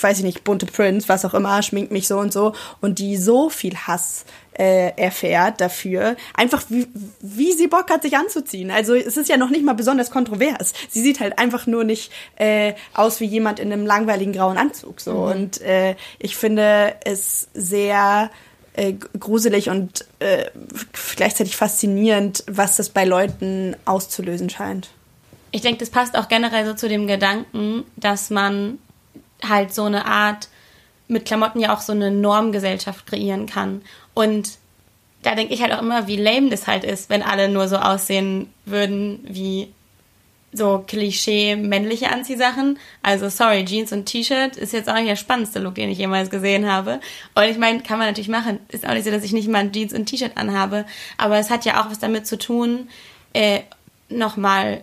weiß 0.00 0.18
ich 0.18 0.24
nicht, 0.24 0.44
bunte 0.44 0.64
Prints, 0.66 1.08
was 1.08 1.24
auch 1.26 1.34
immer, 1.34 1.62
schminkt 1.62 1.92
mich 1.92 2.08
so 2.08 2.18
und 2.18 2.32
so 2.32 2.54
und 2.80 2.98
die 2.98 3.18
so 3.18 3.50
viel 3.50 3.76
Hass 3.76 4.24
äh, 4.58 4.92
erfährt 4.96 5.60
dafür, 5.60 6.16
einfach 6.34 6.64
wie, 6.70 6.88
wie 7.20 7.52
sie 7.52 7.68
Bock 7.68 7.90
hat, 7.90 8.00
sich 8.00 8.16
anzuziehen. 8.16 8.70
Also 8.70 8.94
es 8.94 9.18
ist 9.18 9.28
ja 9.28 9.36
noch 9.36 9.50
nicht 9.50 9.64
mal 9.64 9.74
besonders 9.74 10.10
kontrovers. 10.10 10.72
Sie 10.88 11.02
sieht 11.02 11.20
halt 11.20 11.38
einfach 11.38 11.66
nur 11.66 11.84
nicht 11.84 12.10
äh, 12.36 12.72
aus 12.94 13.20
wie 13.20 13.26
jemand 13.26 13.60
in 13.60 13.70
einem 13.70 13.84
langweiligen 13.84 14.32
grauen 14.32 14.56
Anzug 14.56 15.02
so 15.02 15.12
mhm. 15.12 15.30
und 15.30 15.60
äh, 15.60 15.96
ich 16.18 16.36
finde 16.36 16.94
es 17.04 17.48
sehr 17.52 18.30
äh, 18.76 18.94
gruselig 19.18 19.70
und 19.70 20.04
äh, 20.18 20.46
gleichzeitig 21.16 21.56
faszinierend, 21.56 22.44
was 22.46 22.76
das 22.76 22.90
bei 22.90 23.04
Leuten 23.04 23.74
auszulösen 23.84 24.50
scheint. 24.50 24.88
Ich 25.50 25.62
denke, 25.62 25.78
das 25.80 25.90
passt 25.90 26.16
auch 26.16 26.28
generell 26.28 26.66
so 26.66 26.74
zu 26.74 26.88
dem 26.88 27.06
Gedanken, 27.06 27.84
dass 27.96 28.30
man 28.30 28.78
halt 29.42 29.74
so 29.74 29.84
eine 29.84 30.06
Art 30.06 30.48
mit 31.08 31.24
Klamotten 31.24 31.60
ja 31.60 31.74
auch 31.74 31.80
so 31.80 31.92
eine 31.92 32.10
Normgesellschaft 32.10 33.06
kreieren 33.06 33.46
kann. 33.46 33.82
Und 34.12 34.58
da 35.22 35.34
denke 35.34 35.54
ich 35.54 35.62
halt 35.62 35.72
auch 35.72 35.82
immer, 35.82 36.06
wie 36.06 36.16
lame 36.16 36.50
das 36.50 36.66
halt 36.66 36.84
ist, 36.84 37.10
wenn 37.10 37.22
alle 37.22 37.48
nur 37.48 37.68
so 37.68 37.76
aussehen 37.76 38.52
würden 38.64 39.20
wie 39.26 39.72
so 40.56 40.84
Klischee 40.86 41.56
männliche 41.56 42.10
Anziehsachen. 42.10 42.78
Also 43.02 43.28
sorry, 43.28 43.64
Jeans 43.64 43.92
und 43.92 44.06
T-Shirt 44.06 44.56
ist 44.56 44.72
jetzt 44.72 44.88
auch 44.88 44.94
nicht 44.94 45.08
der 45.08 45.16
spannendste 45.16 45.58
Look, 45.58 45.76
den 45.76 45.90
ich 45.90 45.98
jemals 45.98 46.30
gesehen 46.30 46.70
habe. 46.70 47.00
Und 47.34 47.44
ich 47.44 47.58
meine, 47.58 47.80
kann 47.80 47.98
man 47.98 48.08
natürlich 48.08 48.28
machen. 48.28 48.58
Ist 48.68 48.86
auch 48.86 48.94
nicht 48.94 49.04
so, 49.04 49.10
dass 49.10 49.24
ich 49.24 49.32
nicht 49.32 49.48
mal 49.48 49.58
ein 49.58 49.72
Jeans 49.72 49.92
und 49.92 50.06
T-Shirt 50.06 50.36
anhabe. 50.36 50.86
Aber 51.18 51.38
es 51.38 51.50
hat 51.50 51.64
ja 51.64 51.80
auch 51.80 51.90
was 51.90 51.98
damit 51.98 52.26
zu 52.26 52.38
tun, 52.38 52.88
äh, 53.32 53.60
nochmal 54.08 54.82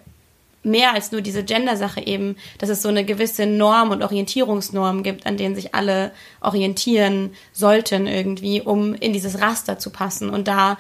mehr 0.64 0.94
als 0.94 1.12
nur 1.12 1.22
diese 1.22 1.44
Gender-Sache 1.44 2.06
eben, 2.06 2.38
dass 2.58 2.70
es 2.70 2.82
so 2.82 2.90
eine 2.90 3.04
gewisse 3.04 3.46
Norm 3.46 3.92
und 3.92 4.02
Orientierungsnorm 4.02 5.04
gibt, 5.04 5.26
an 5.26 5.38
denen 5.38 5.56
sich 5.56 5.76
alle 5.76 6.12
orientieren 6.42 7.32
sollten 7.52 8.08
irgendwie, 8.08 8.62
um 8.62 8.94
in 8.96 9.14
dieses 9.14 9.42
Raster 9.42 9.78
zu 9.78 9.90
passen. 9.90 10.30
Und 10.30 10.48
da 10.48 10.78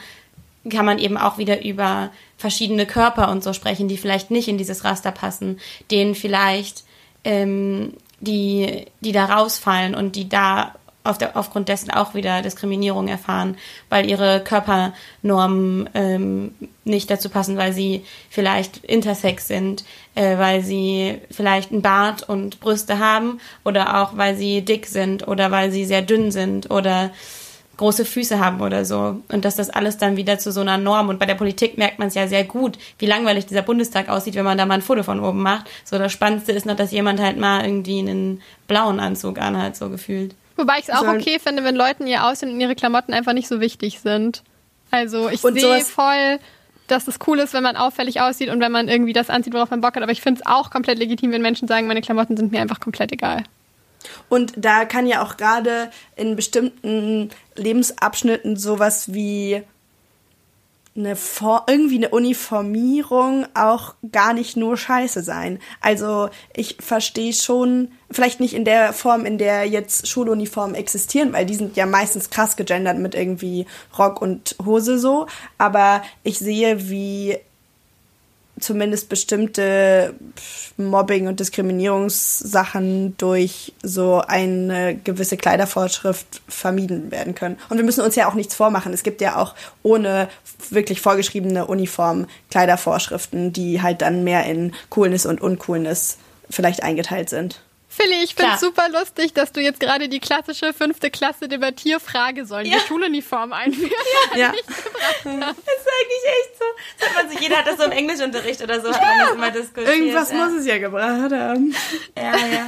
kann 0.69 0.85
man 0.85 0.99
eben 0.99 1.17
auch 1.17 1.37
wieder 1.37 1.63
über 1.63 2.11
verschiedene 2.37 2.85
Körper 2.85 3.29
und 3.29 3.43
so 3.43 3.53
sprechen, 3.53 3.87
die 3.87 3.97
vielleicht 3.97 4.31
nicht 4.31 4.47
in 4.47 4.57
dieses 4.57 4.83
Raster 4.83 5.11
passen, 5.11 5.59
denen 5.91 6.15
vielleicht 6.15 6.83
ähm, 7.23 7.93
die, 8.19 8.85
die 9.01 9.11
da 9.11 9.25
rausfallen 9.25 9.95
und 9.95 10.15
die 10.15 10.29
da 10.29 10.73
auf 11.03 11.17
der, 11.17 11.35
aufgrund 11.35 11.67
dessen 11.67 11.91
auch 11.91 12.13
wieder 12.13 12.41
Diskriminierung 12.41 13.07
erfahren, 13.07 13.57
weil 13.89 14.09
ihre 14.09 14.41
Körpernormen 14.41 15.89
ähm, 15.93 16.55
nicht 16.85 17.11
dazu 17.11 17.29
passen, 17.29 17.57
weil 17.57 17.73
sie 17.73 18.05
vielleicht 18.29 18.77
intersex 18.85 19.47
sind, 19.47 19.83
äh, 20.15 20.37
weil 20.37 20.63
sie 20.63 21.19
vielleicht 21.29 21.71
einen 21.71 21.81
Bart 21.81 22.27
und 22.27 22.61
Brüste 22.61 22.99
haben 22.99 23.39
oder 23.65 24.01
auch 24.01 24.15
weil 24.15 24.37
sie 24.37 24.61
dick 24.61 24.85
sind 24.85 25.27
oder 25.27 25.51
weil 25.51 25.71
sie 25.71 25.83
sehr 25.83 26.01
dünn 26.01 26.31
sind 26.31 26.71
oder 26.71 27.11
große 27.77 28.05
Füße 28.05 28.39
haben 28.39 28.61
oder 28.61 28.85
so. 28.85 29.21
Und 29.31 29.45
dass 29.45 29.55
das 29.55 29.69
alles 29.69 29.97
dann 29.97 30.15
wieder 30.15 30.37
zu 30.39 30.51
so 30.51 30.61
einer 30.61 30.77
Norm. 30.77 31.09
Und 31.09 31.19
bei 31.19 31.25
der 31.25 31.35
Politik 31.35 31.77
merkt 31.77 31.99
man 31.99 32.07
es 32.07 32.13
ja 32.13 32.27
sehr 32.27 32.43
gut, 32.43 32.77
wie 32.99 33.05
langweilig 33.05 33.45
dieser 33.45 33.61
Bundestag 33.61 34.09
aussieht, 34.09 34.35
wenn 34.35 34.45
man 34.45 34.57
da 34.57 34.65
mal 34.65 34.75
ein 34.75 34.81
Foto 34.81 35.03
von 35.03 35.19
oben 35.19 35.41
macht. 35.41 35.69
So 35.83 35.97
das 35.97 36.11
Spannendste 36.11 36.51
ist 36.51 36.65
noch, 36.65 36.75
dass 36.75 36.91
jemand 36.91 37.19
halt 37.19 37.37
mal 37.37 37.63
irgendwie 37.63 37.99
einen 37.99 38.41
blauen 38.67 38.99
Anzug 38.99 39.39
anhat, 39.39 39.75
so 39.75 39.89
gefühlt. 39.89 40.35
Wobei 40.55 40.77
ich 40.77 40.87
es 40.87 40.89
auch 40.91 41.07
okay 41.07 41.39
finde, 41.39 41.63
wenn 41.63 41.75
Leuten 41.75 42.05
ihr 42.05 42.25
Aussehen 42.25 42.53
und 42.53 42.61
ihre 42.61 42.75
Klamotten 42.75 43.13
einfach 43.13 43.33
nicht 43.33 43.47
so 43.47 43.59
wichtig 43.59 43.99
sind. 43.99 44.43
Also 44.91 45.29
ich 45.29 45.41
sehe 45.41 45.81
voll, 45.81 46.39
dass 46.87 47.07
es 47.07 47.17
cool 47.25 47.39
ist, 47.39 47.53
wenn 47.53 47.63
man 47.63 47.75
auffällig 47.75 48.21
aussieht 48.21 48.49
und 48.49 48.59
wenn 48.59 48.71
man 48.71 48.87
irgendwie 48.87 49.13
das 49.13 49.31
anzieht, 49.31 49.53
worauf 49.53 49.71
man 49.71 49.81
Bock 49.81 49.95
hat. 49.95 50.03
Aber 50.03 50.11
ich 50.11 50.21
finde 50.21 50.41
es 50.41 50.45
auch 50.45 50.69
komplett 50.69 50.99
legitim, 50.99 51.31
wenn 51.31 51.41
Menschen 51.41 51.67
sagen, 51.67 51.87
meine 51.87 52.01
Klamotten 52.01 52.37
sind 52.37 52.51
mir 52.51 52.61
einfach 52.61 52.79
komplett 52.79 53.11
egal. 53.11 53.43
Und 54.29 54.53
da 54.55 54.85
kann 54.85 55.07
ja 55.07 55.23
auch 55.23 55.37
gerade 55.37 55.91
in 56.15 56.35
bestimmten 56.35 57.29
Lebensabschnitten 57.55 58.57
sowas 58.57 59.13
wie 59.13 59.63
eine 60.95 61.15
For 61.15 61.63
irgendwie 61.67 61.97
eine 61.97 62.09
Uniformierung 62.09 63.47
auch 63.55 63.95
gar 64.11 64.33
nicht 64.33 64.55
nur 64.55 64.77
scheiße 64.77 65.23
sein. 65.23 65.59
Also 65.81 66.29
ich 66.55 66.77
verstehe 66.79 67.33
schon, 67.33 67.91
vielleicht 68.11 68.39
nicht 68.39 68.53
in 68.53 68.63
der 68.63 68.93
Form, 68.93 69.25
in 69.25 69.39
der 69.39 69.65
jetzt 69.65 70.07
Schuluniformen 70.07 70.75
existieren, 70.75 71.33
weil 71.33 71.47
die 71.47 71.55
sind 71.55 71.75
ja 71.77 71.87
meistens 71.87 72.29
krass 72.29 72.55
gegendert 72.57 72.99
mit 72.99 73.15
irgendwie 73.15 73.65
Rock 73.97 74.21
und 74.21 74.55
Hose 74.63 74.99
so, 74.99 75.25
aber 75.57 76.03
ich 76.23 76.37
sehe, 76.37 76.89
wie 76.89 77.39
zumindest 78.63 79.09
bestimmte 79.09 80.13
Mobbing- 80.77 81.27
und 81.27 81.39
Diskriminierungssachen 81.39 83.15
durch 83.17 83.73
so 83.83 84.21
eine 84.25 84.95
gewisse 84.95 85.37
Kleidervorschrift 85.37 86.41
vermieden 86.47 87.11
werden 87.11 87.35
können. 87.35 87.57
Und 87.69 87.77
wir 87.77 87.83
müssen 87.83 88.03
uns 88.03 88.15
ja 88.15 88.27
auch 88.27 88.33
nichts 88.33 88.55
vormachen. 88.55 88.93
Es 88.93 89.03
gibt 89.03 89.21
ja 89.21 89.37
auch 89.37 89.53
ohne 89.83 90.29
wirklich 90.69 91.01
vorgeschriebene 91.01 91.67
Uniform 91.67 92.27
Kleidervorschriften, 92.49 93.53
die 93.53 93.81
halt 93.81 94.01
dann 94.01 94.23
mehr 94.23 94.45
in 94.45 94.73
Coolness 94.89 95.25
und 95.25 95.41
Uncoolness 95.41 96.17
vielleicht 96.49 96.83
eingeteilt 96.83 97.29
sind. 97.29 97.61
Philly, 97.95 98.23
ich 98.23 98.33
finde 98.33 98.53
es 98.55 98.61
super 98.61 98.89
lustig, 98.89 99.33
dass 99.33 99.51
du 99.51 99.61
jetzt 99.61 99.79
gerade 99.79 100.09
die 100.09 100.19
klassische 100.19 100.73
fünfte 100.73 101.11
Klasse 101.11 101.47
Debattierfrage 101.47 102.45
sollen 102.45 102.65
ja. 102.65 102.73
wir 102.73 102.79
Schuluniform 102.81 103.53
einführen? 103.53 103.91
Ja. 104.35 104.39
ja. 104.39 104.53
Das 104.53 105.25
ist 105.25 105.25
eigentlich 105.25 106.23
echt 106.25 106.57
so. 106.57 106.65
Das 106.97 107.09
hat 107.09 107.15
man 107.15 107.29
sich, 107.29 107.39
jeder 107.39 107.57
hat 107.57 107.67
das 107.67 107.77
so 107.77 107.83
im 107.83 107.91
Englischunterricht 107.91 108.61
oder 108.61 108.81
so, 108.81 108.87
ja. 108.87 108.93
hat 108.93 109.01
man 109.01 109.19
das 109.19 109.35
immer 109.35 109.51
diskutiert. 109.51 109.95
Irgendwas 109.95 110.31
ja. 110.31 110.37
muss 110.37 110.53
es 110.59 110.65
ja 110.65 110.77
gebracht 110.79 111.31
haben. 111.31 111.75
Ja, 112.17 112.35
ja. 112.35 112.67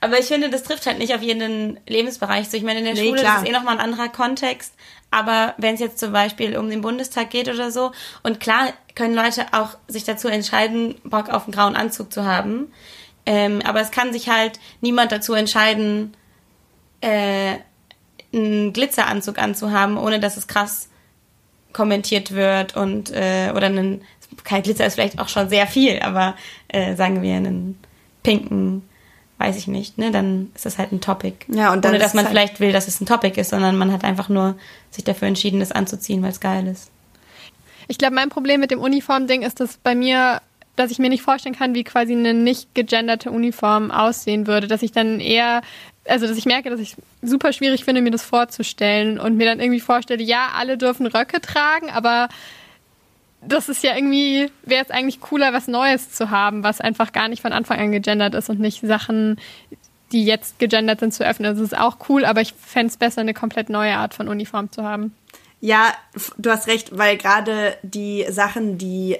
Aber 0.00 0.18
ich 0.18 0.26
finde, 0.26 0.50
das 0.50 0.64
trifft 0.64 0.86
halt 0.86 0.98
nicht 0.98 1.14
auf 1.14 1.22
jeden 1.22 1.78
Lebensbereich. 1.86 2.50
So, 2.50 2.56
ich 2.56 2.64
meine, 2.64 2.80
in 2.80 2.86
der 2.86 2.94
nee, 2.94 3.06
Schule 3.06 3.20
klar. 3.20 3.36
ist 3.36 3.42
es 3.42 3.48
eh 3.48 3.52
nochmal 3.52 3.74
ein 3.78 3.84
anderer 3.84 4.08
Kontext. 4.08 4.74
Aber 5.12 5.54
wenn 5.58 5.74
es 5.74 5.80
jetzt 5.80 6.00
zum 6.00 6.12
Beispiel 6.12 6.56
um 6.56 6.68
den 6.70 6.80
Bundestag 6.80 7.30
geht 7.30 7.48
oder 7.48 7.70
so, 7.70 7.92
und 8.24 8.40
klar 8.40 8.72
können 8.96 9.14
Leute 9.14 9.46
auch 9.52 9.76
sich 9.86 10.02
dazu 10.02 10.26
entscheiden, 10.26 10.96
Bock 11.04 11.28
auf 11.28 11.44
einen 11.44 11.52
grauen 11.52 11.76
Anzug 11.76 12.12
zu 12.12 12.24
haben. 12.24 12.72
Ähm, 13.24 13.60
aber 13.64 13.80
es 13.80 13.90
kann 13.90 14.12
sich 14.12 14.28
halt 14.28 14.58
niemand 14.80 15.12
dazu 15.12 15.34
entscheiden, 15.34 16.14
äh, 17.00 17.56
einen 18.32 18.72
Glitzeranzug 18.72 19.38
anzuhaben, 19.38 19.96
ohne 19.96 20.18
dass 20.20 20.36
es 20.36 20.46
krass 20.46 20.88
kommentiert 21.72 22.32
wird 22.32 22.76
und 22.76 23.10
äh, 23.10 23.52
oder 23.54 23.66
einen 23.66 24.02
kein 24.44 24.62
Glitzer 24.62 24.86
ist 24.86 24.94
vielleicht 24.94 25.18
auch 25.18 25.28
schon 25.28 25.48
sehr 25.48 25.66
viel, 25.66 26.00
aber 26.00 26.34
äh, 26.68 26.94
sagen 26.96 27.22
wir 27.22 27.34
einen 27.34 27.78
pinken, 28.22 28.88
weiß 29.38 29.56
ich 29.56 29.66
nicht, 29.66 29.98
ne, 29.98 30.10
dann 30.10 30.50
ist 30.54 30.64
das 30.64 30.78
halt 30.78 30.92
ein 30.92 31.00
Topic. 31.00 31.34
Ja, 31.48 31.72
und 31.72 31.84
dann 31.84 31.92
ohne 31.92 31.98
dass 31.98 32.14
man 32.14 32.24
halt 32.24 32.32
vielleicht 32.32 32.60
will, 32.60 32.72
dass 32.72 32.88
es 32.88 33.00
ein 33.00 33.06
Topic 33.06 33.38
ist, 33.40 33.50
sondern 33.50 33.76
man 33.76 33.92
hat 33.92 34.04
einfach 34.04 34.28
nur 34.28 34.56
sich 34.90 35.04
dafür 35.04 35.28
entschieden, 35.28 35.60
das 35.60 35.72
anzuziehen, 35.72 36.22
weil 36.22 36.30
es 36.30 36.40
geil 36.40 36.66
ist. 36.66 36.90
Ich 37.88 37.98
glaube, 37.98 38.14
mein 38.14 38.30
Problem 38.30 38.60
mit 38.60 38.70
dem 38.70 38.80
Uniform-Ding 38.80 39.42
ist, 39.42 39.60
dass 39.60 39.76
bei 39.76 39.94
mir 39.94 40.40
dass 40.82 40.90
ich 40.90 40.98
mir 40.98 41.08
nicht 41.08 41.22
vorstellen 41.22 41.54
kann, 41.54 41.74
wie 41.74 41.84
quasi 41.84 42.12
eine 42.12 42.34
nicht 42.34 42.74
gegenderte 42.74 43.30
Uniform 43.30 43.90
aussehen 43.90 44.46
würde. 44.46 44.66
Dass 44.66 44.82
ich 44.82 44.92
dann 44.92 45.20
eher, 45.20 45.62
also 46.06 46.26
dass 46.26 46.36
ich 46.36 46.46
merke, 46.46 46.70
dass 46.70 46.80
ich 46.80 46.96
super 47.22 47.52
schwierig 47.52 47.84
finde, 47.84 48.00
mir 48.00 48.10
das 48.10 48.22
vorzustellen 48.22 49.18
und 49.18 49.36
mir 49.36 49.46
dann 49.46 49.60
irgendwie 49.60 49.80
vorstelle, 49.80 50.22
ja, 50.22 50.50
alle 50.56 50.76
dürfen 50.76 51.06
Röcke 51.06 51.40
tragen, 51.40 51.90
aber 51.90 52.28
das 53.44 53.68
ist 53.68 53.82
ja 53.82 53.96
irgendwie, 53.96 54.50
wäre 54.62 54.84
es 54.84 54.90
eigentlich 54.90 55.20
cooler, 55.20 55.52
was 55.52 55.66
Neues 55.66 56.12
zu 56.12 56.30
haben, 56.30 56.62
was 56.62 56.80
einfach 56.80 57.12
gar 57.12 57.28
nicht 57.28 57.42
von 57.42 57.52
Anfang 57.52 57.80
an 57.80 57.92
gegendert 57.92 58.34
ist 58.34 58.48
und 58.48 58.60
nicht 58.60 58.80
Sachen, 58.80 59.40
die 60.12 60.24
jetzt 60.24 60.58
gegendert 60.58 61.00
sind, 61.00 61.12
zu 61.12 61.24
öffnen. 61.24 61.54
Das 61.54 61.62
ist 61.62 61.76
auch 61.76 61.96
cool, 62.08 62.24
aber 62.24 62.40
ich 62.40 62.54
fände 62.54 62.88
es 62.88 62.96
besser, 62.96 63.20
eine 63.20 63.34
komplett 63.34 63.68
neue 63.68 63.96
Art 63.96 64.14
von 64.14 64.28
Uniform 64.28 64.70
zu 64.70 64.84
haben. 64.84 65.14
Ja, 65.60 65.92
du 66.38 66.50
hast 66.50 66.66
recht, 66.66 66.96
weil 66.96 67.16
gerade 67.16 67.76
die 67.82 68.26
Sachen, 68.28 68.78
die 68.78 69.16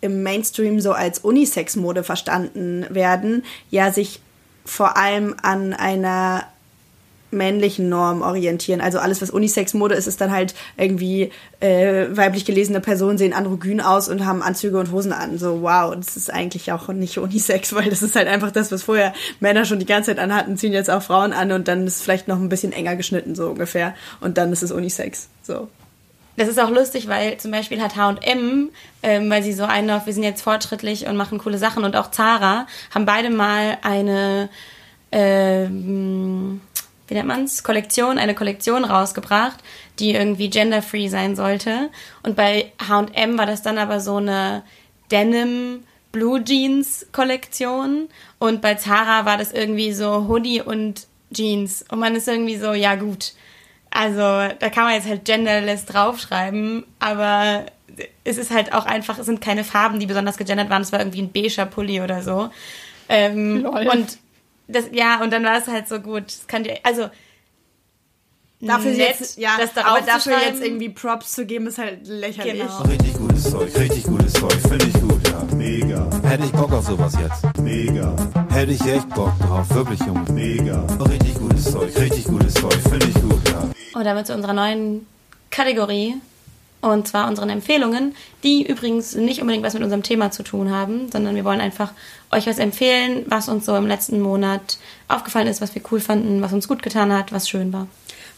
im 0.00 0.22
Mainstream 0.22 0.80
so 0.80 0.92
als 0.92 1.18
Unisex-Mode 1.20 2.04
verstanden 2.04 2.86
werden, 2.90 3.44
ja 3.70 3.92
sich 3.92 4.20
vor 4.64 4.96
allem 4.96 5.34
an 5.42 5.72
einer 5.72 6.44
männlichen 7.32 7.88
Norm 7.88 8.22
orientieren. 8.22 8.80
Also 8.80 8.98
alles, 8.98 9.22
was 9.22 9.30
Unisex-Mode 9.30 9.94
ist, 9.94 10.06
ist 10.06 10.20
dann 10.20 10.32
halt 10.32 10.54
irgendwie 10.76 11.30
äh, 11.60 12.06
weiblich 12.10 12.44
gelesene 12.44 12.80
Personen 12.80 13.18
sehen 13.18 13.32
androgyn 13.32 13.80
aus 13.80 14.08
und 14.08 14.26
haben 14.26 14.42
Anzüge 14.42 14.78
und 14.78 14.90
Hosen 14.90 15.12
an. 15.12 15.38
So, 15.38 15.62
wow, 15.62 15.94
das 15.94 16.16
ist 16.16 16.32
eigentlich 16.32 16.72
auch 16.72 16.88
nicht 16.88 17.18
Unisex, 17.18 17.72
weil 17.74 17.90
das 17.90 18.02
ist 18.02 18.16
halt 18.16 18.28
einfach 18.28 18.50
das, 18.50 18.72
was 18.72 18.82
vorher 18.82 19.12
Männer 19.38 19.64
schon 19.64 19.78
die 19.78 19.86
ganze 19.86 20.10
Zeit 20.10 20.18
anhatten, 20.18 20.56
ziehen 20.56 20.72
jetzt 20.72 20.90
auch 20.90 21.02
Frauen 21.02 21.32
an 21.32 21.52
und 21.52 21.68
dann 21.68 21.86
ist 21.86 21.96
es 21.96 22.02
vielleicht 22.02 22.28
noch 22.28 22.38
ein 22.38 22.48
bisschen 22.48 22.72
enger 22.72 22.96
geschnitten, 22.96 23.34
so 23.34 23.48
ungefähr. 23.48 23.94
Und 24.20 24.38
dann 24.38 24.52
ist 24.52 24.62
es 24.62 24.72
Unisex. 24.72 25.28
So 25.42 25.68
das 26.36 26.48
ist 26.48 26.58
auch 26.58 26.70
lustig, 26.70 27.08
weil 27.08 27.36
zum 27.38 27.50
Beispiel 27.50 27.82
hat 27.82 27.96
H&M, 27.96 28.70
ähm, 29.02 29.30
weil 29.30 29.42
sie 29.42 29.52
so 29.52 29.64
einen 29.64 29.90
auf, 29.90 30.06
wir 30.06 30.12
sind 30.12 30.22
jetzt 30.22 30.42
fortschrittlich 30.42 31.06
und 31.06 31.16
machen 31.16 31.38
coole 31.38 31.58
Sachen 31.58 31.84
und 31.84 31.96
auch 31.96 32.10
Zara 32.10 32.66
haben 32.94 33.04
beide 33.04 33.30
mal 33.30 33.78
eine, 33.82 34.48
ähm, 35.12 36.60
wie 37.08 37.14
nennt 37.14 37.28
man's, 37.28 37.62
Kollektion, 37.62 38.18
eine 38.18 38.34
Kollektion 38.34 38.84
rausgebracht, 38.84 39.58
die 39.98 40.12
irgendwie 40.12 40.48
genderfree 40.48 41.08
sein 41.08 41.36
sollte. 41.36 41.90
Und 42.22 42.36
bei 42.36 42.72
H&M 42.86 43.36
war 43.36 43.46
das 43.46 43.62
dann 43.62 43.78
aber 43.78 44.00
so 44.00 44.16
eine 44.16 44.62
Denim 45.10 45.84
Blue 46.12 46.42
Jeans 46.42 47.06
Kollektion 47.12 48.08
und 48.38 48.60
bei 48.60 48.74
Zara 48.74 49.26
war 49.26 49.36
das 49.36 49.52
irgendwie 49.52 49.92
so 49.92 50.26
Hoodie 50.26 50.60
und 50.60 51.06
Jeans. 51.32 51.84
Und 51.88 52.00
man 52.00 52.16
ist 52.16 52.26
irgendwie 52.26 52.56
so, 52.56 52.72
ja 52.72 52.96
gut, 52.96 53.32
also 53.90 54.22
da 54.22 54.70
kann 54.70 54.84
man 54.84 54.94
jetzt 54.94 55.08
halt 55.08 55.24
genderless 55.24 55.84
draufschreiben, 55.86 56.84
aber 56.98 57.66
es 58.24 58.38
ist 58.38 58.50
halt 58.50 58.72
auch 58.72 58.86
einfach, 58.86 59.18
es 59.18 59.26
sind 59.26 59.40
keine 59.40 59.64
Farben, 59.64 59.98
die 59.98 60.06
besonders 60.06 60.36
gegendert 60.36 60.70
waren. 60.70 60.82
Es 60.82 60.92
war 60.92 61.00
irgendwie 61.00 61.22
ein 61.22 61.32
beiger 61.32 61.66
Pulli 61.66 62.00
oder 62.00 62.22
so. 62.22 62.50
Ähm, 63.08 63.64
und 63.64 64.18
das, 64.68 64.86
ja, 64.92 65.20
und 65.22 65.32
dann 65.32 65.44
war 65.44 65.58
es 65.58 65.66
halt 65.66 65.88
so 65.88 65.98
gut. 65.98 66.24
Das 66.26 66.46
kann 66.46 66.62
dir, 66.64 66.78
also 66.84 67.10
Dafür 68.62 68.90
nett, 68.90 69.18
jetzt, 69.18 69.38
ja, 69.38 69.56
das 69.58 69.74
aber 69.76 70.02
dafür 70.02 70.38
jetzt 70.38 70.62
irgendwie 70.62 70.90
Props 70.90 71.32
zu 71.32 71.46
geben, 71.46 71.66
ist 71.66 71.78
halt 71.78 72.06
lächerlich. 72.06 72.60
Genau. 72.60 72.82
Richtig 72.82 73.14
gutes 73.14 73.50
Zeug, 73.50 73.78
richtig 73.78 74.04
gutes 74.04 74.32
Zeug, 74.34 74.52
finde 74.52 74.84
ich 74.84 74.92
gut. 74.92 75.09
Hätte 76.30 76.44
ich 76.44 76.52
Bock 76.52 76.70
auf 76.70 76.86
sowas 76.86 77.14
jetzt. 77.20 77.58
Mega. 77.58 78.14
Hätte 78.50 78.70
ich 78.70 78.80
echt 78.86 79.08
Bock 79.08 79.32
drauf, 79.40 79.68
wirklich, 79.70 79.98
Junge. 79.98 80.30
Mega. 80.30 80.86
Richtig 81.00 81.34
gutes 81.34 81.64
Zeug, 81.64 81.90
richtig 81.98 82.24
gutes 82.26 82.54
Zeug, 82.54 82.72
finde 82.72 83.06
ich 83.06 83.14
gut, 83.14 83.48
ja. 83.48 83.68
Und 83.94 84.04
damit 84.04 84.28
zu 84.28 84.34
unserer 84.34 84.52
neuen 84.52 85.08
Kategorie. 85.50 86.14
Und 86.82 87.08
zwar 87.08 87.26
unseren 87.26 87.50
Empfehlungen, 87.50 88.14
die 88.44 88.64
übrigens 88.64 89.16
nicht 89.16 89.40
unbedingt 89.40 89.64
was 89.64 89.74
mit 89.74 89.82
unserem 89.82 90.04
Thema 90.04 90.30
zu 90.30 90.44
tun 90.44 90.70
haben, 90.70 91.10
sondern 91.10 91.34
wir 91.34 91.44
wollen 91.44 91.60
einfach 91.60 91.90
euch 92.30 92.46
was 92.46 92.60
empfehlen, 92.60 93.24
was 93.26 93.48
uns 93.48 93.66
so 93.66 93.74
im 93.74 93.88
letzten 93.88 94.20
Monat 94.20 94.78
aufgefallen 95.08 95.48
ist, 95.48 95.60
was 95.60 95.74
wir 95.74 95.82
cool 95.90 95.98
fanden, 95.98 96.42
was 96.42 96.52
uns 96.52 96.68
gut 96.68 96.80
getan 96.80 97.12
hat, 97.12 97.32
was 97.32 97.48
schön 97.48 97.72
war. 97.72 97.88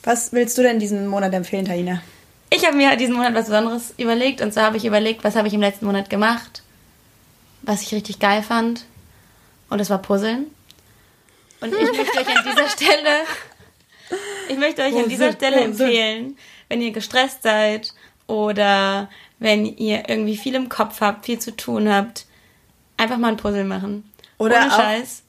Was 0.02 0.33
willst 0.33 0.57
du 0.57 0.62
denn 0.62 0.78
diesen 0.78 1.09
Monat 1.09 1.35
empfehlen, 1.35 1.66
Taina? 1.66 2.00
Ich 2.48 2.66
habe 2.66 2.74
mir 2.74 2.96
diesen 2.96 3.16
Monat 3.16 3.35
was 3.35 3.48
Besonderes 3.48 3.92
überlegt. 3.98 4.40
Und 4.40 4.55
zwar 4.55 4.64
habe 4.64 4.78
ich 4.78 4.87
überlegt, 4.87 5.24
was 5.24 5.37
habe 5.37 5.46
ich 5.46 5.52
im 5.52 5.61
letzten 5.61 5.85
Monat 5.85 6.09
gemacht, 6.09 6.62
was 7.62 7.83
ich 7.83 7.94
richtig 7.94 8.18
geil 8.18 8.42
fand. 8.42 8.85
Und 9.70 9.79
das 9.79 9.90
war 9.90 9.98
Puzzeln. 9.98 10.46
Und 11.61 11.72
ich 11.72 11.92
möchte 11.96 12.18
euch 12.18 12.37
an 12.37 12.44
dieser 12.44 12.68
Stelle 12.68 13.25
ich 14.48 14.59
möchte 14.59 14.83
euch 14.83 14.94
an 14.96 15.09
dieser 15.09 15.33
Stelle 15.33 15.61
empfehlen, 15.61 16.37
wenn 16.68 16.83
ihr 16.83 16.92
gestresst 16.92 17.42
seid 17.42 17.94
oder 18.27 19.09
wenn 19.38 19.64
ihr 19.64 20.09
irgendwie 20.09 20.37
viel 20.37 20.55
im 20.55 20.68
Kopf 20.68 21.01
habt, 21.01 21.27
viel 21.27 21.38
zu 21.38 21.57
tun 21.57 21.88
habt, 21.88 22.27
einfach 22.96 23.18
mal 23.18 23.29
ein 23.29 23.37
Puzzle 23.37 23.64
machen. 23.64 24.11
Oder 24.38 24.62
Ohne 24.62 24.70
Scheiß. 24.70 25.22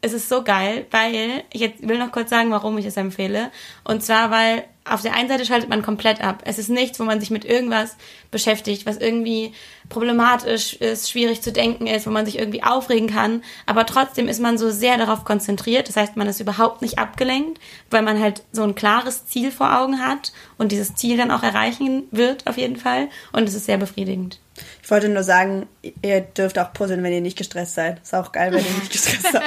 Es 0.00 0.12
ist 0.12 0.28
so 0.28 0.44
geil, 0.44 0.86
weil 0.90 1.42
ich 1.52 1.60
jetzt 1.60 1.86
will 1.86 1.98
noch 1.98 2.12
kurz 2.12 2.30
sagen, 2.30 2.50
warum 2.50 2.78
ich 2.78 2.86
es 2.86 2.96
empfehle. 2.96 3.50
Und 3.84 4.02
zwar, 4.02 4.30
weil 4.30 4.64
auf 4.84 5.02
der 5.02 5.14
einen 5.14 5.28
Seite 5.28 5.44
schaltet 5.44 5.68
man 5.68 5.82
komplett 5.82 6.20
ab. 6.20 6.42
Es 6.44 6.58
ist 6.58 6.68
nichts, 6.68 6.98
wo 7.00 7.04
man 7.04 7.20
sich 7.20 7.30
mit 7.30 7.44
irgendwas 7.44 7.96
beschäftigt, 8.30 8.86
was 8.86 8.96
irgendwie 8.96 9.52
problematisch 9.88 10.74
ist, 10.74 11.10
schwierig 11.10 11.42
zu 11.42 11.52
denken 11.52 11.86
ist, 11.86 12.06
wo 12.06 12.10
man 12.10 12.26
sich 12.26 12.38
irgendwie 12.38 12.62
aufregen 12.62 13.08
kann. 13.08 13.42
Aber 13.66 13.86
trotzdem 13.86 14.28
ist 14.28 14.40
man 14.40 14.58
so 14.58 14.70
sehr 14.70 14.96
darauf 14.96 15.24
konzentriert. 15.24 15.88
Das 15.88 15.96
heißt, 15.96 16.16
man 16.16 16.28
ist 16.28 16.40
überhaupt 16.40 16.82
nicht 16.82 16.98
abgelenkt, 16.98 17.60
weil 17.90 18.02
man 18.02 18.20
halt 18.20 18.42
so 18.52 18.62
ein 18.62 18.74
klares 18.74 19.26
Ziel 19.26 19.50
vor 19.50 19.78
Augen 19.78 20.00
hat 20.00 20.32
und 20.58 20.72
dieses 20.72 20.94
Ziel 20.94 21.16
dann 21.16 21.30
auch 21.30 21.42
erreichen 21.42 22.04
wird, 22.10 22.46
auf 22.46 22.56
jeden 22.56 22.76
Fall. 22.76 23.08
Und 23.32 23.48
es 23.48 23.54
ist 23.54 23.66
sehr 23.66 23.78
befriedigend. 23.78 24.38
Ich 24.82 24.90
wollte 24.90 25.08
nur 25.08 25.22
sagen, 25.22 25.66
ihr 26.02 26.20
dürft 26.20 26.58
auch 26.58 26.72
puzzeln, 26.72 27.02
wenn 27.02 27.12
ihr 27.12 27.20
nicht 27.20 27.38
gestresst 27.38 27.74
seid. 27.74 28.00
Ist 28.02 28.14
auch 28.14 28.32
geil, 28.32 28.52
wenn 28.52 28.64
ihr 28.64 28.72
nicht 28.72 28.92
gestresst 28.92 29.32
seid. 29.32 29.42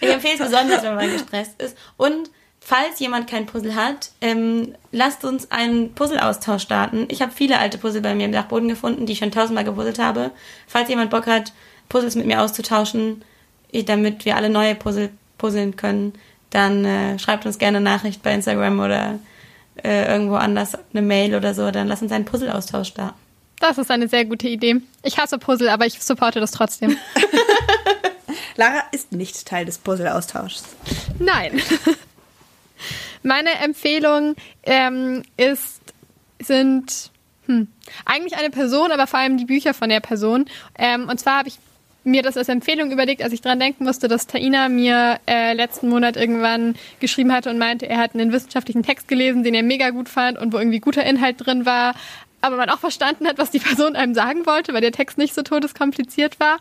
ich 0.00 0.14
empfehle 0.14 0.34
es 0.34 0.40
besonders, 0.40 0.82
wenn 0.82 0.94
man 0.94 1.10
gestresst 1.10 1.60
ist. 1.60 1.76
Und 1.96 2.30
falls 2.60 2.98
jemand 2.98 3.28
kein 3.28 3.46
Puzzle 3.46 3.74
hat, 3.74 4.10
ähm, 4.20 4.74
lasst 4.90 5.24
uns 5.24 5.50
einen 5.50 5.94
Puzzle-Austausch 5.94 6.62
starten. 6.62 7.06
Ich 7.10 7.20
habe 7.20 7.32
viele 7.32 7.58
alte 7.58 7.78
Puzzle 7.78 8.00
bei 8.00 8.14
mir 8.14 8.24
im 8.24 8.32
Dachboden 8.32 8.68
gefunden, 8.68 9.06
die 9.06 9.12
ich 9.12 9.18
schon 9.18 9.30
tausendmal 9.30 9.64
gepuzzelt 9.64 9.98
habe. 9.98 10.30
Falls 10.66 10.88
jemand 10.88 11.10
Bock 11.10 11.26
hat, 11.26 11.52
Puzzles 11.88 12.16
mit 12.16 12.26
mir 12.26 12.40
auszutauschen, 12.40 13.22
ich, 13.70 13.84
damit 13.84 14.24
wir 14.24 14.36
alle 14.36 14.48
neue 14.48 14.74
Puzzle 14.74 15.10
puzzeln 15.36 15.76
können, 15.76 16.14
dann 16.50 16.84
äh, 16.84 17.18
schreibt 17.18 17.44
uns 17.44 17.58
gerne 17.58 17.78
eine 17.78 17.84
Nachricht 17.84 18.22
bei 18.22 18.32
Instagram 18.32 18.80
oder 18.80 19.18
äh, 19.82 20.10
irgendwo 20.10 20.36
anders 20.36 20.78
eine 20.92 21.02
Mail 21.02 21.34
oder 21.34 21.52
so. 21.52 21.70
Dann 21.70 21.88
lass 21.88 22.00
uns 22.00 22.12
einen 22.12 22.24
Puzzle-Austausch 22.24 22.88
starten. 22.88 23.23
Das 23.60 23.78
ist 23.78 23.90
eine 23.90 24.08
sehr 24.08 24.24
gute 24.24 24.48
Idee. 24.48 24.80
Ich 25.02 25.18
hasse 25.18 25.38
Puzzle, 25.38 25.68
aber 25.68 25.86
ich 25.86 26.02
supporte 26.02 26.40
das 26.40 26.50
trotzdem. 26.50 26.96
Lara 28.56 28.84
ist 28.92 29.12
nicht 29.12 29.46
Teil 29.46 29.64
des 29.64 29.78
Puzzle-Austauschs. 29.78 30.64
Nein. 31.18 31.60
Meine 33.22 33.50
Empfehlung 33.62 34.36
ähm, 34.64 35.22
ist, 35.36 35.80
sind 36.40 37.10
hm, 37.46 37.68
eigentlich 38.04 38.36
eine 38.36 38.50
Person, 38.50 38.92
aber 38.92 39.06
vor 39.06 39.18
allem 39.20 39.38
die 39.38 39.46
Bücher 39.46 39.74
von 39.74 39.88
der 39.88 40.00
Person. 40.00 40.46
Ähm, 40.78 41.08
und 41.08 41.18
zwar 41.18 41.38
habe 41.38 41.48
ich 41.48 41.58
mir 42.04 42.22
das 42.22 42.36
als 42.36 42.48
Empfehlung 42.48 42.92
überlegt, 42.92 43.22
als 43.22 43.32
ich 43.32 43.40
dran 43.40 43.58
denken 43.58 43.84
musste, 43.84 44.08
dass 44.08 44.26
Taina 44.26 44.68
mir 44.68 45.18
äh, 45.26 45.54
letzten 45.54 45.88
Monat 45.88 46.16
irgendwann 46.16 46.74
geschrieben 47.00 47.32
hatte 47.32 47.50
und 47.50 47.58
meinte, 47.58 47.88
er 47.88 47.98
hat 47.98 48.14
einen 48.14 48.30
wissenschaftlichen 48.30 48.82
Text 48.82 49.08
gelesen, 49.08 49.42
den 49.42 49.54
er 49.54 49.62
mega 49.62 49.90
gut 49.90 50.08
fand 50.08 50.38
und 50.38 50.52
wo 50.52 50.58
irgendwie 50.58 50.80
guter 50.80 51.04
Inhalt 51.04 51.36
drin 51.38 51.64
war, 51.64 51.94
aber 52.44 52.56
man 52.56 52.68
auch 52.68 52.78
verstanden 52.78 53.26
hat, 53.26 53.38
was 53.38 53.50
die 53.50 53.58
Person 53.58 53.96
einem 53.96 54.14
sagen 54.14 54.44
wollte, 54.44 54.74
weil 54.74 54.82
der 54.82 54.92
Text 54.92 55.16
nicht 55.16 55.34
so 55.34 55.42
todeskompliziert 55.42 56.38
war. 56.38 56.58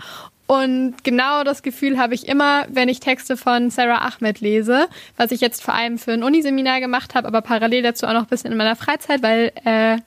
Und 0.47 1.03
genau 1.03 1.43
das 1.43 1.61
Gefühl 1.61 1.97
habe 1.97 2.15
ich 2.15 2.27
immer, 2.27 2.65
wenn 2.69 2.87
ich 2.87 3.01
Texte 3.01 3.35
von 3.35 3.69
Sarah 3.69 4.07
Ahmed 4.07 4.39
lese, 4.39 4.87
was 5.17 5.31
ich 5.31 5.41
jetzt 5.41 5.61
vor 5.61 5.73
allem 5.73 5.97
für 5.97 6.13
ein 6.13 6.23
Uniseminar 6.23 6.79
gemacht 6.79 7.15
habe, 7.15 7.27
aber 7.27 7.41
parallel 7.41 7.83
dazu 7.83 8.05
auch 8.05 8.13
noch 8.13 8.23
ein 8.23 8.27
bisschen 8.27 8.51
in 8.51 8.57
meiner 8.57 8.77
Freizeit, 8.77 9.21
weil 9.23 9.51
äh, 9.65 9.97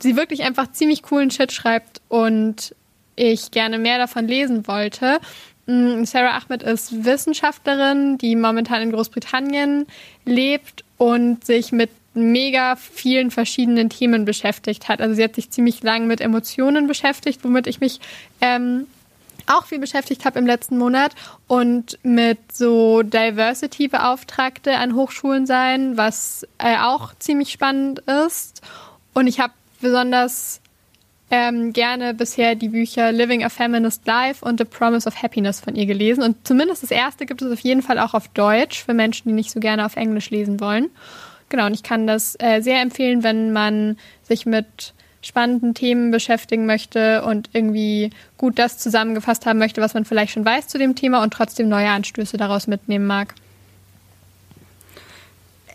sie 0.00 0.16
wirklich 0.16 0.42
einfach 0.42 0.72
ziemlich 0.72 1.02
coolen 1.02 1.30
Shit 1.30 1.52
schreibt 1.52 2.00
und 2.08 2.74
ich 3.14 3.52
gerne 3.52 3.78
mehr 3.78 3.98
davon 3.98 4.26
lesen 4.26 4.66
wollte. 4.66 5.20
Mm, 5.66 6.04
Sarah 6.04 6.36
Ahmed 6.38 6.64
ist 6.64 7.04
Wissenschaftlerin, 7.04 8.18
die 8.18 8.34
momentan 8.34 8.82
in 8.82 8.90
Großbritannien 8.90 9.86
lebt 10.24 10.84
und 10.98 11.44
sich 11.44 11.70
mit 11.70 11.90
mega 12.14 12.76
vielen 12.76 13.30
verschiedenen 13.30 13.88
Themen 13.90 14.24
beschäftigt 14.24 14.88
hat. 14.88 15.00
Also 15.00 15.14
sie 15.14 15.24
hat 15.24 15.34
sich 15.34 15.50
ziemlich 15.50 15.82
lang 15.82 16.06
mit 16.06 16.20
Emotionen 16.20 16.86
beschäftigt, 16.86 17.40
womit 17.42 17.66
ich 17.66 17.80
mich 17.80 18.00
ähm, 18.40 18.86
auch 19.46 19.66
viel 19.66 19.78
beschäftigt 19.78 20.24
habe 20.24 20.38
im 20.38 20.46
letzten 20.46 20.78
Monat 20.78 21.12
und 21.46 21.98
mit 22.02 22.38
so 22.52 23.02
Diversity-Beauftragte 23.02 24.76
an 24.76 24.94
Hochschulen 24.94 25.46
sein, 25.46 25.96
was 25.96 26.46
äh, 26.58 26.76
auch 26.78 27.14
ziemlich 27.18 27.50
spannend 27.50 28.00
ist. 28.26 28.62
Und 29.14 29.26
ich 29.26 29.40
habe 29.40 29.52
besonders 29.80 30.60
ähm, 31.30 31.72
gerne 31.72 32.12
bisher 32.12 32.54
die 32.54 32.68
Bücher 32.68 33.10
Living 33.10 33.42
a 33.42 33.48
Feminist 33.48 34.06
Life 34.06 34.44
und 34.44 34.58
The 34.58 34.66
Promise 34.66 35.08
of 35.08 35.22
Happiness 35.22 35.60
von 35.60 35.74
ihr 35.74 35.86
gelesen. 35.86 36.22
Und 36.22 36.46
zumindest 36.46 36.82
das 36.82 36.90
erste 36.90 37.26
gibt 37.26 37.40
es 37.42 37.50
auf 37.50 37.60
jeden 37.60 37.82
Fall 37.82 37.98
auch 37.98 38.14
auf 38.14 38.28
Deutsch 38.28 38.84
für 38.84 38.94
Menschen, 38.94 39.28
die 39.28 39.34
nicht 39.34 39.50
so 39.50 39.58
gerne 39.58 39.86
auf 39.86 39.96
Englisch 39.96 40.30
lesen 40.30 40.60
wollen. 40.60 40.90
Genau, 41.52 41.66
und 41.66 41.74
ich 41.74 41.82
kann 41.82 42.06
das 42.06 42.34
äh, 42.38 42.62
sehr 42.62 42.80
empfehlen, 42.80 43.22
wenn 43.22 43.52
man 43.52 43.98
sich 44.22 44.46
mit 44.46 44.94
spannenden 45.20 45.74
Themen 45.74 46.10
beschäftigen 46.10 46.64
möchte 46.64 47.22
und 47.24 47.50
irgendwie 47.52 48.08
gut 48.38 48.58
das 48.58 48.78
zusammengefasst 48.78 49.44
haben 49.44 49.58
möchte, 49.58 49.82
was 49.82 49.92
man 49.92 50.06
vielleicht 50.06 50.32
schon 50.32 50.46
weiß 50.46 50.68
zu 50.68 50.78
dem 50.78 50.94
Thema 50.94 51.22
und 51.22 51.34
trotzdem 51.34 51.68
neue 51.68 51.90
Anstöße 51.90 52.38
daraus 52.38 52.68
mitnehmen 52.68 53.06
mag. 53.06 53.34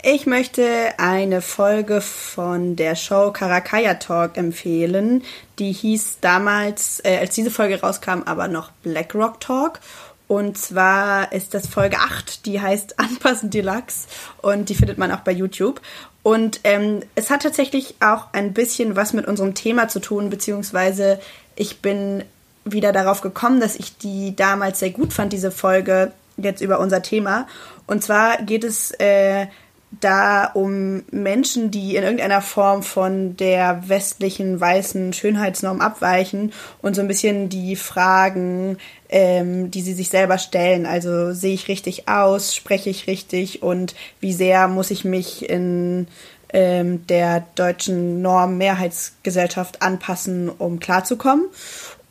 Ich 0.02 0.26
möchte 0.26 0.66
eine 0.98 1.42
Folge 1.42 2.02
von 2.02 2.76
der 2.76 2.96
Show 2.96 3.32
Karakaya 3.32 3.96
Talk 3.96 4.36
empfehlen. 4.36 5.24
Die 5.60 5.72
hieß 5.72 6.22
damals, 6.22 7.02
äh, 7.04 7.18
als 7.18 7.36
diese 7.36 7.52
Folge 7.52 7.82
rauskam, 7.82 8.24
aber 8.26 8.48
noch 8.48 8.72
Black 8.82 9.14
Rock 9.14 9.42
Talk. 9.42 9.80
Und 10.28 10.58
zwar 10.58 11.32
ist 11.32 11.54
das 11.54 11.68
Folge 11.68 11.98
8, 11.98 12.46
die 12.46 12.60
heißt 12.60 13.00
Anpassen 13.00 13.50
Deluxe 13.50 14.08
und 14.42 14.70
die 14.70 14.76
findet 14.76 14.98
man 14.98 15.12
auch 15.12 15.22
bei 15.22 15.32
YouTube. 15.32 15.82
Und 16.24 16.60
ähm, 16.66 17.02
es 17.16 17.30
hat 17.30 17.44
tatsächlich 17.44 17.96
auch 18.02 18.28
ein 18.34 18.54
bisschen 18.54 18.96
was 18.98 19.14
mit 19.14 19.28
unserem 19.28 19.54
Thema 19.54 19.88
zu 19.88 20.00
tun, 20.00 20.30
beziehungsweise 20.30 21.20
ich 21.56 21.82
bin 21.82 22.24
wieder 22.66 22.92
darauf 22.92 23.22
gekommen, 23.22 23.62
dass 23.62 23.78
ich 23.78 23.98
die 23.98 24.36
damals 24.36 24.80
sehr 24.80 24.90
gut 24.90 25.14
fand, 25.14 25.32
diese 25.32 25.52
Folge 25.52 26.12
jetzt 26.36 26.62
über 26.62 26.80
unser 26.80 27.02
Thema. 27.02 27.48
Und 27.86 28.04
zwar 28.04 28.42
geht 28.42 28.66
es 28.66 28.92
äh, 29.00 29.48
da 29.92 30.46
um 30.54 31.04
Menschen, 31.12 31.72
die 31.72 31.96
in 31.96 32.04
irgendeiner 32.04 32.42
Form 32.42 32.84
von 32.84 33.38
der 33.38 33.88
westlichen 33.88 34.60
weißen 34.60 35.14
Schönheitsnorm 35.14 35.80
abweichen 35.80 36.52
und 36.82 36.96
so 36.96 37.02
ein 37.02 37.08
bisschen 37.08 37.48
die 37.48 37.76
Fragen, 37.78 38.78
ähm, 39.10 39.72
die 39.72 39.82
sie 39.82 39.94
sich 39.94 40.10
selber 40.10 40.38
stellen. 40.38 40.86
Also 40.86 41.32
sehe 41.34 41.54
ich 41.54 41.70
richtig 41.70 42.10
aus, 42.10 42.54
spreche 42.54 42.90
ich 42.90 43.08
richtig 43.08 43.64
und 43.64 43.96
wie 44.20 44.34
sehr 44.34 44.68
muss 44.68 44.92
ich 44.92 45.06
mich 45.06 45.50
in 45.50 46.08
ähm, 46.54 47.06
der 47.08 47.46
deutschen 47.56 48.22
Norm 48.22 48.58
Mehrheitsgesellschaft 48.58 49.82
anpassen, 49.82 50.50
um 50.50 50.80
klarzukommen. 50.80 51.46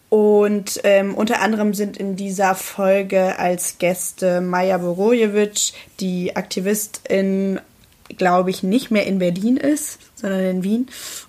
Und 0.09 0.81
ähm, 0.85 1.15
unter 1.15 1.41
anderem 1.41 1.75
sind 1.75 1.97
in 1.97 2.17
dieser 2.17 2.55
Folge 2.55 3.39
als 3.39 3.79
Gäste 3.79 4.41
Maja 4.41 4.79
Borojevic, 4.79 5.73
die 5.99 6.37
Aktivistin, 6.37 7.61
glaube 8.17 8.51
ich, 8.51 8.63
nicht 8.63 8.91
mehr 8.91 9.07
in 9.07 9.19
Berlin 9.19 9.57
ist, 9.57 9.99
sondern 10.15 10.41
in 10.41 10.63
Wien. 10.63 10.87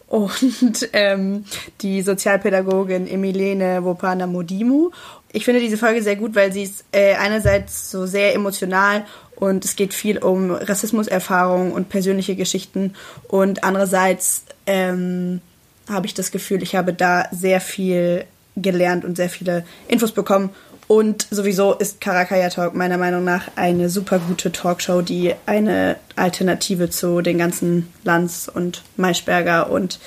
Und 0.07 0.89
ähm, 0.93 1.45
die 1.81 2.01
Sozialpädagogin 2.03 3.07
Emilene 3.07 3.83
Wopana 3.83 4.27
Modimu. 4.27 4.91
Ich 5.33 5.43
finde 5.43 5.59
diese 5.59 5.77
Folge 5.77 6.03
sehr 6.03 6.15
gut, 6.15 6.35
weil 6.35 6.53
sie 6.53 6.63
ist 6.63 6.85
äh, 6.91 7.15
einerseits 7.15 7.91
so 7.91 8.05
sehr 8.05 8.33
emotional 8.35 9.05
und 9.35 9.65
es 9.65 9.75
geht 9.75 9.93
viel 9.93 10.19
um 10.19 10.51
Rassismuserfahrungen 10.51 11.71
und 11.71 11.89
persönliche 11.89 12.35
Geschichten 12.35 12.93
und 13.27 13.63
andererseits 13.63 14.45
ähm, 14.65 15.41
habe 15.89 16.07
ich 16.07 16.13
das 16.13 16.31
Gefühl, 16.31 16.63
ich 16.63 16.75
habe 16.75 16.93
da 16.93 17.27
sehr 17.31 17.61
viel 17.61 18.25
gelernt 18.57 19.05
und 19.05 19.15
sehr 19.15 19.29
viele 19.29 19.63
Infos 19.87 20.11
bekommen. 20.11 20.49
Und 20.87 21.27
sowieso 21.31 21.73
ist 21.73 21.99
Karakaya 21.99 22.49
Talk 22.49 22.73
meiner 22.73 22.97
Meinung 22.97 23.23
nach 23.25 23.43
eine 23.57 23.89
super 23.89 24.19
gute 24.19 24.53
Talkshow, 24.53 25.01
die 25.01 25.33
eine 25.45 25.97
Alternative 26.15 26.89
zu 26.89 27.21
den 27.21 27.37
ganzen 27.37 27.91
Lanz 28.05 28.49
und 28.53 28.83
Maischberger 28.95 29.69
und 29.69 29.99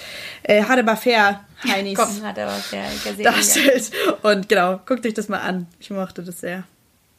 äh, 0.43 0.63
Hadebar 0.65 0.97
Fair 0.97 1.41
Heinis 1.69 1.99
Komm, 1.99 2.09
ja 2.23 2.33
gesehen. 3.05 3.25
darstellt. 3.25 3.91
Und 4.23 4.49
genau, 4.49 4.81
guckt 4.87 5.05
euch 5.07 5.13
das 5.13 5.29
mal 5.29 5.41
an. 5.41 5.67
Ich 5.79 5.91
mochte 5.91 6.23
das 6.23 6.41
sehr. 6.41 6.65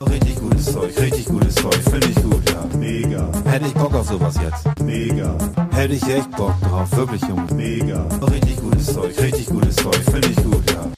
Richtig 0.01 0.35
gutes 0.37 0.65
Zeug, 0.65 0.99
richtig 0.99 1.25
gutes 1.25 1.53
Zeug, 1.53 1.75
finde 1.75 2.07
ich 2.07 2.15
gut, 2.15 2.49
ja. 2.49 2.65
Mega. 2.75 3.31
Hätte 3.45 3.67
ich 3.67 3.73
Bock 3.75 3.93
auf 3.93 4.07
sowas 4.07 4.35
jetzt. 4.41 4.81
Mega. 4.81 5.37
Hätte 5.71 5.93
ich 5.93 6.03
echt 6.07 6.31
Bock 6.31 6.55
drauf, 6.61 6.91
wirklich, 6.93 7.21
Junge. 7.21 7.45
Mega. 7.53 8.07
Richtig 8.31 8.55
gutes 8.55 8.87
Zeug, 8.87 9.15
richtig 9.21 9.45
gutes 9.45 9.75
Zeug, 9.75 9.95
finde 10.09 10.27
ich 10.29 10.37
gut, 10.37 10.71
ja. 10.71 10.91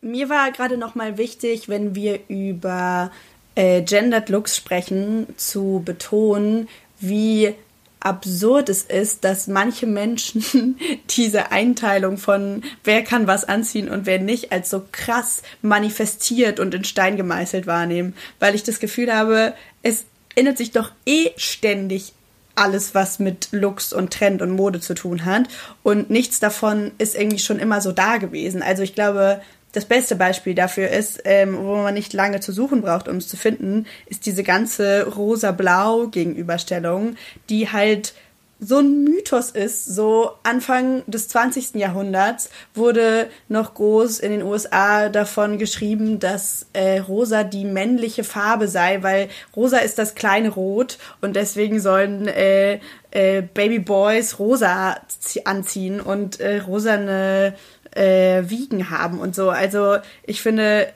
Mir 0.00 0.28
war 0.28 0.52
gerade 0.52 0.76
noch 0.76 0.94
mal 0.94 1.18
wichtig, 1.18 1.68
wenn 1.68 1.94
wir 1.94 2.20
über 2.28 3.10
äh, 3.56 3.82
Gendered 3.82 4.28
Looks 4.28 4.56
sprechen, 4.56 5.26
zu 5.36 5.82
betonen, 5.84 6.68
wie 7.00 7.54
absurd 8.00 8.68
es 8.68 8.82
ist, 8.82 9.24
dass 9.24 9.48
manche 9.48 9.86
Menschen 9.86 10.78
diese 11.10 11.50
Einteilung 11.50 12.16
von 12.16 12.62
wer 12.84 13.02
kann 13.02 13.26
was 13.26 13.44
anziehen 13.44 13.88
und 13.88 14.06
wer 14.06 14.20
nicht 14.20 14.52
als 14.52 14.70
so 14.70 14.84
krass 14.92 15.42
manifestiert 15.62 16.60
und 16.60 16.74
in 16.74 16.84
Stein 16.84 17.16
gemeißelt 17.16 17.66
wahrnehmen, 17.66 18.14
weil 18.38 18.54
ich 18.54 18.62
das 18.62 18.78
Gefühl 18.78 19.12
habe, 19.12 19.54
es 19.82 20.04
ändert 20.36 20.58
sich 20.58 20.70
doch 20.70 20.92
eh 21.06 21.30
ständig 21.36 22.12
alles, 22.54 22.94
was 22.94 23.18
mit 23.18 23.48
Looks 23.52 23.92
und 23.92 24.12
Trend 24.12 24.42
und 24.42 24.50
Mode 24.50 24.80
zu 24.80 24.94
tun 24.94 25.24
hat 25.24 25.48
und 25.82 26.10
nichts 26.10 26.40
davon 26.40 26.92
ist 26.98 27.16
irgendwie 27.16 27.38
schon 27.38 27.58
immer 27.58 27.80
so 27.80 27.92
da 27.92 28.16
gewesen. 28.18 28.62
Also 28.62 28.82
ich 28.82 28.94
glaube, 28.94 29.40
das 29.72 29.84
beste 29.84 30.16
Beispiel 30.16 30.54
dafür 30.54 30.88
ist, 30.88 31.20
ähm, 31.24 31.58
wo 31.58 31.76
man 31.76 31.94
nicht 31.94 32.12
lange 32.12 32.40
zu 32.40 32.52
suchen 32.52 32.82
braucht, 32.82 33.08
um 33.08 33.16
es 33.16 33.28
zu 33.28 33.36
finden, 33.36 33.86
ist 34.06 34.26
diese 34.26 34.42
ganze 34.42 35.06
rosa-blau-Gegenüberstellung, 35.06 37.16
die 37.48 37.70
halt 37.70 38.14
so 38.60 38.78
ein 38.78 39.04
Mythos 39.04 39.50
ist. 39.50 39.84
So 39.84 40.32
Anfang 40.42 41.02
des 41.06 41.28
20. 41.28 41.74
Jahrhunderts 41.74 42.50
wurde 42.74 43.28
noch 43.48 43.74
groß 43.74 44.18
in 44.18 44.32
den 44.32 44.42
USA 44.42 45.08
davon 45.08 45.58
geschrieben, 45.58 46.18
dass 46.18 46.66
äh, 46.72 46.98
rosa 46.98 47.44
die 47.44 47.64
männliche 47.64 48.24
Farbe 48.24 48.68
sei, 48.68 49.02
weil 49.02 49.28
rosa 49.54 49.78
ist 49.78 49.98
das 49.98 50.14
kleine 50.14 50.50
Rot 50.50 50.98
und 51.20 51.36
deswegen 51.36 51.80
sollen 51.80 52.26
äh, 52.26 52.80
äh, 53.10 53.42
Baby 53.42 53.78
Boys 53.78 54.38
rosa 54.38 54.96
anziehen 55.44 56.00
und 56.00 56.40
äh, 56.40 56.58
rosa 56.58 56.94
eine 56.94 57.54
äh, 57.98 58.48
Wiegen 58.48 58.90
haben 58.90 59.18
und 59.18 59.34
so. 59.34 59.50
Also 59.50 59.96
ich 60.24 60.40
finde 60.40 60.92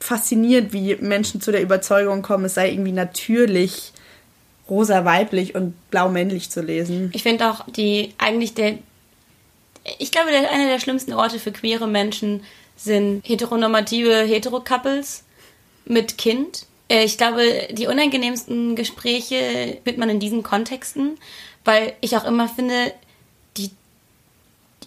faszinierend, 0.00 0.72
wie 0.72 0.96
Menschen 0.96 1.40
zu 1.40 1.52
der 1.52 1.62
Überzeugung 1.62 2.22
kommen, 2.22 2.44
es 2.44 2.54
sei 2.54 2.70
irgendwie 2.70 2.92
natürlich 2.92 3.92
rosa 4.68 5.04
weiblich 5.04 5.54
und 5.54 5.74
blau 5.90 6.08
männlich 6.08 6.50
zu 6.50 6.60
lesen. 6.60 7.10
Ich 7.14 7.22
finde 7.22 7.50
auch 7.50 7.64
die 7.70 8.14
eigentlich 8.18 8.54
der 8.54 8.78
ich 9.98 10.10
glaube, 10.10 10.30
der, 10.32 10.50
einer 10.50 10.66
der 10.66 10.80
schlimmsten 10.80 11.12
Orte 11.12 11.38
für 11.38 11.52
queere 11.52 11.86
Menschen 11.86 12.42
sind 12.76 13.22
heteronormative 13.24 14.24
Hetero-Couples 14.24 15.22
mit 15.84 16.18
Kind. 16.18 16.66
Äh, 16.88 17.04
Ich 17.04 17.16
glaube, 17.16 17.68
die 17.70 17.86
unangenehmsten 17.86 18.74
Gespräche 18.74 19.78
wird 19.84 19.96
man 19.96 20.10
in 20.10 20.18
diesen 20.18 20.42
Kontexten, 20.42 21.18
weil 21.64 21.92
ich 22.00 22.16
auch 22.16 22.24
immer 22.24 22.48
finde, 22.48 22.92
die 23.56 23.70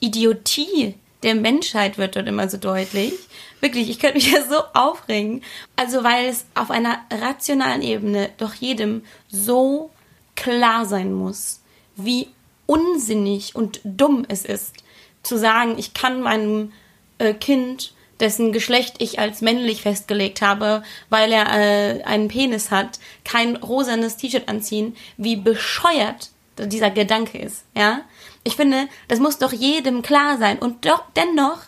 Idiotie 0.01 0.95
der 1.23 1.35
Menschheit 1.35 1.97
wird 1.97 2.15
dort 2.15 2.27
immer 2.27 2.49
so 2.49 2.57
deutlich. 2.57 3.13
Wirklich, 3.59 3.89
ich 3.89 3.99
könnte 3.99 4.17
mich 4.17 4.31
ja 4.31 4.43
so 4.43 4.61
aufregen. 4.73 5.43
Also, 5.75 6.03
weil 6.03 6.27
es 6.27 6.45
auf 6.55 6.71
einer 6.71 6.99
rationalen 7.11 7.81
Ebene 7.81 8.29
doch 8.37 8.53
jedem 8.53 9.03
so 9.29 9.91
klar 10.35 10.85
sein 10.85 11.13
muss, 11.13 11.61
wie 11.95 12.29
unsinnig 12.65 13.55
und 13.55 13.81
dumm 13.83 14.25
es 14.29 14.45
ist, 14.45 14.75
zu 15.23 15.37
sagen, 15.37 15.75
ich 15.77 15.93
kann 15.93 16.21
meinem 16.21 16.71
äh, 17.17 17.33
Kind, 17.33 17.93
dessen 18.19 18.51
Geschlecht 18.51 18.95
ich 18.99 19.19
als 19.19 19.41
männlich 19.41 19.81
festgelegt 19.81 20.41
habe, 20.41 20.83
weil 21.09 21.31
er 21.31 21.47
äh, 21.47 22.03
einen 22.03 22.27
Penis 22.27 22.69
hat, 22.69 22.99
kein 23.23 23.55
rosanes 23.55 24.17
T-Shirt 24.17 24.47
anziehen, 24.47 24.95
wie 25.17 25.35
bescheuert 25.35 26.29
dieser 26.57 26.91
Gedanke 26.91 27.37
ist, 27.37 27.63
ja? 27.75 28.01
Ich 28.43 28.55
finde, 28.55 28.87
das 29.07 29.19
muss 29.19 29.37
doch 29.37 29.53
jedem 29.53 30.01
klar 30.01 30.37
sein. 30.37 30.59
Und 30.59 30.85
doch, 30.85 31.03
dennoch 31.15 31.59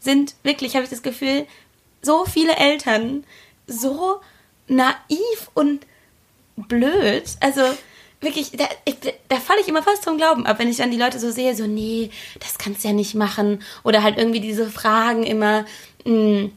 sind 0.00 0.34
wirklich, 0.42 0.74
habe 0.74 0.84
ich 0.84 0.90
das 0.90 1.02
Gefühl, 1.02 1.46
so 2.02 2.24
viele 2.24 2.56
Eltern 2.56 3.24
so 3.66 4.20
naiv 4.68 5.50
und 5.54 5.86
blöd. 6.56 7.24
Also 7.40 7.62
wirklich, 8.20 8.52
da, 8.52 8.68
da 9.28 9.36
falle 9.36 9.60
ich 9.60 9.68
immer 9.68 9.82
fast 9.82 10.02
zum 10.04 10.16
Glauben 10.16 10.46
ab, 10.46 10.58
wenn 10.58 10.68
ich 10.68 10.78
dann 10.78 10.90
die 10.90 10.96
Leute 10.98 11.18
so 11.18 11.30
sehe, 11.30 11.54
so, 11.54 11.66
nee, 11.66 12.10
das 12.40 12.58
kannst 12.58 12.84
du 12.84 12.88
ja 12.88 12.94
nicht 12.94 13.14
machen. 13.14 13.62
Oder 13.84 14.02
halt 14.02 14.18
irgendwie 14.18 14.40
diese 14.40 14.70
Fragen 14.70 15.24
immer, 15.24 15.64
mh, 16.04 16.50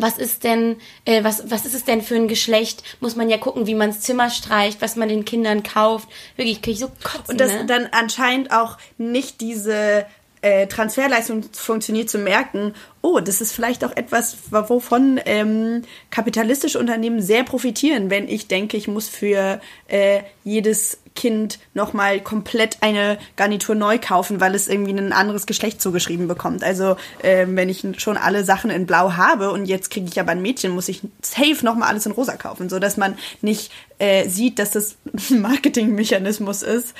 was 0.00 0.18
ist 0.18 0.44
denn, 0.44 0.76
äh, 1.04 1.24
was, 1.24 1.50
was 1.50 1.66
ist 1.66 1.74
es 1.74 1.84
denn 1.84 2.02
für 2.02 2.16
ein 2.16 2.28
Geschlecht? 2.28 2.82
Muss 3.00 3.16
man 3.16 3.28
ja 3.30 3.38
gucken, 3.38 3.66
wie 3.66 3.74
man 3.74 3.90
das 3.90 4.00
Zimmer 4.00 4.30
streicht, 4.30 4.80
was 4.80 4.96
man 4.96 5.08
den 5.08 5.24
Kindern 5.24 5.62
kauft. 5.62 6.08
Wirklich, 6.36 6.62
kriege 6.62 6.74
ich 6.74 6.80
so 6.80 6.88
kotzen, 7.02 7.32
Und 7.32 7.40
das 7.40 7.52
ne? 7.52 7.66
dann 7.66 7.88
anscheinend 7.92 8.52
auch 8.52 8.78
nicht 8.98 9.40
diese 9.40 10.06
äh, 10.42 10.66
Transferleistung 10.66 11.44
funktioniert 11.52 12.08
zu 12.08 12.18
merken, 12.18 12.74
oh, 13.02 13.20
das 13.20 13.40
ist 13.40 13.52
vielleicht 13.52 13.84
auch 13.84 13.94
etwas, 13.96 14.38
wovon 14.50 15.20
ähm, 15.26 15.82
kapitalistische 16.10 16.78
Unternehmen 16.78 17.20
sehr 17.20 17.44
profitieren, 17.44 18.10
wenn 18.10 18.28
ich 18.28 18.48
denke, 18.48 18.76
ich 18.76 18.88
muss 18.88 19.08
für 19.08 19.60
äh, 19.88 20.22
jedes 20.44 20.99
Kind 21.16 21.58
nochmal 21.74 22.20
komplett 22.20 22.78
eine 22.82 23.18
Garnitur 23.36 23.74
neu 23.74 23.98
kaufen, 23.98 24.40
weil 24.40 24.54
es 24.54 24.68
irgendwie 24.68 24.92
ein 24.92 25.12
anderes 25.12 25.46
Geschlecht 25.46 25.80
zugeschrieben 25.80 26.28
bekommt. 26.28 26.62
Also 26.62 26.96
ähm, 27.22 27.56
wenn 27.56 27.68
ich 27.68 27.84
schon 27.98 28.16
alle 28.16 28.44
Sachen 28.44 28.70
in 28.70 28.86
Blau 28.86 29.12
habe 29.12 29.50
und 29.50 29.66
jetzt 29.66 29.90
kriege 29.90 30.06
ich 30.06 30.20
aber 30.20 30.32
ein 30.32 30.42
Mädchen, 30.42 30.72
muss 30.72 30.88
ich 30.88 31.02
safe 31.22 31.64
nochmal 31.64 31.88
alles 31.88 32.06
in 32.06 32.12
Rosa 32.12 32.36
kaufen, 32.36 32.68
so 32.68 32.78
dass 32.78 32.96
man 32.96 33.18
nicht 33.42 33.72
äh, 33.98 34.28
sieht, 34.28 34.58
dass 34.58 34.70
das 34.70 34.96
ein 35.30 35.40
Marketingmechanismus 35.40 36.62
ist, 36.62 36.94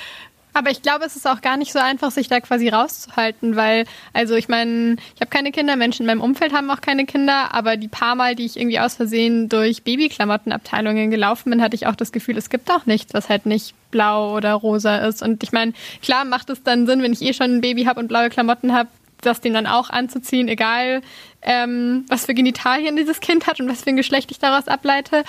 Aber 0.52 0.70
ich 0.70 0.82
glaube, 0.82 1.04
es 1.04 1.16
ist 1.16 1.26
auch 1.26 1.40
gar 1.40 1.56
nicht 1.56 1.72
so 1.72 1.78
einfach, 1.78 2.10
sich 2.10 2.28
da 2.28 2.40
quasi 2.40 2.68
rauszuhalten, 2.68 3.56
weil, 3.56 3.84
also 4.12 4.34
ich 4.34 4.48
meine, 4.48 4.96
ich 5.14 5.20
habe 5.20 5.30
keine 5.30 5.52
Kinder, 5.52 5.76
Menschen 5.76 6.02
in 6.02 6.06
meinem 6.06 6.20
Umfeld 6.20 6.52
haben 6.52 6.70
auch 6.70 6.80
keine 6.80 7.06
Kinder, 7.06 7.54
aber 7.54 7.76
die 7.76 7.88
paar 7.88 8.14
Mal, 8.14 8.34
die 8.34 8.46
ich 8.46 8.56
irgendwie 8.56 8.80
aus 8.80 8.94
Versehen 8.94 9.48
durch 9.48 9.82
Babyklamottenabteilungen 9.82 11.10
gelaufen 11.10 11.50
bin, 11.50 11.62
hatte 11.62 11.76
ich 11.76 11.86
auch 11.86 11.96
das 11.96 12.12
Gefühl, 12.12 12.36
es 12.36 12.50
gibt 12.50 12.70
auch 12.70 12.86
nichts, 12.86 13.14
was 13.14 13.28
halt 13.28 13.46
nicht 13.46 13.74
blau 13.90 14.34
oder 14.36 14.54
rosa 14.54 14.96
ist. 14.98 15.22
Und 15.22 15.42
ich 15.42 15.52
meine, 15.52 15.72
klar 16.02 16.24
macht 16.24 16.50
es 16.50 16.62
dann 16.62 16.86
Sinn, 16.86 17.02
wenn 17.02 17.12
ich 17.12 17.22
eh 17.22 17.32
schon 17.32 17.56
ein 17.56 17.60
Baby 17.60 17.84
habe 17.84 18.00
und 18.00 18.08
blaue 18.08 18.30
Klamotten 18.30 18.72
habe, 18.72 18.88
das 19.20 19.40
dem 19.40 19.52
dann 19.52 19.66
auch 19.66 19.90
anzuziehen, 19.90 20.48
egal 20.48 21.02
ähm, 21.42 22.04
was 22.08 22.26
für 22.26 22.34
Genitalien 22.34 22.96
dieses 22.96 23.20
Kind 23.20 23.46
hat 23.46 23.60
und 23.60 23.68
was 23.68 23.82
für 23.82 23.90
ein 23.90 23.96
Geschlecht 23.96 24.30
ich 24.30 24.38
daraus 24.38 24.68
ableite. 24.68 25.24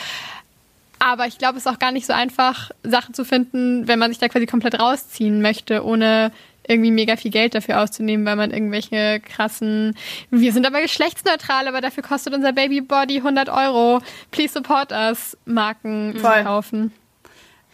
Aber 1.04 1.26
ich 1.26 1.40
glaube, 1.40 1.58
es 1.58 1.66
ist 1.66 1.72
auch 1.72 1.80
gar 1.80 1.92
nicht 1.92 2.06
so 2.06 2.14
einfach, 2.14 2.70
Sachen 2.84 3.16
zu 3.16 3.26
finden, 3.26 3.88
wenn 3.88 3.98
man 3.98 4.12
sich 4.12 4.20
da 4.20 4.28
quasi 4.28 4.46
komplett 4.46 4.80
rausziehen 4.80 5.42
möchte, 5.42 5.84
ohne 5.84 6.32
irgendwie 6.68 6.92
mega 6.92 7.16
viel 7.16 7.32
Geld 7.32 7.56
dafür 7.56 7.82
auszunehmen, 7.82 8.24
weil 8.24 8.36
man 8.36 8.52
irgendwelche 8.52 9.20
krassen, 9.20 9.98
wir 10.30 10.54
sind 10.54 10.68
aber 10.68 10.80
geschlechtsneutral, 10.80 11.68
aber 11.68 11.82
dafür 11.82 12.04
kostet 12.04 12.36
unser 12.36 12.54
Babybody 12.54 13.18
100 13.18 13.50
Euro. 13.50 14.00
Please 14.30 14.54
support 14.54 14.92
us, 14.92 15.36
Marken 15.46 16.14
zu 16.18 16.22
Voll. 16.22 16.44
kaufen. 16.44 16.92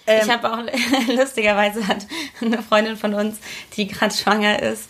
Ich 0.08 0.30
habe 0.30 0.52
auch 0.52 0.60
lustigerweise 1.08 1.88
hat 1.88 2.08
eine 2.42 2.62
Freundin 2.62 2.96
von 2.96 3.14
uns, 3.14 3.40
die 3.76 3.88
gerade 3.88 4.14
schwanger 4.14 4.62
ist, 4.62 4.90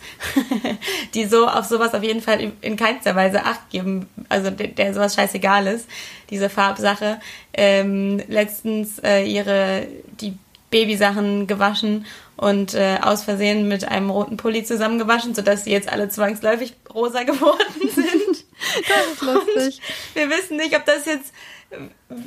die 1.14 1.26
so 1.26 1.48
auf 1.48 1.64
sowas 1.64 1.94
auf 1.94 2.02
jeden 2.02 2.20
Fall 2.20 2.52
in 2.60 2.76
keinster 2.76 3.16
Weise 3.16 3.44
Acht 3.44 3.70
geben, 3.70 4.08
also 4.28 4.50
der, 4.50 4.68
der 4.68 4.94
sowas 4.94 5.14
scheißegal 5.14 5.66
ist, 5.66 5.88
diese 6.30 6.48
Farbsache, 6.48 7.20
ähm, 7.54 8.22
letztens 8.28 8.98
äh, 9.00 9.24
ihre 9.24 9.88
die 10.20 10.36
Babysachen 10.70 11.46
gewaschen 11.46 12.04
und 12.36 12.74
äh, 12.74 12.98
aus 13.00 13.24
Versehen 13.24 13.68
mit 13.68 13.88
einem 13.88 14.10
roten 14.10 14.36
Pulli 14.36 14.64
zusammengewaschen, 14.64 15.34
sodass 15.34 15.64
sie 15.64 15.72
jetzt 15.72 15.90
alle 15.90 16.08
zwangsläufig 16.08 16.74
rosa 16.94 17.22
geworden 17.24 17.90
sind. 17.94 18.27
Das 18.88 19.12
ist 19.12 19.22
lustig. 19.22 19.80
Wir 20.14 20.30
wissen 20.30 20.56
nicht, 20.56 20.76
ob 20.76 20.84
das 20.84 21.06
jetzt 21.06 21.32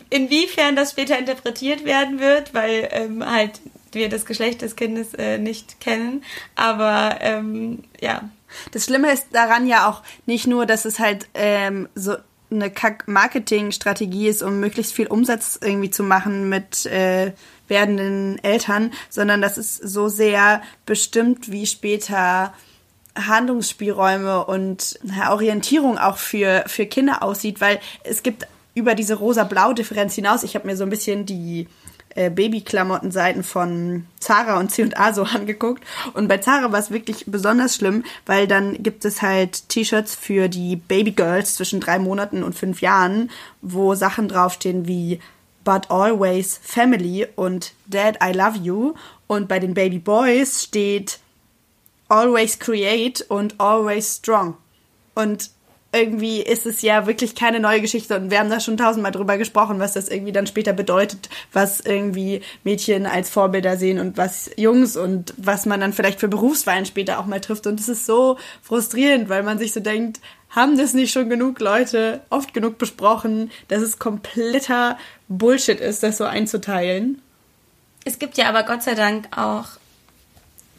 inwiefern 0.09 0.75
das 0.75 0.91
später 0.91 1.17
interpretiert 1.17 1.85
werden 1.85 2.19
wird, 2.19 2.53
weil 2.53 2.87
ähm, 2.91 3.25
halt 3.25 3.59
wir 3.91 4.07
das 4.09 4.25
Geschlecht 4.25 4.61
des 4.61 4.75
Kindes 4.75 5.13
äh, 5.15 5.37
nicht 5.37 5.79
kennen. 5.79 6.23
Aber 6.55 7.17
ähm, 7.19 7.83
ja, 7.99 8.29
Das 8.71 8.85
Schlimme 8.85 9.11
ist 9.11 9.27
daran 9.31 9.67
ja 9.67 9.89
auch 9.89 10.01
nicht 10.25 10.47
nur, 10.47 10.65
dass 10.65 10.85
es 10.85 10.99
halt 10.99 11.27
ähm, 11.33 11.89
so 11.95 12.15
eine 12.49 12.69
Kack-Marketing-Strategie 12.69 14.27
ist, 14.27 14.43
um 14.43 14.59
möglichst 14.59 14.93
viel 14.93 15.07
Umsatz 15.07 15.57
irgendwie 15.61 15.89
zu 15.89 16.03
machen 16.03 16.49
mit 16.49 16.85
äh, 16.85 17.31
werdenden 17.67 18.43
Eltern, 18.43 18.91
sondern 19.09 19.41
das 19.41 19.57
ist 19.57 19.75
so 19.77 20.09
sehr 20.09 20.61
bestimmt, 20.85 21.51
wie 21.51 21.65
später 21.65 22.53
Handlungsspielräume 23.15 24.45
und 24.45 24.99
Orientierung 25.29 25.97
auch 25.97 26.17
für, 26.17 26.63
für 26.67 26.85
Kinder 26.85 27.23
aussieht, 27.23 27.61
weil 27.61 27.79
es 28.03 28.23
gibt 28.23 28.47
über 28.73 28.95
diese 28.95 29.15
rosa-blau-Differenz 29.15 30.15
hinaus, 30.15 30.43
ich 30.43 30.55
habe 30.55 30.67
mir 30.67 30.77
so 30.77 30.83
ein 30.83 30.89
bisschen 30.89 31.25
die 31.25 31.67
äh, 32.15 32.29
Babyklamottenseiten 32.29 33.43
von 33.43 34.05
Zara 34.19 34.59
und 34.59 34.69
C&A 34.69 35.13
so 35.13 35.23
angeguckt. 35.35 35.83
Und 36.13 36.27
bei 36.27 36.37
Zara 36.37 36.71
war 36.71 36.79
es 36.79 36.91
wirklich 36.91 37.25
besonders 37.27 37.75
schlimm, 37.75 38.03
weil 38.25 38.47
dann 38.47 38.81
gibt 38.81 39.05
es 39.05 39.21
halt 39.21 39.69
T-Shirts 39.69 40.15
für 40.15 40.47
die 40.47 40.75
Babygirls 40.75 41.55
zwischen 41.55 41.79
drei 41.79 41.99
Monaten 41.99 42.43
und 42.43 42.55
fünf 42.55 42.81
Jahren, 42.81 43.29
wo 43.61 43.95
Sachen 43.95 44.27
draufstehen 44.27 44.87
wie 44.87 45.19
But 45.63 45.91
always 45.91 46.59
family 46.63 47.27
und 47.35 47.73
Dad, 47.85 48.17
I 48.23 48.35
love 48.35 48.57
you. 48.57 48.95
Und 49.27 49.47
bei 49.47 49.59
den 49.59 49.73
Baby 49.73 49.99
Boys 49.99 50.63
steht 50.63 51.19
Always 52.11 52.59
create 52.59 53.21
und 53.29 53.59
Always 53.61 54.17
strong. 54.17 54.57
Und 55.15 55.49
irgendwie 55.93 56.41
ist 56.41 56.65
es 56.65 56.81
ja 56.81 57.07
wirklich 57.07 57.35
keine 57.35 57.59
neue 57.59 57.81
Geschichte 57.81 58.15
und 58.15 58.31
wir 58.31 58.39
haben 58.39 58.49
da 58.49 58.59
schon 58.59 58.77
tausendmal 58.77 59.11
drüber 59.11 59.37
gesprochen, 59.37 59.79
was 59.79 59.93
das 59.93 60.07
irgendwie 60.09 60.31
dann 60.31 60.47
später 60.47 60.73
bedeutet, 60.73 61.29
was 61.51 61.79
irgendwie 61.81 62.41
Mädchen 62.63 63.05
als 63.05 63.29
Vorbilder 63.29 63.77
sehen 63.77 63.99
und 63.99 64.17
was 64.17 64.49
Jungs 64.55 64.95
und 64.95 65.33
was 65.37 65.65
man 65.65 65.81
dann 65.81 65.91
vielleicht 65.91 66.19
für 66.19 66.29
Berufswahlen 66.29 66.85
später 66.85 67.19
auch 67.19 67.25
mal 67.25 67.41
trifft 67.41 67.67
und 67.67 67.79
es 67.79 67.89
ist 67.89 68.05
so 68.05 68.37
frustrierend, 68.61 69.27
weil 69.27 69.43
man 69.43 69.57
sich 69.57 69.73
so 69.73 69.81
denkt, 69.81 70.21
haben 70.49 70.77
das 70.77 70.93
nicht 70.93 71.11
schon 71.11 71.29
genug 71.29 71.59
Leute 71.59 72.21
oft 72.29 72.53
genug 72.53 72.77
besprochen, 72.77 73.51
dass 73.67 73.81
es 73.81 73.99
kompletter 73.99 74.97
Bullshit 75.27 75.79
ist, 75.79 76.03
das 76.03 76.17
so 76.17 76.23
einzuteilen. 76.23 77.21
es 78.05 78.17
gibt 78.17 78.37
ja 78.37 78.47
aber 78.47 78.63
Gott 78.63 78.83
sei 78.83 78.95
Dank 78.95 79.27
auch 79.37 79.80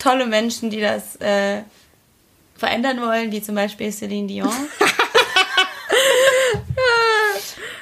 tolle 0.03 0.27
Menschen, 0.27 0.71
die 0.71 0.81
das 0.81 1.17
äh, 1.17 1.63
verändern 2.57 3.01
wollen, 3.01 3.31
wie 3.33 3.43
zum 3.43 3.55
Beispiel 3.55 3.93
Celine 3.93 4.27
Dion. 4.27 4.51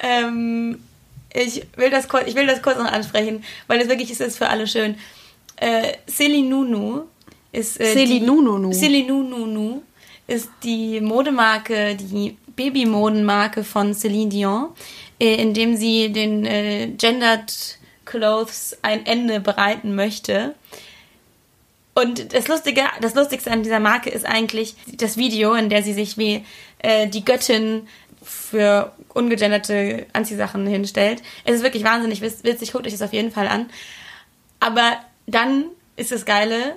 ähm, 0.01 0.79
ich 1.33 1.63
will 1.75 1.89
das 1.89 2.07
kurz, 2.07 2.27
ich 2.27 2.35
will 2.35 2.45
das 2.47 2.61
kurz 2.61 2.77
noch 2.77 2.91
ansprechen, 2.91 3.43
weil 3.67 3.79
es 3.81 3.87
wirklich 3.87 4.11
ist, 4.11 4.21
ist 4.21 4.37
für 4.37 4.49
alle 4.49 4.67
schön. 4.67 4.95
Äh, 5.57 5.93
Celine 6.09 6.49
Nunu 6.49 7.03
ist 7.51 7.79
äh, 7.79 7.93
Celine 7.93 8.19
die- 8.19 8.25
Nununu. 8.25 8.73
Celine 8.73 9.07
Nunu 9.23 9.81
ist 10.27 10.49
die 10.63 11.01
Modemarke, 11.01 11.95
die 11.95 12.37
Babymodenmarke 12.55 13.63
von 13.63 13.93
Celine 13.93 14.29
Dion, 14.29 14.69
äh, 15.19 15.35
indem 15.35 15.75
sie 15.75 16.11
den 16.11 16.45
äh, 16.45 16.87
Gendered 16.97 17.79
Clothes 18.05 18.77
ein 18.81 19.05
Ende 19.05 19.39
bereiten 19.39 19.95
möchte. 19.95 20.55
Und 21.93 22.33
das 22.33 22.47
Lustige, 22.47 22.83
das 23.01 23.15
Lustigste 23.15 23.51
an 23.51 23.63
dieser 23.63 23.79
Marke 23.79 24.09
ist 24.09 24.25
eigentlich 24.25 24.75
das 24.93 25.17
Video, 25.17 25.53
in 25.53 25.69
der 25.69 25.83
sie 25.83 25.93
sich 25.93 26.17
wie 26.17 26.45
äh, 26.79 27.07
die 27.07 27.25
Göttin 27.25 27.87
für 28.23 28.93
ungegenderte 29.13 30.05
Anziehsachen 30.13 30.65
hinstellt. 30.67 31.21
Es 31.43 31.55
ist 31.55 31.63
wirklich 31.63 31.83
wahnsinnig 31.83 32.21
witz- 32.21 32.43
witzig, 32.43 32.71
guckt 32.71 32.85
euch 32.85 32.93
das 32.93 33.01
auf 33.01 33.13
jeden 33.13 33.31
Fall 33.31 33.47
an. 33.47 33.69
Aber 34.59 34.99
dann 35.25 35.65
ist 35.95 36.11
das 36.11 36.25
Geile 36.25 36.75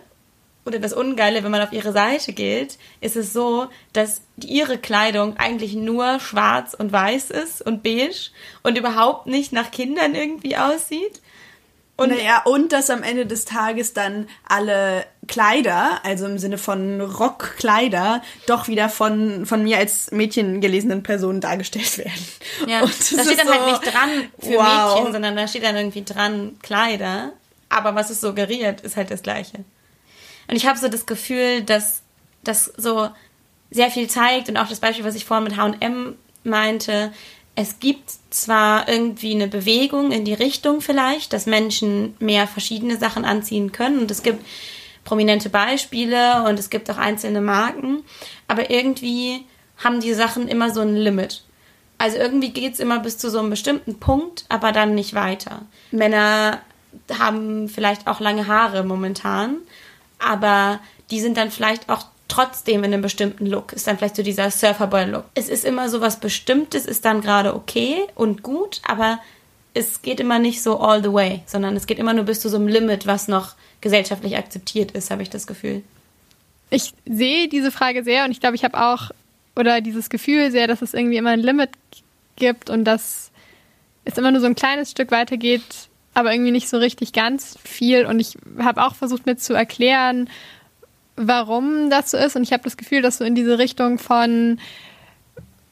oder 0.64 0.78
das 0.78 0.94
Ungeile, 0.94 1.44
wenn 1.44 1.50
man 1.50 1.60
auf 1.60 1.72
ihre 1.72 1.92
Seite 1.92 2.32
geht, 2.32 2.78
ist 3.00 3.16
es 3.16 3.32
so, 3.32 3.68
dass 3.92 4.22
ihre 4.42 4.78
Kleidung 4.78 5.36
eigentlich 5.36 5.74
nur 5.74 6.18
schwarz 6.20 6.74
und 6.74 6.90
weiß 6.90 7.30
ist 7.30 7.60
und 7.60 7.82
beige 7.82 8.30
und 8.62 8.78
überhaupt 8.78 9.26
nicht 9.26 9.52
nach 9.52 9.70
Kindern 9.70 10.14
irgendwie 10.14 10.56
aussieht. 10.56 11.20
Und 11.96 12.10
naja, 12.10 12.42
und 12.44 12.72
dass 12.72 12.90
am 12.90 13.04
Ende 13.04 13.24
des 13.24 13.44
Tages 13.44 13.92
dann 13.92 14.28
alle 14.48 15.06
Kleider, 15.28 16.04
also 16.04 16.26
im 16.26 16.38
Sinne 16.38 16.58
von 16.58 17.00
Rockkleider, 17.00 18.20
doch 18.46 18.66
wieder 18.66 18.88
von, 18.88 19.46
von 19.46 19.62
mir 19.62 19.78
als 19.78 20.10
Mädchen 20.10 20.60
gelesenen 20.60 21.04
Personen 21.04 21.40
dargestellt 21.40 21.98
werden. 21.98 22.28
Ja, 22.66 22.82
und 22.82 22.90
da 22.90 23.22
steht 23.22 23.38
dann 23.38 23.46
so, 23.46 23.52
halt 23.52 23.66
nicht 23.66 23.94
dran 23.94 24.10
für 24.40 24.58
wow. 24.58 24.94
Mädchen, 24.94 25.12
sondern 25.12 25.36
da 25.36 25.46
steht 25.46 25.62
dann 25.62 25.76
irgendwie 25.76 26.04
dran 26.04 26.58
Kleider. 26.62 27.32
Aber 27.68 27.94
was 27.94 28.10
es 28.10 28.20
suggeriert, 28.20 28.80
ist 28.80 28.96
halt 28.96 29.10
das 29.10 29.22
Gleiche. 29.22 29.64
Und 30.48 30.56
ich 30.56 30.66
habe 30.66 30.78
so 30.78 30.88
das 30.88 31.06
Gefühl, 31.06 31.62
dass 31.62 32.02
das 32.42 32.72
so 32.76 33.08
sehr 33.70 33.90
viel 33.90 34.08
zeigt 34.08 34.48
und 34.48 34.56
auch 34.56 34.68
das 34.68 34.80
Beispiel, 34.80 35.04
was 35.04 35.14
ich 35.14 35.24
vorhin 35.24 35.44
mit 35.44 35.56
H&M 35.56 36.16
meinte, 36.42 37.12
es 37.56 37.78
gibt 37.78 38.10
zwar 38.30 38.88
irgendwie 38.88 39.32
eine 39.32 39.46
Bewegung 39.46 40.10
in 40.10 40.24
die 40.24 40.34
Richtung 40.34 40.80
vielleicht, 40.80 41.32
dass 41.32 41.46
Menschen 41.46 42.16
mehr 42.18 42.48
verschiedene 42.48 42.96
Sachen 42.96 43.24
anziehen 43.24 43.70
können 43.72 44.00
und 44.00 44.10
es 44.10 44.22
gibt 44.22 44.44
prominente 45.04 45.50
Beispiele 45.50 46.44
und 46.44 46.58
es 46.58 46.70
gibt 46.70 46.90
auch 46.90 46.98
einzelne 46.98 47.40
Marken, 47.40 48.02
aber 48.48 48.70
irgendwie 48.70 49.44
haben 49.82 50.00
die 50.00 50.14
Sachen 50.14 50.48
immer 50.48 50.72
so 50.72 50.80
ein 50.80 50.96
Limit. 50.96 51.44
Also 51.98 52.16
irgendwie 52.16 52.50
geht 52.50 52.74
es 52.74 52.80
immer 52.80 52.98
bis 52.98 53.18
zu 53.18 53.30
so 53.30 53.38
einem 53.38 53.50
bestimmten 53.50 54.00
Punkt, 54.00 54.44
aber 54.48 54.72
dann 54.72 54.94
nicht 54.94 55.14
weiter. 55.14 55.62
Männer 55.90 56.60
haben 57.18 57.68
vielleicht 57.68 58.06
auch 58.06 58.20
lange 58.20 58.46
Haare 58.46 58.82
momentan, 58.82 59.58
aber 60.18 60.80
die 61.10 61.20
sind 61.20 61.36
dann 61.36 61.50
vielleicht 61.50 61.88
auch 61.88 62.06
trotzdem 62.28 62.84
in 62.84 62.92
einem 62.92 63.02
bestimmten 63.02 63.46
Look. 63.46 63.72
Ist 63.72 63.86
dann 63.86 63.98
vielleicht 63.98 64.16
so 64.16 64.22
dieser 64.22 64.50
Surferboy-Look. 64.50 65.24
Es 65.34 65.48
ist 65.48 65.64
immer 65.64 65.88
so 65.88 66.00
was 66.00 66.20
Bestimmtes, 66.20 66.86
ist 66.86 67.04
dann 67.04 67.20
gerade 67.20 67.54
okay 67.54 67.98
und 68.14 68.42
gut, 68.42 68.80
aber 68.86 69.20
es 69.74 70.02
geht 70.02 70.20
immer 70.20 70.38
nicht 70.38 70.62
so 70.62 70.78
all 70.78 71.02
the 71.02 71.12
way, 71.12 71.42
sondern 71.46 71.76
es 71.76 71.86
geht 71.86 71.98
immer 71.98 72.14
nur 72.14 72.24
bis 72.24 72.40
zu 72.40 72.48
so 72.48 72.56
einem 72.56 72.68
Limit, 72.68 73.06
was 73.06 73.28
noch 73.28 73.54
gesellschaftlich 73.80 74.36
akzeptiert 74.36 74.92
ist, 74.92 75.10
habe 75.10 75.22
ich 75.22 75.30
das 75.30 75.46
Gefühl. 75.46 75.82
Ich 76.70 76.92
sehe 77.04 77.48
diese 77.48 77.70
Frage 77.70 78.04
sehr 78.04 78.24
und 78.24 78.30
ich 78.30 78.40
glaube, 78.40 78.56
ich 78.56 78.64
habe 78.64 78.80
auch 78.80 79.10
oder 79.56 79.80
dieses 79.80 80.08
Gefühl 80.10 80.50
sehr, 80.50 80.66
dass 80.66 80.82
es 80.82 80.94
irgendwie 80.94 81.16
immer 81.16 81.30
ein 81.30 81.40
Limit 81.40 81.70
gibt 82.36 82.70
und 82.70 82.84
dass 82.84 83.30
es 84.04 84.18
immer 84.18 84.30
nur 84.30 84.40
so 84.40 84.46
ein 84.46 84.54
kleines 84.54 84.90
Stück 84.90 85.10
weitergeht, 85.10 85.88
aber 86.14 86.32
irgendwie 86.32 86.50
nicht 86.50 86.68
so 86.68 86.78
richtig 86.78 87.12
ganz 87.12 87.56
viel. 87.62 88.06
Und 88.06 88.20
ich 88.20 88.36
habe 88.58 88.82
auch 88.82 88.94
versucht 88.94 89.26
mir 89.26 89.36
zu 89.36 89.54
erklären, 89.54 90.28
warum 91.16 91.90
das 91.90 92.10
so 92.10 92.16
ist. 92.16 92.36
Und 92.36 92.42
ich 92.42 92.52
habe 92.52 92.62
das 92.62 92.76
Gefühl, 92.76 93.02
dass 93.02 93.18
so 93.18 93.24
in 93.24 93.34
diese 93.34 93.58
Richtung 93.58 93.98
von 93.98 94.58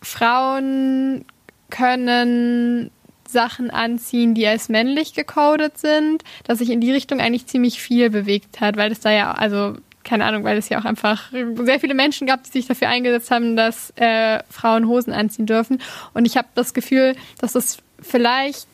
Frauen 0.01 1.25
können 1.71 2.91
Sachen 3.27 3.71
anziehen, 3.71 4.35
die 4.35 4.47
als 4.47 4.69
männlich 4.69 5.15
gecodet 5.15 5.79
sind, 5.79 6.23
dass 6.45 6.59
sich 6.59 6.71
in 6.71 6.81
die 6.81 6.93
Richtung 6.93 7.21
eigentlich 7.21 7.47
ziemlich 7.47 7.81
viel 7.81 8.11
bewegt 8.11 8.61
hat, 8.61 8.77
weil 8.77 8.93
es 8.93 9.01
da 9.01 9.11
ja, 9.11 9.33
also 9.33 9.77
keine 10.05 10.25
Ahnung, 10.25 10.45
weil 10.45 10.59
es 10.59 10.69
ja 10.69 10.81
auch 10.81 10.85
einfach 10.85 11.31
sehr 11.31 11.81
viele 11.81 11.95
Menschen 11.95 12.27
gab, 12.27 12.43
die 12.43 12.51
sich 12.51 12.67
dafür 12.67 12.89
eingesetzt 12.89 13.31
haben, 13.31 13.57
dass 13.57 13.91
äh, 13.97 14.41
Frauen 14.51 14.87
Hosen 14.87 15.13
anziehen 15.13 15.47
dürfen. 15.47 15.81
Und 16.13 16.27
ich 16.27 16.37
habe 16.37 16.49
das 16.55 16.75
Gefühl, 16.75 17.15
dass 17.39 17.55
es 17.55 17.79
vielleicht 18.01 18.67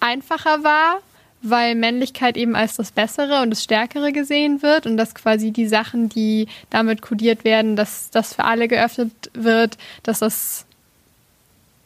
einfacher 0.00 0.62
war, 0.62 1.00
weil 1.42 1.74
Männlichkeit 1.74 2.36
eben 2.36 2.56
als 2.56 2.76
das 2.76 2.92
Bessere 2.92 3.42
und 3.42 3.50
das 3.50 3.62
Stärkere 3.62 4.12
gesehen 4.12 4.62
wird 4.62 4.86
und 4.86 4.96
dass 4.96 5.14
quasi 5.14 5.52
die 5.52 5.68
Sachen, 5.68 6.08
die 6.08 6.48
damit 6.70 7.02
kodiert 7.02 7.44
werden, 7.44 7.76
dass 7.76 8.10
das 8.10 8.34
für 8.34 8.44
alle 8.44 8.68
geöffnet 8.68 9.12
wird, 9.34 9.78
dass 10.02 10.18
das 10.18 10.66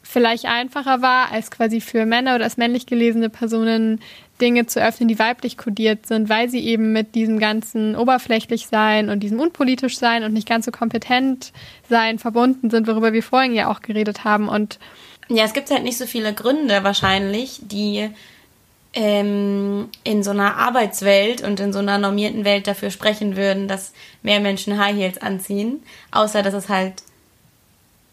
vielleicht 0.02 0.44
einfacher 0.44 1.00
war, 1.00 1.32
als 1.32 1.50
quasi 1.50 1.80
für 1.80 2.04
Männer 2.06 2.34
oder 2.34 2.44
als 2.44 2.56
männlich 2.56 2.86
gelesene 2.86 3.30
Personen 3.30 4.00
Dinge 4.40 4.66
zu 4.66 4.82
öffnen, 4.82 5.08
die 5.08 5.18
weiblich 5.18 5.56
kodiert 5.56 6.06
sind, 6.06 6.28
weil 6.28 6.50
sie 6.50 6.60
eben 6.60 6.92
mit 6.92 7.14
diesem 7.14 7.38
ganzen 7.38 7.94
oberflächlich 7.96 8.66
sein 8.66 9.08
und 9.08 9.20
diesem 9.20 9.40
unpolitisch 9.40 9.98
sein 9.98 10.24
und 10.24 10.32
nicht 10.32 10.48
ganz 10.48 10.66
so 10.66 10.72
kompetent 10.72 11.52
sein 11.88 12.18
verbunden 12.18 12.68
sind, 12.68 12.86
worüber 12.88 13.12
wir 13.12 13.22
vorhin 13.22 13.54
ja 13.54 13.70
auch 13.70 13.80
geredet 13.80 14.24
haben. 14.24 14.48
Und 14.48 14.78
ja, 15.28 15.44
es 15.44 15.52
gibt 15.52 15.70
halt 15.70 15.84
nicht 15.84 15.96
so 15.96 16.06
viele 16.06 16.34
Gründe 16.34 16.82
wahrscheinlich, 16.82 17.60
die 17.62 18.10
ähm, 18.94 19.88
in 20.04 20.22
so 20.22 20.30
einer 20.30 20.56
Arbeitswelt 20.56 21.42
und 21.42 21.60
in 21.60 21.72
so 21.72 21.78
einer 21.78 21.98
normierten 21.98 22.44
Welt 22.44 22.66
dafür 22.66 22.90
sprechen 22.90 23.36
würden, 23.36 23.68
dass 23.68 23.92
mehr 24.22 24.40
Menschen 24.40 24.78
High 24.78 24.96
Heels 24.96 25.18
anziehen, 25.18 25.82
außer 26.10 26.42
dass 26.42 26.54
es 26.54 26.68
halt 26.68 26.94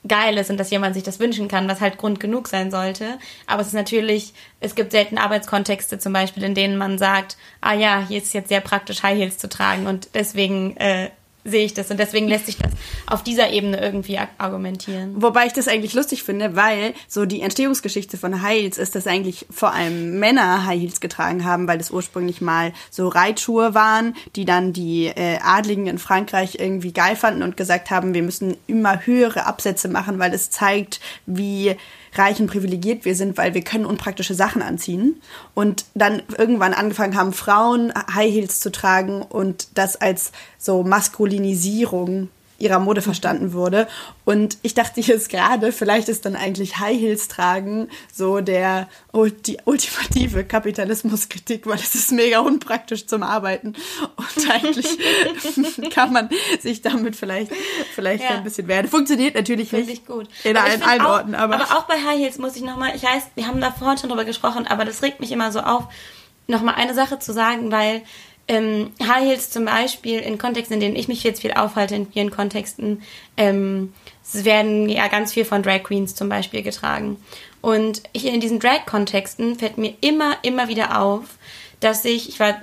geil 0.08 0.38
ist 0.38 0.50
und 0.50 0.58
dass 0.58 0.72
jemand 0.72 0.96
sich 0.96 1.04
das 1.04 1.20
wünschen 1.20 1.50
kann, 1.50 1.68
was 1.68 1.82
halt 1.82 1.98
Grund 1.98 2.20
genug 2.20 2.48
sein 2.48 2.72
sollte. 2.72 3.20
Aber 3.48 3.62
es 3.62 3.68
ist 3.68 3.74
natürlich, 3.74 4.34
es 4.62 4.76
gibt 4.76 4.92
selten 4.92 5.18
Arbeitskontexte 5.18 6.00
zum 6.00 6.14
Beispiel, 6.14 6.44
in 6.44 6.56
denen 6.56 6.78
man 6.78 6.98
sagt, 6.98 7.38
ah 7.60 7.74
ja, 7.74 8.06
hier 8.08 8.18
ist 8.20 8.28
es 8.28 8.34
jetzt 8.34 8.50
sehr 8.50 8.62
praktisch, 8.62 9.04
High 9.04 9.18
Heels 9.18 9.38
zu 9.38 9.50
tragen 9.50 9.88
und 9.88 10.10
deswegen 10.14 10.78
äh, 10.78 11.10
sehe 11.44 11.66
ich 11.66 11.74
das 11.74 11.90
und 11.90 12.00
deswegen 12.00 12.28
lässt 12.28 12.46
sich 12.46 12.58
das 12.58 12.72
auf 13.08 13.24
dieser 13.24 13.50
Ebene 13.52 13.80
irgendwie 13.80 14.20
argumentieren. 14.38 15.22
Wobei 15.22 15.46
ich 15.46 15.54
das 15.54 15.68
eigentlich 15.68 15.94
lustig 15.94 16.24
finde, 16.24 16.56
weil 16.56 16.94
so 17.08 17.26
die 17.26 17.42
Entstehungsgeschichte 17.42 18.18
von 18.18 18.42
High 18.42 18.62
Heels 18.62 18.78
ist, 18.78 18.96
dass 18.96 19.08
eigentlich 19.08 19.46
vor 19.50 19.74
allem 19.74 20.20
Männer 20.20 20.66
High 20.66 20.82
Heels 20.82 21.00
getragen 21.00 21.46
haben, 21.46 21.68
weil 21.68 21.78
das 21.78 21.92
ursprünglich 21.92 22.42
mal 22.42 22.74
so 22.90 23.08
Reitschuhe 23.08 23.74
waren, 23.74 24.16
die 24.36 24.46
dann 24.46 24.74
die 24.74 25.06
äh, 25.06 25.40
Adligen 25.42 25.88
in 25.88 25.98
Frankreich 25.98 26.58
irgendwie 26.60 26.94
geil 26.94 27.16
fanden 27.16 27.44
und 27.44 27.58
gesagt 27.58 27.90
haben, 27.90 28.14
wir 28.14 28.24
müssen 28.24 28.58
immer 28.68 29.06
höhere 29.06 29.46
Absätze 29.46 29.88
machen, 29.88 30.20
weil 30.20 30.34
es 30.34 30.50
zeigt, 30.50 31.00
wie 31.26 31.76
reich 32.16 32.40
und 32.40 32.48
privilegiert 32.48 33.06
wir 33.06 33.16
sind, 33.16 33.38
weil 33.38 33.54
wir 33.54 33.62
können 33.62 33.86
unpraktische 33.86 34.34
Sachen 34.34 34.62
anziehen. 34.62 35.22
Und 35.54 35.86
dann 35.94 36.24
irgendwann 36.38 36.74
angefangen 36.74 37.16
haben, 37.16 37.34
Frauen 37.34 37.94
High 37.94 38.32
Heels 38.32 38.60
zu 38.60 38.72
tragen 38.72 39.22
und 39.22 39.68
das 39.78 39.96
als 39.96 40.32
so 40.58 40.84
Maskulinisierung 41.30 42.30
ihrer 42.58 42.80
Mode 42.80 43.02
verstanden 43.02 43.54
wurde. 43.54 43.88
Und 44.26 44.58
ich 44.64 44.74
dachte 44.74 45.00
jetzt 45.00 45.30
gerade, 45.30 45.72
vielleicht 45.72 46.10
ist 46.10 46.26
dann 46.26 46.36
eigentlich 46.36 46.78
High 46.78 47.00
Heels 47.00 47.30
tragen 47.30 47.88
so 48.12 48.42
der 48.42 48.90
die 49.46 49.60
ultimative 49.64 50.44
Kapitalismuskritik, 50.44 51.66
weil 51.68 51.76
es 51.76 51.96
ist 51.96 52.12
mega 52.12 52.40
unpraktisch 52.40 53.08
zum 53.08 53.24
Arbeiten. 53.24 53.76
Und 54.18 54.52
eigentlich 54.52 54.88
kann 55.90 56.12
man 56.12 56.30
sich 56.60 56.82
damit 56.82 57.16
vielleicht, 57.16 57.54
vielleicht 57.96 58.26
ja. 58.26 58.32
ein 58.32 58.44
bisschen 58.44 58.68
werden. 58.68 58.90
Funktioniert 58.90 59.36
natürlich 59.36 59.70
Find 59.70 59.88
nicht 59.88 60.06
gut. 60.06 60.28
in 60.44 60.58
allen, 60.58 60.84
allen 60.84 61.02
auch, 61.02 61.12
Orten. 61.12 61.36
Aber. 61.36 61.56
aber 61.56 61.78
auch 61.78 61.84
bei 61.84 61.96
High 61.96 62.20
Heels 62.20 62.40
muss 62.40 62.58
ich 62.58 62.64
nochmal, 62.64 62.94
ich 62.94 63.04
weiß, 63.04 63.24
wir 63.36 63.48
haben 63.48 63.62
da 63.62 63.72
vorhin 63.72 63.98
schon 64.00 64.10
drüber 64.10 64.26
gesprochen, 64.26 64.68
aber 64.68 64.84
das 64.84 65.02
regt 65.02 65.22
mich 65.22 65.32
immer 65.32 65.54
so 65.54 65.62
auf, 65.62 65.86
nochmal 66.48 66.76
eine 66.76 66.94
Sache 66.94 67.20
zu 67.20 67.32
sagen, 67.32 67.72
weil 67.72 68.02
ähm, 68.50 68.92
High 69.02 69.26
Heels 69.26 69.52
zum 69.52 69.66
Beispiel 69.66 70.20
in 70.20 70.38
Kontexten, 70.40 70.74
in 70.74 70.80
denen 70.82 70.96
ich 70.96 71.08
mich 71.08 71.24
jetzt 71.24 71.42
viel 71.42 71.54
aufhalte, 71.54 71.96
in 71.96 72.12
vielen 72.12 72.32
Kontexten, 72.32 73.04
ähm, 73.38 73.94
es 74.24 74.44
werden 74.44 74.90
ja 74.90 75.08
ganz 75.08 75.34
viel 75.34 75.46
von 75.46 75.64
Drag 75.64 75.84
Queens 75.84 76.16
zum 76.16 76.30
Beispiel 76.30 76.64
getragen. 76.64 77.18
Und 77.62 78.02
hier 78.16 78.34
in 78.34 78.42
diesen 78.42 78.60
Drag-Kontexten 78.60 79.58
fällt 79.58 79.78
mir 79.78 79.94
immer, 80.02 80.38
immer 80.42 80.68
wieder 80.68 81.02
auf, 81.02 81.24
dass 81.80 82.04
ich, 82.06 82.30
ich 82.30 82.40
war 82.40 82.56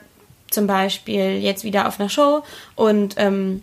zum 0.50 0.66
Beispiel 0.66 1.38
jetzt 1.38 1.64
wieder 1.64 1.86
auf 1.86 2.00
einer 2.00 2.08
Show 2.08 2.42
und 2.74 3.14
ähm, 3.18 3.62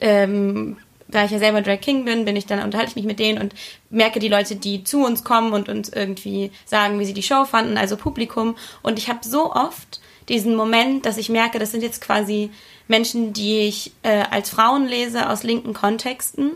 ähm, 0.00 0.76
da 1.06 1.24
ich 1.24 1.30
ja 1.30 1.38
selber 1.38 1.62
Drag 1.62 1.80
King 1.80 2.04
bin, 2.04 2.24
bin 2.24 2.36
ich 2.36 2.46
dann 2.46 2.62
unterhalte 2.62 2.90
ich 2.90 2.96
mich 2.96 3.04
mit 3.04 3.18
denen 3.18 3.40
und 3.40 3.54
merke 3.90 4.18
die 4.18 4.28
Leute, 4.28 4.56
die 4.56 4.84
zu 4.84 5.04
uns 5.04 5.24
kommen 5.24 5.52
und 5.52 5.68
uns 5.68 5.88
irgendwie 5.88 6.50
sagen, 6.66 6.98
wie 6.98 7.04
sie 7.04 7.14
die 7.14 7.22
Show 7.22 7.44
fanden, 7.44 7.78
also 7.78 7.96
Publikum. 7.96 8.56
Und 8.82 8.98
ich 8.98 9.08
habe 9.08 9.20
so 9.22 9.52
oft 9.52 9.97
diesen 10.28 10.54
Moment, 10.54 11.06
dass 11.06 11.16
ich 11.16 11.28
merke, 11.28 11.58
das 11.58 11.72
sind 11.72 11.82
jetzt 11.82 12.00
quasi 12.00 12.50
Menschen, 12.86 13.32
die 13.32 13.60
ich 13.60 13.92
äh, 14.02 14.24
als 14.30 14.50
Frauen 14.50 14.86
lese 14.86 15.28
aus 15.28 15.42
linken 15.42 15.74
Kontexten, 15.74 16.52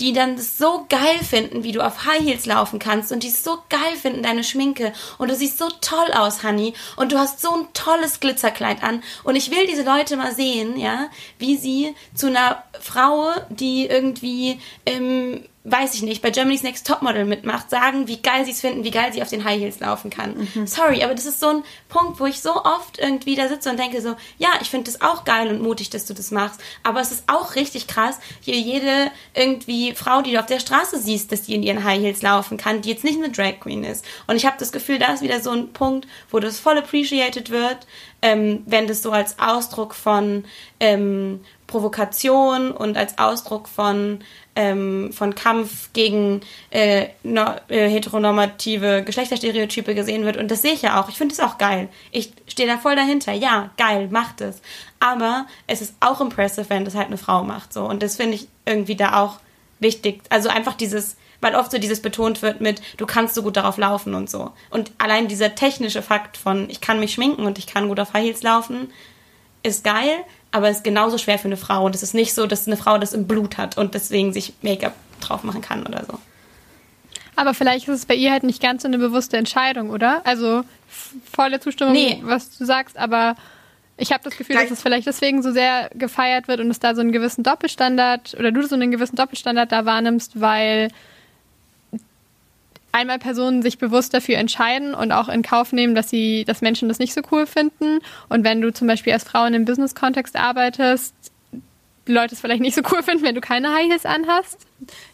die 0.00 0.12
dann 0.12 0.38
so 0.38 0.86
geil 0.88 1.18
finden, 1.28 1.64
wie 1.64 1.72
du 1.72 1.84
auf 1.84 2.04
High 2.06 2.22
Heels 2.22 2.46
laufen 2.46 2.78
kannst 2.78 3.10
und 3.10 3.22
die 3.22 3.30
so 3.30 3.58
geil 3.68 3.96
finden, 4.00 4.22
deine 4.22 4.44
Schminke. 4.44 4.92
Und 5.18 5.28
du 5.30 5.34
siehst 5.34 5.58
so 5.58 5.68
toll 5.80 6.12
aus, 6.14 6.44
Honey. 6.44 6.74
Und 6.96 7.12
du 7.12 7.18
hast 7.18 7.40
so 7.40 7.52
ein 7.52 7.66
tolles 7.74 8.20
Glitzerkleid 8.20 8.82
an. 8.82 9.02
Und 9.24 9.34
ich 9.36 9.50
will 9.50 9.66
diese 9.66 9.82
Leute 9.82 10.16
mal 10.16 10.34
sehen, 10.34 10.78
ja, 10.78 11.08
wie 11.38 11.56
sie 11.56 11.94
zu 12.14 12.28
einer 12.28 12.62
Frau, 12.80 13.32
die 13.50 13.86
irgendwie 13.86 14.60
im 14.84 15.42
weiß 15.70 15.94
ich 15.94 16.02
nicht, 16.02 16.22
bei 16.22 16.30
Germany's 16.30 16.62
Next 16.62 16.86
Topmodel 16.86 17.24
mitmacht, 17.24 17.70
sagen, 17.70 18.08
wie 18.08 18.20
geil 18.20 18.44
sie 18.44 18.52
es 18.52 18.60
finden, 18.60 18.84
wie 18.84 18.90
geil 18.90 19.12
sie 19.12 19.22
auf 19.22 19.30
den 19.30 19.44
High 19.44 19.60
Heels 19.60 19.80
laufen 19.80 20.10
kann. 20.10 20.48
Mhm. 20.54 20.66
Sorry, 20.66 21.02
aber 21.02 21.14
das 21.14 21.26
ist 21.26 21.40
so 21.40 21.48
ein 21.48 21.62
Punkt, 21.88 22.20
wo 22.20 22.26
ich 22.26 22.40
so 22.40 22.54
oft 22.54 22.98
irgendwie 22.98 23.34
da 23.34 23.48
sitze 23.48 23.70
und 23.70 23.78
denke 23.78 24.00
so, 24.00 24.16
ja, 24.38 24.48
ich 24.60 24.70
finde 24.70 24.90
das 24.90 25.00
auch 25.00 25.24
geil 25.24 25.48
und 25.48 25.62
mutig, 25.62 25.90
dass 25.90 26.06
du 26.06 26.14
das 26.14 26.30
machst, 26.30 26.60
aber 26.82 27.00
es 27.00 27.12
ist 27.12 27.24
auch 27.26 27.54
richtig 27.54 27.86
krass, 27.86 28.18
hier 28.40 28.56
jede 28.56 29.10
irgendwie 29.34 29.94
Frau, 29.94 30.22
die 30.22 30.32
du 30.32 30.40
auf 30.40 30.46
der 30.46 30.60
Straße 30.60 30.98
siehst, 30.98 31.32
dass 31.32 31.42
die 31.42 31.54
in 31.54 31.62
ihren 31.62 31.84
High 31.84 32.00
Heels 32.00 32.22
laufen 32.22 32.56
kann, 32.56 32.82
die 32.82 32.90
jetzt 32.90 33.04
nicht 33.04 33.18
eine 33.18 33.30
Drag 33.30 33.60
Queen 33.60 33.84
ist. 33.84 34.04
Und 34.26 34.36
ich 34.36 34.46
habe 34.46 34.56
das 34.58 34.72
Gefühl, 34.72 34.98
da 34.98 35.12
ist 35.12 35.22
wieder 35.22 35.40
so 35.40 35.50
ein 35.50 35.72
Punkt, 35.72 36.06
wo 36.30 36.38
das 36.38 36.58
voll 36.58 36.78
appreciated 36.78 37.50
wird, 37.50 37.86
ähm, 38.22 38.62
wenn 38.66 38.86
das 38.86 39.02
so 39.02 39.12
als 39.12 39.38
Ausdruck 39.38 39.94
von 39.94 40.44
ähm, 40.80 41.40
Provokation 41.66 42.72
und 42.72 42.96
als 42.96 43.18
Ausdruck 43.18 43.68
von, 43.68 44.20
ähm, 44.58 45.12
von 45.12 45.36
Kampf 45.36 45.92
gegen 45.92 46.40
äh, 46.70 47.10
no, 47.22 47.44
äh, 47.68 47.88
heteronormative 47.88 49.04
Geschlechterstereotype 49.04 49.94
gesehen 49.94 50.24
wird. 50.24 50.36
Und 50.36 50.50
das 50.50 50.62
sehe 50.62 50.72
ich 50.72 50.82
ja 50.82 51.00
auch. 51.00 51.08
Ich 51.08 51.16
finde 51.16 51.32
es 51.32 51.38
auch 51.38 51.58
geil. 51.58 51.88
Ich 52.10 52.32
stehe 52.48 52.68
da 52.68 52.76
voll 52.76 52.96
dahinter. 52.96 53.32
Ja, 53.32 53.70
geil, 53.76 54.08
macht 54.10 54.40
es. 54.40 54.60
Aber 54.98 55.46
es 55.68 55.80
ist 55.80 55.94
auch 56.00 56.20
impressive, 56.20 56.68
wenn 56.70 56.84
das 56.84 56.96
halt 56.96 57.06
eine 57.06 57.18
Frau 57.18 57.44
macht. 57.44 57.72
So. 57.72 57.84
Und 57.84 58.02
das 58.02 58.16
finde 58.16 58.34
ich 58.34 58.48
irgendwie 58.66 58.96
da 58.96 59.22
auch 59.22 59.38
wichtig. 59.78 60.22
Also 60.28 60.48
einfach 60.48 60.74
dieses, 60.74 61.16
weil 61.40 61.54
oft 61.54 61.70
so 61.70 61.78
dieses 61.78 62.02
betont 62.02 62.42
wird 62.42 62.60
mit, 62.60 62.82
du 62.96 63.06
kannst 63.06 63.36
so 63.36 63.44
gut 63.44 63.56
darauf 63.56 63.76
laufen 63.76 64.12
und 64.14 64.28
so. 64.28 64.50
Und 64.70 64.90
allein 64.98 65.28
dieser 65.28 65.54
technische 65.54 66.02
Fakt 66.02 66.36
von, 66.36 66.68
ich 66.68 66.80
kann 66.80 66.98
mich 66.98 67.14
schminken 67.14 67.46
und 67.46 67.58
ich 67.58 67.68
kann 67.68 67.86
gut 67.86 68.00
auf 68.00 68.12
High 68.12 68.24
Heels 68.24 68.42
laufen, 68.42 68.90
ist 69.62 69.84
geil, 69.84 70.24
aber 70.52 70.70
ist 70.70 70.84
genauso 70.84 71.18
schwer 71.18 71.38
für 71.38 71.48
eine 71.48 71.56
Frau. 71.56 71.84
Und 71.84 71.94
es 71.94 72.02
ist 72.02 72.14
nicht 72.14 72.34
so, 72.34 72.46
dass 72.46 72.66
eine 72.66 72.76
Frau 72.76 72.98
das 72.98 73.12
im 73.12 73.26
Blut 73.26 73.58
hat 73.58 73.76
und 73.78 73.94
deswegen 73.94 74.32
sich 74.32 74.54
Make-up 74.62 74.94
drauf 75.20 75.44
machen 75.44 75.60
kann 75.60 75.86
oder 75.86 76.04
so. 76.04 76.18
Aber 77.36 77.54
vielleicht 77.54 77.86
ist 77.86 77.94
es 77.94 78.06
bei 78.06 78.14
ihr 78.14 78.32
halt 78.32 78.42
nicht 78.42 78.60
ganz 78.60 78.82
so 78.82 78.88
eine 78.88 78.98
bewusste 78.98 79.36
Entscheidung, 79.36 79.90
oder? 79.90 80.22
Also 80.26 80.62
volle 81.32 81.60
Zustimmung, 81.60 81.92
Nee. 81.92 82.18
was 82.22 82.56
du 82.58 82.64
sagst, 82.64 82.96
aber 82.98 83.36
ich 83.96 84.12
habe 84.12 84.24
das 84.24 84.36
Gefühl, 84.36 84.56
dass 84.56 84.70
es 84.70 84.80
vielleicht 84.82 85.06
deswegen 85.06 85.42
so 85.42 85.52
sehr 85.52 85.90
gefeiert 85.94 86.48
wird 86.48 86.60
und 86.60 86.70
es 86.70 86.80
da 86.80 86.94
so 86.94 87.00
einen 87.00 87.12
gewissen 87.12 87.42
Doppelstandard 87.44 88.34
oder 88.38 88.50
du 88.52 88.62
so 88.66 88.74
einen 88.74 88.90
gewissen 88.90 89.16
Doppelstandard 89.16 89.70
da 89.70 89.84
wahrnimmst, 89.84 90.40
weil 90.40 90.88
einmal 92.92 93.18
Personen 93.18 93.62
sich 93.62 93.78
bewusst 93.78 94.14
dafür 94.14 94.38
entscheiden 94.38 94.94
und 94.94 95.12
auch 95.12 95.28
in 95.28 95.42
Kauf 95.42 95.72
nehmen, 95.72 95.94
dass 95.94 96.10
sie, 96.10 96.44
dass 96.44 96.60
Menschen 96.60 96.88
das 96.88 96.98
nicht 96.98 97.14
so 97.14 97.20
cool 97.30 97.46
finden. 97.46 98.00
Und 98.28 98.44
wenn 98.44 98.60
du 98.60 98.72
zum 98.72 98.86
Beispiel 98.86 99.12
als 99.12 99.24
Frau 99.24 99.40
in 99.40 99.54
einem 99.54 99.64
Business-Kontext 99.64 100.36
arbeitest, 100.36 101.14
Leute 102.06 102.34
es 102.34 102.40
vielleicht 102.40 102.62
nicht 102.62 102.74
so 102.74 102.82
cool 102.90 103.02
finden, 103.02 103.24
wenn 103.24 103.34
du 103.34 103.40
keine 103.40 103.72
High 103.74 103.90
Heels 103.90 104.06
anhast. 104.06 104.58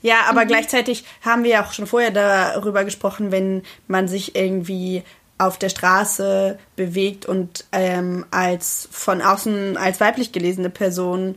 Ja, 0.02 0.22
aber 0.28 0.44
gleichzeitig 0.44 1.04
haben 1.22 1.42
wir 1.42 1.50
ja 1.50 1.64
auch 1.64 1.72
schon 1.72 1.86
vorher 1.86 2.10
darüber 2.10 2.84
gesprochen, 2.84 3.32
wenn 3.32 3.62
man 3.88 4.08
sich 4.08 4.36
irgendwie 4.36 5.02
auf 5.36 5.58
der 5.58 5.68
Straße 5.68 6.58
bewegt 6.76 7.26
und 7.26 7.64
ähm, 7.72 8.24
als 8.30 8.88
von 8.92 9.20
außen 9.20 9.76
als 9.76 10.00
weiblich 10.00 10.30
gelesene 10.30 10.70
Person 10.70 11.34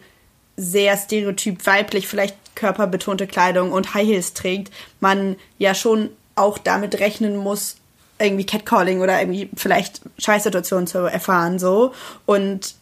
sehr 0.55 0.95
stereotyp 0.97 1.65
weiblich 1.65 2.07
vielleicht 2.07 2.35
körperbetonte 2.55 3.27
Kleidung 3.27 3.71
und 3.71 3.93
High 3.93 4.07
Heels 4.07 4.33
trägt, 4.33 4.71
man 4.99 5.35
ja 5.57 5.73
schon 5.73 6.09
auch 6.37 6.57
damit 6.57 6.99
rechnen 6.99 7.37
muss, 7.37 7.77
irgendwie 8.19 8.45
Catcalling 8.45 9.01
oder 9.01 9.19
irgendwie 9.19 9.49
vielleicht 9.55 10.01
Scheißsituationen 10.17 10.87
zu 10.87 10.99
erfahren 10.99 11.59
so 11.59 11.93
und 12.25 12.75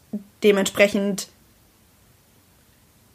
dementsprechend 0.44 1.28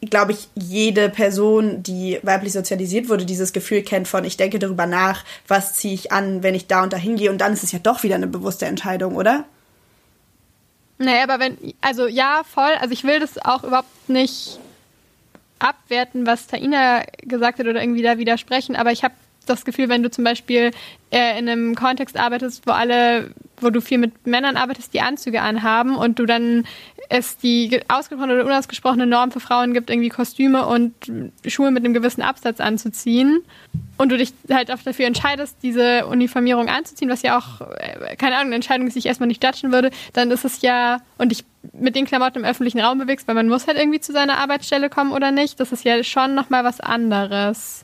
glaube 0.09 0.31
ich, 0.31 0.49
jede 0.55 1.09
Person, 1.09 1.83
die 1.83 2.19
weiblich 2.23 2.53
sozialisiert 2.53 3.07
wurde, 3.07 3.25
dieses 3.25 3.53
Gefühl 3.53 3.83
kennt 3.83 4.07
von, 4.07 4.25
ich 4.25 4.35
denke 4.35 4.57
darüber 4.57 4.87
nach, 4.87 5.23
was 5.47 5.75
ziehe 5.75 5.93
ich 5.93 6.11
an, 6.11 6.41
wenn 6.41 6.55
ich 6.55 6.65
da 6.65 6.81
und 6.83 6.91
da 6.91 6.97
hingehe. 6.97 7.29
Und 7.29 7.37
dann 7.37 7.53
ist 7.53 7.63
es 7.63 7.71
ja 7.71 7.79
doch 7.79 8.01
wieder 8.01 8.15
eine 8.15 8.27
bewusste 8.27 8.65
Entscheidung, 8.65 9.15
oder? 9.15 9.45
Naja, 10.97 11.23
aber 11.23 11.39
wenn, 11.39 11.57
also 11.81 12.07
ja, 12.07 12.41
voll. 12.43 12.71
Also 12.79 12.93
ich 12.93 13.03
will 13.03 13.19
das 13.19 13.37
auch 13.37 13.63
überhaupt 13.63 14.09
nicht 14.09 14.59
abwerten, 15.59 16.25
was 16.25 16.47
Taina 16.47 17.03
gesagt 17.21 17.59
hat 17.59 17.67
oder 17.67 17.81
irgendwie 17.81 18.01
da 18.01 18.17
widersprechen, 18.17 18.75
aber 18.75 18.91
ich 18.91 19.03
habe 19.03 19.13
das 19.45 19.65
Gefühl, 19.65 19.89
wenn 19.89 20.03
du 20.03 20.11
zum 20.11 20.23
Beispiel 20.23 20.71
äh, 21.11 21.39
in 21.39 21.49
einem 21.49 21.75
Kontext 21.75 22.17
arbeitest, 22.17 22.67
wo 22.67 22.71
alle, 22.71 23.31
wo 23.59 23.69
du 23.69 23.81
viel 23.81 23.97
mit 23.97 24.27
Männern 24.27 24.55
arbeitest, 24.55 24.93
die 24.93 25.01
Anzüge 25.01 25.41
anhaben 25.41 25.95
und 25.95 26.19
du 26.19 26.25
dann 26.25 26.65
es 27.09 27.37
die 27.37 27.67
ge- 27.67 27.83
ausgesprochene 27.89 28.35
oder 28.35 28.45
unausgesprochene 28.45 29.05
Norm 29.05 29.31
für 29.31 29.41
Frauen 29.41 29.73
gibt, 29.73 29.89
irgendwie 29.89 30.07
Kostüme 30.07 30.65
und 30.65 30.93
Schuhe 31.45 31.69
mit 31.71 31.83
einem 31.83 31.93
gewissen 31.93 32.21
Absatz 32.21 32.61
anzuziehen 32.61 33.41
und 33.97 34.09
du 34.13 34.17
dich 34.17 34.33
halt 34.49 34.71
auch 34.71 34.77
dafür 34.81 35.07
entscheidest, 35.07 35.57
diese 35.61 36.05
Uniformierung 36.05 36.69
anzuziehen, 36.69 37.09
was 37.09 37.21
ja 37.21 37.37
auch, 37.37 37.59
äh, 37.77 38.15
keine 38.15 38.35
Ahnung, 38.35 38.47
eine 38.47 38.55
Entscheidung 38.55 38.87
ist, 38.87 38.93
die 38.93 38.99
ich 38.99 39.07
erstmal 39.07 39.27
nicht 39.27 39.43
judgen 39.43 39.73
würde, 39.73 39.91
dann 40.13 40.31
ist 40.31 40.45
es 40.45 40.61
ja, 40.61 40.99
und 41.17 41.29
dich 41.29 41.43
mit 41.73 41.97
den 41.97 42.05
Klamotten 42.05 42.39
im 42.39 42.45
öffentlichen 42.45 42.79
Raum 42.79 42.99
bewegst, 42.99 43.27
weil 43.27 43.35
man 43.35 43.49
muss 43.49 43.67
halt 43.67 43.77
irgendwie 43.77 43.99
zu 43.99 44.13
seiner 44.13 44.37
Arbeitsstelle 44.37 44.89
kommen 44.89 45.11
oder 45.11 45.31
nicht, 45.31 45.59
das 45.59 45.73
ist 45.73 45.83
ja 45.83 46.01
schon 46.05 46.33
nochmal 46.33 46.63
was 46.63 46.79
anderes. 46.79 47.83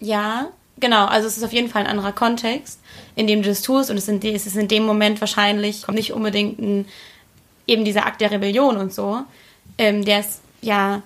Ja, 0.00 0.48
genau. 0.80 1.06
Also 1.06 1.28
es 1.28 1.36
ist 1.36 1.44
auf 1.44 1.52
jeden 1.52 1.68
Fall 1.68 1.82
ein 1.82 1.90
anderer 1.90 2.12
Kontext, 2.12 2.80
in 3.16 3.26
dem 3.26 3.42
du 3.42 3.48
das 3.48 3.62
tust. 3.62 3.90
Und 3.90 3.96
es, 3.96 4.08
ist 4.08 4.56
in 4.56 4.68
dem 4.68 4.84
Moment 4.84 5.20
wahrscheinlich 5.20 5.86
nicht 5.88 6.12
unbedingt 6.12 6.58
ein, 6.58 6.86
eben 7.66 7.84
dieser 7.84 8.06
Akt 8.06 8.20
der 8.20 8.30
Rebellion 8.30 8.76
und 8.76 8.92
so, 8.92 9.20
ähm, 9.76 10.04
der 10.04 10.20
es 10.20 10.40
ja 10.60 11.02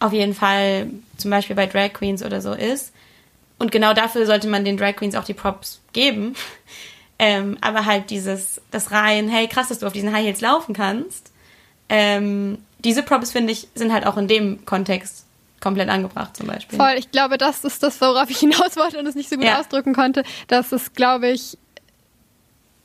auf 0.00 0.12
jeden 0.12 0.34
Fall 0.34 0.90
zum 1.16 1.30
Beispiel 1.30 1.56
bei 1.56 1.66
Drag 1.66 1.92
Queens 1.92 2.22
oder 2.22 2.40
so 2.40 2.52
ist. 2.52 2.92
Und 3.58 3.72
genau 3.72 3.92
dafür 3.92 4.24
sollte 4.26 4.48
man 4.48 4.64
den 4.64 4.76
Drag 4.76 4.96
Queens 4.96 5.16
auch 5.16 5.24
die 5.24 5.34
Props 5.34 5.80
geben. 5.92 6.34
Ähm, 7.20 7.58
aber 7.60 7.84
halt 7.84 8.10
dieses, 8.10 8.60
das 8.70 8.92
rein, 8.92 9.28
hey, 9.28 9.48
krass, 9.48 9.66
dass 9.66 9.80
du 9.80 9.88
auf 9.88 9.92
diesen 9.92 10.12
High 10.12 10.24
Heels 10.24 10.40
laufen 10.40 10.72
kannst. 10.72 11.32
Ähm, 11.88 12.58
diese 12.78 13.02
Props, 13.02 13.32
finde 13.32 13.52
ich, 13.52 13.66
sind 13.74 13.92
halt 13.92 14.06
auch 14.06 14.16
in 14.16 14.28
dem 14.28 14.64
Kontext 14.66 15.24
komplett 15.60 15.88
angebracht, 15.88 16.36
zum 16.36 16.46
Beispiel. 16.46 16.78
Voll, 16.78 16.94
ich 16.98 17.10
glaube, 17.10 17.38
das 17.38 17.64
ist 17.64 17.82
das, 17.82 18.00
worauf 18.00 18.30
ich 18.30 18.38
hinaus 18.38 18.76
wollte 18.76 18.98
und 18.98 19.06
es 19.06 19.14
nicht 19.14 19.28
so 19.28 19.36
gut 19.36 19.44
Ja. 19.44 19.60
ausdrücken 19.60 19.94
konnte. 19.94 20.22
Das 20.48 20.72
ist, 20.72 20.94
glaube 20.94 21.28
ich, 21.28 21.58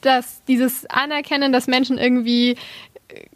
dass 0.02 0.44
dieses 0.46 0.86
Anerkennen, 0.90 1.54
dass 1.54 1.68
Menschen 1.68 1.98
irgendwie 1.98 2.58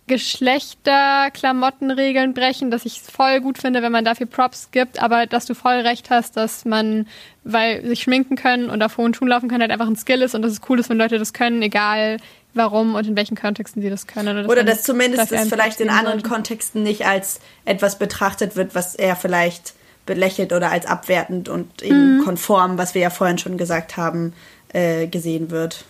Geschlechterklamottenregeln 0.07 2.33
brechen, 2.33 2.71
dass 2.71 2.85
ich 2.85 3.01
es 3.01 3.11
voll 3.11 3.41
gut 3.41 3.57
finde, 3.57 3.81
wenn 3.81 3.91
man 3.91 4.05
dafür 4.05 4.25
Props 4.25 4.69
gibt, 4.71 5.01
aber 5.01 5.25
dass 5.25 5.45
du 5.45 5.53
voll 5.53 5.75
recht 5.81 6.09
hast, 6.09 6.37
dass 6.37 6.65
man, 6.65 7.07
weil 7.43 7.85
sich 7.85 8.01
schminken 8.01 8.35
können 8.35 8.69
und 8.69 8.81
auf 8.81 8.97
hohen 8.97 9.13
Schuhen 9.13 9.27
laufen 9.27 9.49
können, 9.49 9.61
halt 9.61 9.71
einfach 9.71 9.87
ein 9.87 9.95
Skill 9.95 10.21
ist 10.21 10.35
und 10.35 10.41
dass 10.41 10.51
es 10.53 10.61
cool 10.69 10.79
ist, 10.79 10.89
wenn 10.89 10.97
Leute 10.97 11.19
das 11.19 11.33
können, 11.33 11.61
egal 11.61 12.17
warum 12.57 12.95
und 12.95 13.07
in 13.07 13.15
welchen 13.15 13.35
Kontexten 13.35 13.81
sie 13.81 13.89
das 13.89 14.07
können. 14.07 14.45
Oder 14.45 14.57
man 14.57 14.65
dass 14.65 14.83
zumindest 14.83 15.31
es 15.31 15.39
einen 15.39 15.49
vielleicht 15.49 15.79
in 15.79 15.89
anderen 15.89 16.19
sollte. 16.19 16.29
Kontexten 16.29 16.83
nicht 16.83 17.05
als 17.05 17.39
etwas 17.65 17.99
betrachtet 17.99 18.55
wird, 18.55 18.75
was 18.75 18.95
eher 18.95 19.15
vielleicht 19.15 19.73
belächelt 20.05 20.53
oder 20.53 20.71
als 20.71 20.85
abwertend 20.85 21.49
und 21.49 21.81
eben 21.83 22.23
konform, 22.23 22.77
was 22.77 22.95
wir 22.95 23.01
ja 23.01 23.09
vorhin 23.09 23.37
schon 23.37 23.57
gesagt 23.57 23.97
haben, 23.97 24.33
äh, 24.73 25.07
gesehen 25.07 25.51
wird. 25.51 25.85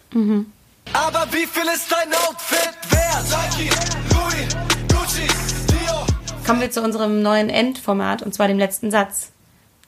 Aber 0.94 1.28
wie 1.32 1.46
viel 1.46 1.64
ist 1.74 1.92
dein 1.92 2.14
Outfit 2.14 2.74
wert? 2.90 3.26
Nike, 3.30 3.70
Louis, 4.14 4.56
Gucci, 4.92 5.28
Dior. 5.70 6.08
Kommen 6.46 6.62
wir 6.62 6.72
zu 6.72 6.82
unserem 6.82 7.22
neuen 7.22 7.50
Endformat 7.50 8.22
und 8.24 8.34
zwar 8.34 8.48
dem 8.48 8.58
letzten 8.58 8.92
Satz. 8.92 9.32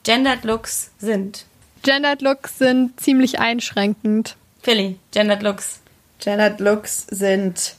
Gendered 0.02 0.44
Looks 0.44 0.90
sind. 0.98 1.44
Gendered 1.82 2.22
Looks 2.22 2.58
sind 2.58 2.98
ziemlich 3.00 3.38
einschränkend. 3.38 4.36
Philly, 4.62 4.98
Gendered 5.12 5.42
Looks. 5.42 5.80
Gendered 6.20 6.60
Looks 6.60 7.06
sind 7.10 7.74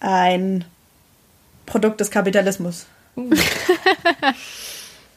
ein 0.00 0.64
Produkt 1.66 2.00
des 2.00 2.10
Kapitalismus. 2.10 2.86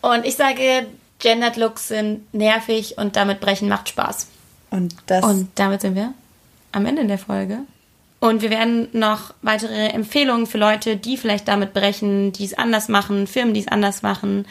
Und 0.01 0.25
ich 0.25 0.35
sage, 0.35 0.87
Gendered 1.19 1.57
Looks 1.57 1.87
sind 1.87 2.33
nervig 2.33 2.97
und 2.97 3.15
damit 3.15 3.39
brechen 3.39 3.69
macht 3.69 3.87
Spaß. 3.87 4.27
Und 4.71 4.93
das 5.05 5.23
Und 5.23 5.49
damit 5.55 5.79
sind 5.81 5.95
wir 5.95 6.13
am 6.73 6.85
Ende 6.85 7.05
der 7.05 7.17
Folge. 7.17 7.59
Und 8.19 8.41
wir 8.41 8.49
werden 8.49 8.89
noch 8.91 9.33
weitere 9.41 9.87
Empfehlungen 9.87 10.45
für 10.45 10.57
Leute, 10.57 10.97
die 10.97 11.15
vielleicht 11.17 11.47
damit 11.47 11.73
brechen, 11.73 12.33
die 12.33 12.43
es 12.45 12.53
anders 12.53 12.89
machen, 12.89 13.27
Firmen, 13.27 13.53
die 13.53 13.61
es 13.61 13.67
anders 13.67 14.01
machen, 14.01 14.45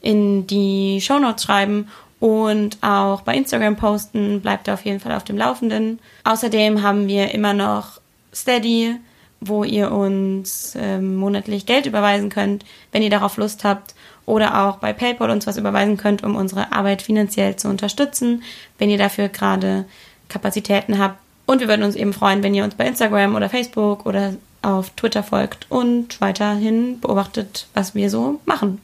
in 0.00 0.46
die 0.46 1.00
Shownotes 1.00 1.44
schreiben 1.44 1.88
und 2.24 2.78
auch 2.80 3.20
bei 3.20 3.36
Instagram 3.36 3.76
posten. 3.76 4.40
Bleibt 4.40 4.70
auf 4.70 4.82
jeden 4.86 4.98
Fall 4.98 5.12
auf 5.12 5.24
dem 5.24 5.36
Laufenden. 5.36 5.98
Außerdem 6.24 6.82
haben 6.82 7.06
wir 7.06 7.34
immer 7.34 7.52
noch 7.52 8.00
Steady, 8.34 8.96
wo 9.42 9.62
ihr 9.62 9.92
uns 9.92 10.74
ähm, 10.74 11.16
monatlich 11.16 11.66
Geld 11.66 11.84
überweisen 11.84 12.30
könnt, 12.30 12.64
wenn 12.92 13.02
ihr 13.02 13.10
darauf 13.10 13.36
Lust 13.36 13.62
habt. 13.62 13.94
Oder 14.24 14.64
auch 14.64 14.78
bei 14.78 14.94
PayPal 14.94 15.28
uns 15.28 15.46
was 15.46 15.58
überweisen 15.58 15.98
könnt, 15.98 16.24
um 16.24 16.34
unsere 16.34 16.72
Arbeit 16.72 17.02
finanziell 17.02 17.56
zu 17.56 17.68
unterstützen, 17.68 18.42
wenn 18.78 18.88
ihr 18.88 18.96
dafür 18.96 19.28
gerade 19.28 19.84
Kapazitäten 20.30 20.98
habt. 20.98 21.18
Und 21.44 21.60
wir 21.60 21.68
würden 21.68 21.82
uns 21.82 21.94
eben 21.94 22.14
freuen, 22.14 22.42
wenn 22.42 22.54
ihr 22.54 22.64
uns 22.64 22.74
bei 22.74 22.86
Instagram 22.86 23.34
oder 23.34 23.50
Facebook 23.50 24.06
oder 24.06 24.32
auf 24.62 24.88
Twitter 24.96 25.22
folgt 25.22 25.66
und 25.68 26.22
weiterhin 26.22 27.00
beobachtet, 27.00 27.66
was 27.74 27.94
wir 27.94 28.08
so 28.08 28.40
machen. 28.46 28.80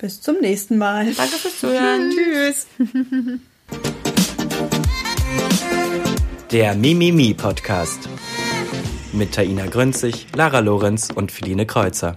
Bis 0.00 0.20
zum 0.22 0.40
nächsten 0.40 0.78
Mal. 0.78 1.12
Danke 1.12 1.36
fürs 1.36 1.58
Zuhören. 1.58 2.10
Tschüss. 2.10 2.66
Der 6.50 6.74
Mimimi 6.74 7.34
Podcast. 7.34 8.08
Mit 9.12 9.34
Taina 9.34 9.66
Grünzig, 9.66 10.26
Lara 10.34 10.60
Lorenz 10.60 11.10
und 11.14 11.30
Feline 11.30 11.66
Kreuzer. 11.66 12.16